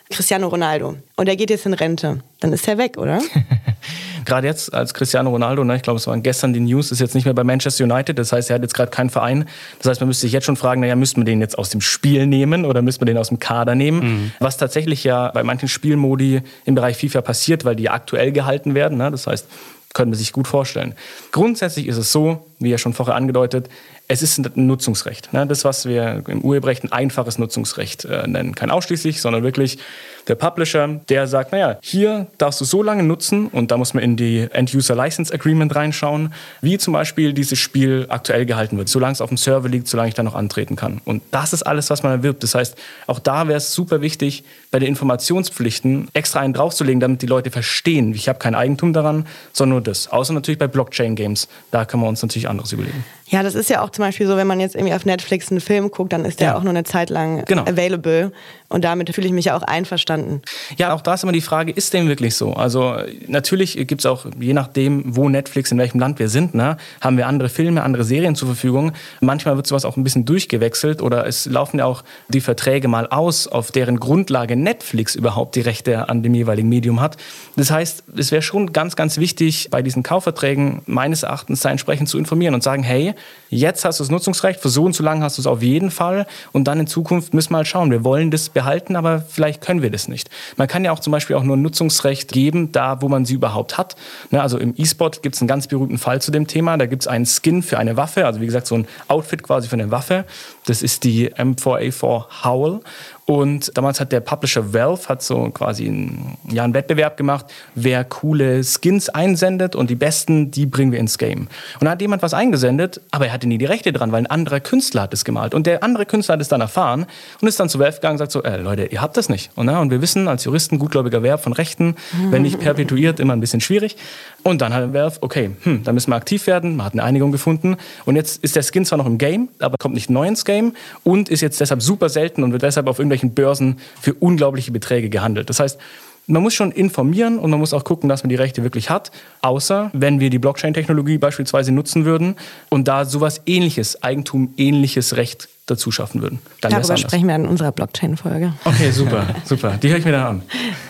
Cristiano 0.09 0.47
Ronaldo. 0.47 0.95
Und 1.15 1.27
er 1.27 1.35
geht 1.35 1.49
jetzt 1.49 1.65
in 1.65 1.73
Rente. 1.73 2.19
Dann 2.39 2.53
ist 2.53 2.67
er 2.67 2.77
weg, 2.77 2.97
oder? 2.97 3.21
gerade 4.25 4.47
jetzt 4.47 4.73
als 4.73 4.93
Cristiano 4.93 5.29
Ronaldo, 5.29 5.63
ne, 5.63 5.75
ich 5.75 5.81
glaube, 5.81 5.97
es 5.97 6.07
waren 6.07 6.23
gestern 6.23 6.51
die 6.51 6.59
News, 6.59 6.91
ist 6.91 6.99
jetzt 6.99 7.15
nicht 7.15 7.25
mehr 7.25 7.33
bei 7.33 7.43
Manchester 7.43 7.83
United. 7.83 8.17
Das 8.17 8.31
heißt, 8.31 8.49
er 8.49 8.55
hat 8.55 8.61
jetzt 8.63 8.73
gerade 8.73 8.91
keinen 8.91 9.09
Verein. 9.09 9.47
Das 9.79 9.89
heißt, 9.89 10.01
man 10.01 10.07
müsste 10.07 10.21
sich 10.21 10.33
jetzt 10.33 10.45
schon 10.45 10.57
fragen, 10.57 10.81
naja, 10.81 10.95
müsste 10.95 11.19
man 11.19 11.25
den 11.25 11.39
jetzt 11.39 11.57
aus 11.57 11.69
dem 11.69 11.81
Spiel 11.81 12.27
nehmen 12.27 12.65
oder 12.65 12.81
müsste 12.81 13.01
man 13.01 13.07
den 13.07 13.17
aus 13.17 13.29
dem 13.29 13.39
Kader 13.39 13.75
nehmen? 13.75 13.99
Mhm. 13.99 14.31
Was 14.39 14.57
tatsächlich 14.57 15.03
ja 15.03 15.31
bei 15.31 15.43
manchen 15.43 15.69
Spielmodi 15.69 16.41
im 16.65 16.75
Bereich 16.75 16.97
FIFA 16.97 17.21
passiert, 17.21 17.65
weil 17.65 17.75
die 17.75 17.89
aktuell 17.89 18.31
gehalten 18.31 18.75
werden. 18.75 18.97
Ne? 18.97 19.11
Das 19.11 19.27
heißt, 19.27 19.47
können 19.93 20.11
wir 20.11 20.17
sich 20.17 20.33
gut 20.33 20.47
vorstellen. 20.47 20.93
Grundsätzlich 21.31 21.87
ist 21.87 21.97
es 21.97 22.11
so, 22.11 22.45
wie 22.59 22.69
ja 22.69 22.77
schon 22.77 22.93
vorher 22.93 23.15
angedeutet, 23.15 23.69
es 24.07 24.21
ist 24.21 24.37
ein 24.37 24.67
Nutzungsrecht. 24.67 25.33
Ne? 25.33 25.47
Das, 25.47 25.65
was 25.65 25.85
wir 25.85 26.23
im 26.27 26.41
Urheberrecht 26.41 26.83
ein 26.83 26.91
einfaches 26.91 27.37
Nutzungsrecht 27.37 28.05
äh, 28.05 28.27
nennen. 28.27 28.53
Kein 28.53 28.69
ausschließlich, 28.69 29.21
sondern 29.21 29.43
wirklich 29.43 29.79
der 30.27 30.35
Publisher, 30.35 30.87
der 31.09 31.27
sagt, 31.27 31.51
naja, 31.51 31.77
hier 31.81 32.27
darfst 32.37 32.59
du 32.59 32.65
so 32.65 32.81
lange 32.81 33.03
nutzen 33.03 33.47
und 33.47 33.71
da 33.71 33.77
muss 33.77 33.93
man 33.93 34.03
in 34.03 34.17
die 34.17 34.47
End-User 34.51 34.95
License 34.95 35.33
Agreement 35.33 35.75
reinschauen, 35.75 36.33
wie 36.61 36.77
zum 36.77 36.93
Beispiel 36.93 37.33
dieses 37.33 37.59
Spiel 37.59 38.07
aktuell 38.09 38.45
gehalten 38.45 38.77
wird, 38.77 38.89
solange 38.89 39.13
es 39.13 39.21
auf 39.21 39.29
dem 39.29 39.37
Server 39.37 39.69
liegt, 39.69 39.87
solange 39.87 40.09
ich 40.09 40.15
da 40.15 40.23
noch 40.23 40.35
antreten 40.35 40.75
kann. 40.75 41.01
Und 41.05 41.21
das 41.31 41.53
ist 41.53 41.63
alles, 41.63 41.89
was 41.89 42.03
man 42.03 42.11
erwirbt. 42.11 42.43
Das 42.43 42.55
heißt, 42.55 42.75
auch 43.07 43.19
da 43.19 43.47
wäre 43.47 43.57
es 43.57 43.73
super 43.73 44.01
wichtig, 44.01 44.43
bei 44.71 44.79
den 44.79 44.89
Informationspflichten 44.89 46.09
extra 46.13 46.39
einen 46.39 46.53
draufzulegen, 46.53 46.99
damit 46.99 47.21
die 47.21 47.27
Leute 47.27 47.51
verstehen, 47.51 48.13
ich 48.13 48.27
habe 48.27 48.39
kein 48.39 48.55
Eigentum 48.55 48.93
daran, 48.93 49.27
sondern 49.53 49.75
nur 49.75 49.81
das. 49.81 50.07
Außer 50.07 50.33
natürlich 50.33 50.59
bei 50.59 50.67
Blockchain-Games. 50.67 51.47
Da 51.71 51.85
können 51.85 52.03
wir 52.03 52.09
uns 52.09 52.21
natürlich 52.21 52.49
anderes 52.49 52.71
überlegen. 52.71 53.03
Ja, 53.27 53.41
das 53.41 53.55
ist 53.55 53.71
ja 53.71 53.81
auch 53.81 53.89
zum 53.89 54.05
Beispiel 54.05 54.27
so, 54.27 54.37
wenn 54.37 54.45
man 54.45 54.59
jetzt 54.59 54.75
irgendwie 54.75 54.93
auf 54.93 55.03
Netflix 55.03 55.49
einen 55.49 55.59
Film 55.59 55.89
guckt, 55.89 56.13
dann 56.13 56.25
ist 56.25 56.39
der 56.39 56.49
ja. 56.49 56.57
auch 56.57 56.61
nur 56.61 56.69
eine 56.69 56.83
Zeit 56.83 57.09
lang 57.09 57.43
genau. 57.45 57.63
available. 57.63 58.31
Und 58.67 58.83
damit 58.83 59.13
fühle 59.13 59.27
ich 59.27 59.33
mich 59.33 59.45
ja 59.45 59.57
auch 59.57 59.63
einverstanden. 59.63 60.41
Ja, 60.77 60.93
auch 60.93 61.01
da 61.01 61.15
ist 61.15 61.23
immer 61.23 61.31
die 61.31 61.41
Frage, 61.41 61.71
ist 61.71 61.93
dem 61.93 62.07
wirklich 62.07 62.35
so? 62.35 62.53
Also 62.53 62.97
natürlich 63.27 63.75
gibt 63.87 64.01
es 64.01 64.05
auch, 64.05 64.27
je 64.39 64.53
nachdem, 64.53 65.15
wo 65.15 65.27
Netflix, 65.29 65.71
in 65.71 65.77
welchem 65.79 65.99
Land 65.99 66.19
wir 66.19 66.29
sind, 66.29 66.53
ne, 66.53 66.77
haben 67.01 67.17
wir 67.17 67.27
andere 67.27 67.49
Filme, 67.49 67.83
andere 67.83 68.03
Serien 68.03 68.35
zur 68.35 68.47
Verfügung. 68.47 68.91
Manchmal 69.21 69.55
wird 69.55 69.65
sowas 69.65 69.85
auch 69.85 69.97
ein 69.97 70.03
bisschen 70.03 70.25
durchgewechselt 70.25 71.01
oder 71.01 71.25
es 71.25 71.45
laufen 71.45 71.79
ja 71.79 71.85
auch 71.85 72.03
die 72.27 72.41
Verträge 72.41 72.87
mal 72.87 73.07
aus, 73.07 73.47
auf 73.47 73.71
deren 73.71 73.99
Grundlage 73.99 74.55
Netflix 74.55 75.15
überhaupt 75.15 75.55
die 75.55 75.61
Rechte 75.61 76.09
an 76.09 76.21
dem 76.21 76.35
jeweiligen 76.35 76.69
Medium 76.69 77.01
hat. 77.01 77.17
Das 77.55 77.71
heißt, 77.71 78.03
es 78.17 78.31
wäre 78.31 78.41
schon 78.43 78.71
ganz, 78.71 78.95
ganz 78.95 79.17
wichtig, 79.17 79.69
bei 79.71 79.81
diesen 79.81 80.03
Kaufverträgen 80.03 80.81
meines 80.85 81.23
Erachtens 81.23 81.61
da 81.61 81.71
entsprechend 81.71 82.09
zu 82.09 82.19
informieren 82.19 82.53
und 82.53 82.61
sagen, 82.61 82.83
hey, 82.83 83.14
jetzt 83.49 83.85
hast 83.85 83.99
du 83.99 84.03
das 84.03 84.11
Nutzungsrecht, 84.11 84.59
für 84.59 84.69
so 84.69 84.83
und 84.83 84.95
so 84.95 85.03
lange 85.03 85.23
hast 85.23 85.37
du 85.37 85.41
es 85.41 85.47
auf 85.47 85.61
jeden 85.61 85.91
Fall 85.91 86.25
und 86.51 86.65
dann 86.65 86.79
in 86.79 86.87
Zukunft 86.87 87.33
müssen 87.33 87.51
wir 87.51 87.57
mal 87.57 87.65
schauen. 87.65 87.91
Wir 87.91 88.03
wollen 88.03 88.31
das 88.31 88.49
behalten, 88.49 88.95
aber 88.95 89.21
vielleicht 89.21 89.61
können 89.61 89.81
wir 89.81 89.91
das 89.91 90.07
nicht. 90.07 90.29
Man 90.57 90.67
kann 90.67 90.83
ja 90.83 90.91
auch 90.91 90.99
zum 90.99 91.11
Beispiel 91.11 91.35
auch 91.35 91.43
nur 91.43 91.57
ein 91.57 91.61
Nutzungsrecht 91.61 92.31
geben, 92.31 92.71
da 92.71 93.01
wo 93.01 93.09
man 93.09 93.25
sie 93.25 93.33
überhaupt 93.33 93.77
hat. 93.77 93.95
Ne, 94.31 94.41
also 94.41 94.57
im 94.57 94.73
E-Sport 94.77 95.21
gibt 95.21 95.35
es 95.35 95.41
einen 95.41 95.47
ganz 95.47 95.67
berühmten 95.67 95.97
Fall 95.97 96.21
zu 96.21 96.31
dem 96.31 96.47
Thema. 96.47 96.77
Da 96.77 96.85
gibt 96.85 97.03
es 97.03 97.07
einen 97.07 97.25
Skin 97.25 97.63
für 97.63 97.77
eine 97.77 97.97
Waffe, 97.97 98.25
also 98.25 98.41
wie 98.41 98.45
gesagt 98.45 98.67
so 98.67 98.75
ein 98.75 98.87
Outfit 99.07 99.43
quasi 99.43 99.67
für 99.67 99.75
eine 99.75 99.91
Waffe. 99.91 100.25
Das 100.65 100.81
ist 100.81 101.03
die 101.03 101.33
M4A4 101.33 102.43
Howl. 102.43 102.81
Und 103.25 103.75
damals 103.75 103.99
hat 103.99 104.11
der 104.11 104.19
Publisher 104.19 104.73
Valve 104.73 105.09
hat 105.09 105.23
so 105.23 105.49
quasi 105.49 105.87
einen, 105.87 106.37
ja, 106.47 106.63
einen 106.63 106.75
Wettbewerb 106.75 107.17
gemacht, 107.17 107.47
wer 107.73 108.03
coole 108.03 108.63
Skins 108.63 109.09
einsendet 109.09 109.75
und 109.75 109.89
die 109.89 109.95
besten, 109.95 110.51
die 110.51 110.67
bringen 110.67 110.91
wir 110.91 110.99
ins 110.99 111.17
Game. 111.17 111.47
Und 111.79 111.85
da 111.85 111.91
hat 111.91 112.01
jemand 112.01 112.21
was 112.21 112.35
eingesendet, 112.35 113.01
aber 113.09 113.25
er 113.25 113.33
hatte 113.33 113.47
nie 113.47 113.57
die 113.57 113.65
Rechte 113.65 113.91
dran, 113.91 114.11
weil 114.11 114.19
ein 114.19 114.27
anderer 114.27 114.59
Künstler 114.59 115.03
hat 115.03 115.13
es 115.13 115.25
gemalt. 115.25 115.55
Und 115.55 115.65
der 115.65 115.81
andere 115.81 116.05
Künstler 116.05 116.33
hat 116.33 116.41
es 116.41 116.49
dann 116.49 116.61
erfahren 116.61 117.07
und 117.41 117.47
ist 117.47 117.59
dann 117.59 117.67
zu 117.67 117.79
Valve 117.79 117.95
gegangen 117.95 118.13
und 118.13 118.19
sagt 118.19 118.31
so, 118.31 118.43
äh, 118.43 118.57
Leute, 118.57 118.85
ihr 118.85 119.01
habt 119.01 119.17
das 119.17 119.27
nicht. 119.27 119.49
Und, 119.55 119.69
und 119.69 119.89
wir 119.89 120.03
wissen 120.03 120.27
als 120.27 120.43
Juristen, 120.43 120.77
gutgläubiger 120.77 121.23
Verb 121.23 121.41
von 121.41 121.53
Rechten, 121.53 121.95
wenn 122.29 122.43
nicht 122.43 122.59
perpetuiert, 122.59 123.19
immer 123.19 123.33
ein 123.33 123.39
bisschen 123.39 123.59
schwierig. 123.59 123.97
Und 124.43 124.61
dann 124.61 124.71
hat 124.71 124.93
Valve, 124.93 125.17
okay, 125.21 125.49
hm, 125.63 125.83
da 125.83 125.91
müssen 125.93 126.11
wir 126.11 126.15
aktiv 126.15 126.45
werden, 126.45 126.75
man 126.75 126.85
hat 126.85 126.93
eine 126.93 127.03
Einigung 127.03 127.31
gefunden. 127.31 127.77
Und 128.05 128.15
jetzt 128.15 128.43
ist 128.43 128.55
der 128.55 128.61
Skin 128.61 128.85
zwar 128.85 128.99
noch 128.99 129.07
im 129.07 129.17
Game, 129.17 129.49
aber 129.57 129.77
kommt 129.79 129.95
nicht 129.95 130.11
neu 130.11 130.27
ins 130.27 130.45
Game 130.45 130.73
und 131.03 131.29
ist 131.29 131.41
jetzt 131.41 131.59
deshalb 131.59 131.81
super 131.81 132.09
selten 132.09 132.43
und 132.43 132.51
wird 132.51 132.61
deshalb 132.61 132.85
auf 132.85 132.99
irgendwelchen 133.15 133.33
Börsen 133.33 133.77
für 133.99 134.13
unglaubliche 134.13 134.71
Beträge 134.71 135.09
gehandelt. 135.09 135.49
Das 135.49 135.59
heißt, 135.59 135.79
man 136.27 136.41
muss 136.41 136.55
schon 136.55 136.71
informieren 136.71 137.37
und 137.37 137.51
man 137.51 137.59
muss 137.59 137.73
auch 137.73 137.83
gucken, 137.83 138.09
dass 138.09 138.23
man 138.23 138.29
die 138.29 138.35
Rechte 138.35 138.63
wirklich 138.63 138.89
hat. 138.89 139.11
Außer 139.41 139.91
wenn 139.93 140.19
wir 140.19 140.29
die 140.29 140.39
Blockchain-Technologie 140.39 141.19
beispielsweise 141.19 141.71
nutzen 141.71 142.05
würden 142.05 142.35
und 142.69 142.87
da 142.87 143.05
sowas 143.05 143.41
ähnliches, 143.45 144.01
Eigentum 144.01 144.53
ähnliches 144.57 145.17
Recht 145.17 145.49
dazu 145.65 145.91
schaffen 145.91 146.21
würden. 146.21 146.39
Dann 146.61 146.71
Darüber 146.71 146.95
sprechen 146.97 147.27
wir 147.27 147.35
in 147.35 147.47
unserer 147.47 147.71
Blockchain-Folge. 147.71 148.53
Okay, 148.65 148.91
super, 148.91 149.25
super. 149.45 149.77
Die 149.81 149.89
höre 149.89 149.97
ich 149.97 150.05
mir 150.05 150.11
dann 150.11 150.25
an. 150.25 150.41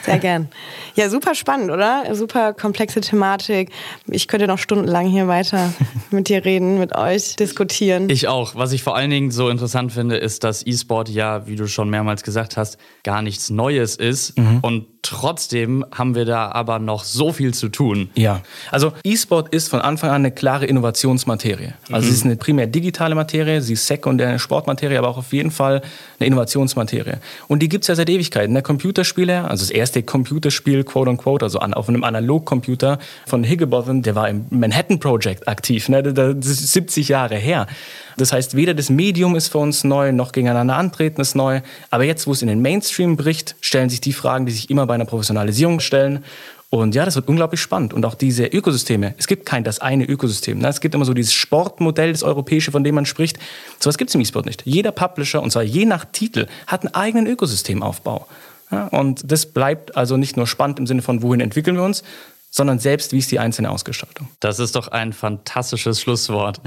Sehr 0.03 0.19
gern. 0.19 0.49
Ja, 0.95 1.09
super 1.09 1.33
spannend, 1.33 1.71
oder? 1.71 2.13
Super 2.13 2.53
komplexe 2.53 3.01
Thematik. 3.01 3.69
Ich 4.07 4.27
könnte 4.27 4.47
noch 4.47 4.57
stundenlang 4.57 5.07
hier 5.07 5.27
weiter 5.27 5.73
mit 6.11 6.27
dir 6.27 6.43
reden, 6.43 6.77
mit 6.79 6.95
euch 6.95 7.35
diskutieren. 7.37 8.09
Ich 8.09 8.27
auch. 8.27 8.55
Was 8.55 8.73
ich 8.73 8.83
vor 8.83 8.95
allen 8.95 9.09
Dingen 9.09 9.31
so 9.31 9.49
interessant 9.49 9.93
finde, 9.93 10.17
ist, 10.17 10.43
dass 10.43 10.65
E-Sport 10.65 11.09
ja, 11.09 11.47
wie 11.47 11.55
du 11.55 11.67
schon 11.67 11.89
mehrmals 11.89 12.23
gesagt 12.23 12.57
hast, 12.57 12.77
gar 13.03 13.21
nichts 13.21 13.49
Neues 13.49 13.95
ist. 13.95 14.37
Mhm. 14.37 14.59
Und 14.61 14.87
trotzdem 15.05 15.85
haben 15.91 16.15
wir 16.15 16.25
da 16.25 16.51
aber 16.51 16.79
noch 16.79 17.03
so 17.03 17.31
viel 17.31 17.53
zu 17.53 17.69
tun. 17.69 18.09
Ja, 18.15 18.41
also 18.71 18.93
E-Sport 19.03 19.53
ist 19.53 19.69
von 19.69 19.81
Anfang 19.81 20.09
an 20.09 20.15
eine 20.15 20.31
klare 20.31 20.65
Innovationsmaterie. 20.65 21.73
Also 21.91 22.07
mhm. 22.07 22.11
sie 22.11 22.17
ist 22.17 22.25
eine 22.25 22.35
primär 22.35 22.67
digitale 22.67 23.15
Materie, 23.15 23.61
sie 23.61 23.73
ist 23.73 23.85
sekundär 23.85 24.29
eine 24.29 24.39
Sportmaterie, 24.39 24.97
aber 24.97 25.09
auch 25.09 25.17
auf 25.17 25.31
jeden 25.33 25.51
Fall 25.51 25.81
eine 26.19 26.27
Innovationsmaterie. 26.27 27.17
Und 27.47 27.61
die 27.61 27.69
gibt 27.69 27.83
es 27.83 27.87
ja 27.87 27.95
seit 27.95 28.09
Ewigkeiten. 28.09 28.53
Der 28.53 28.63
Computerspiele, 28.63 29.47
also 29.47 29.63
das 29.63 29.71
erste 29.71 30.01
Computerspiel, 30.03 30.83
quote 30.83 31.09
unquote, 31.09 31.45
also 31.45 31.59
auf 31.59 31.87
einem 31.87 32.03
Analogcomputer 32.03 32.99
von 33.25 33.43
Higginbotham, 33.43 34.01
der 34.01 34.15
war 34.15 34.29
im 34.29 34.45
Manhattan 34.49 34.99
Project 34.99 35.47
aktiv, 35.47 35.87
ne? 35.89 36.01
das 36.01 36.47
ist 36.47 36.73
70 36.73 37.09
Jahre 37.09 37.35
her. 37.35 37.67
Das 38.17 38.31
heißt, 38.31 38.55
weder 38.55 38.73
das 38.73 38.89
Medium 38.89 39.35
ist 39.35 39.49
für 39.49 39.57
uns 39.57 39.83
neu, 39.83 40.11
noch 40.11 40.31
gegeneinander 40.31 40.75
antreten 40.75 41.21
ist 41.21 41.35
neu. 41.35 41.61
Aber 41.89 42.03
jetzt, 42.03 42.27
wo 42.27 42.31
es 42.31 42.41
in 42.41 42.47
den 42.47 42.61
Mainstream 42.61 43.17
bricht, 43.17 43.55
stellen 43.61 43.89
sich 43.89 44.01
die 44.01 44.13
Fragen, 44.13 44.45
die 44.45 44.51
sich 44.51 44.69
immer 44.69 44.87
bei 44.87 44.95
einer 44.95 45.05
Professionalisierung 45.05 45.79
stellen. 45.79 46.23
Und 46.69 46.95
ja, 46.95 47.05
das 47.05 47.15
wird 47.15 47.27
unglaublich 47.27 47.61
spannend. 47.61 47.93
Und 47.93 48.05
auch 48.05 48.15
diese 48.15 48.45
Ökosysteme. 48.45 49.15
Es 49.17 49.27
gibt 49.27 49.45
kein 49.45 49.63
das 49.63 49.79
eine 49.79 50.05
Ökosystem. 50.05 50.59
Ne? 50.59 50.67
Es 50.67 50.81
gibt 50.81 50.95
immer 50.95 51.05
so 51.05 51.13
dieses 51.13 51.33
Sportmodell, 51.33 52.11
das 52.11 52.23
europäische, 52.23 52.71
von 52.71 52.83
dem 52.83 52.95
man 52.95 53.05
spricht. 53.05 53.37
So 53.79 53.87
was 53.87 53.97
gibt 53.97 54.09
es 54.09 54.15
im 54.15 54.21
E-Sport 54.21 54.45
nicht. 54.45 54.63
Jeder 54.65 54.91
Publisher, 54.91 55.41
und 55.41 55.51
zwar 55.51 55.63
je 55.63 55.85
nach 55.85 56.05
Titel, 56.11 56.47
hat 56.67 56.81
einen 56.83 56.93
eigenen 56.93 57.27
Ökosystemaufbau. 57.27 58.27
Ja, 58.71 58.87
und 58.87 59.31
das 59.31 59.45
bleibt 59.45 59.95
also 59.95 60.17
nicht 60.17 60.37
nur 60.37 60.47
spannend 60.47 60.79
im 60.79 60.87
Sinne 60.87 61.01
von, 61.01 61.21
wohin 61.21 61.39
entwickeln 61.39 61.75
wir 61.75 61.83
uns, 61.83 62.03
sondern 62.49 62.79
selbst, 62.79 63.11
wie 63.11 63.19
ist 63.19 63.31
die 63.31 63.39
einzelne 63.39 63.69
Ausgestaltung. 63.69 64.27
Das 64.39 64.59
ist 64.59 64.75
doch 64.75 64.87
ein 64.87 65.13
fantastisches 65.13 66.01
Schlusswort. 66.01 66.61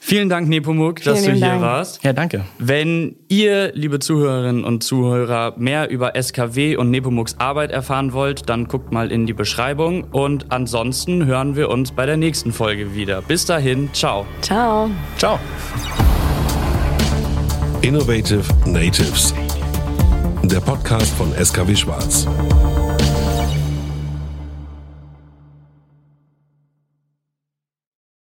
Vielen 0.00 0.28
Dank, 0.28 0.48
Nepomuk, 0.48 1.02
dass 1.02 1.24
du 1.24 1.32
hier 1.32 1.40
Dank. 1.40 1.60
warst. 1.60 2.02
Ja, 2.04 2.12
danke. 2.12 2.44
Wenn 2.58 3.16
ihr, 3.28 3.72
liebe 3.74 3.98
Zuhörerinnen 3.98 4.64
und 4.64 4.82
Zuhörer, 4.82 5.54
mehr 5.58 5.90
über 5.90 6.12
SKW 6.20 6.76
und 6.76 6.90
Nepomuks 6.90 7.36
Arbeit 7.38 7.72
erfahren 7.72 8.12
wollt, 8.12 8.48
dann 8.48 8.68
guckt 8.68 8.92
mal 8.92 9.10
in 9.10 9.26
die 9.26 9.32
Beschreibung. 9.32 10.04
Und 10.04 10.50
ansonsten 10.50 11.26
hören 11.26 11.56
wir 11.56 11.68
uns 11.68 11.92
bei 11.92 12.06
der 12.06 12.16
nächsten 12.16 12.52
Folge 12.52 12.94
wieder. 12.94 13.22
Bis 13.22 13.44
dahin, 13.44 13.90
ciao. 13.92 14.24
Ciao. 14.40 14.88
Ciao. 15.18 15.38
Innovative 17.82 18.44
Natives. 18.66 19.34
Der 20.44 20.60
Podcast 20.60 21.12
von 21.14 21.32
SKW 21.34 21.74
Schwarz. 21.74 22.26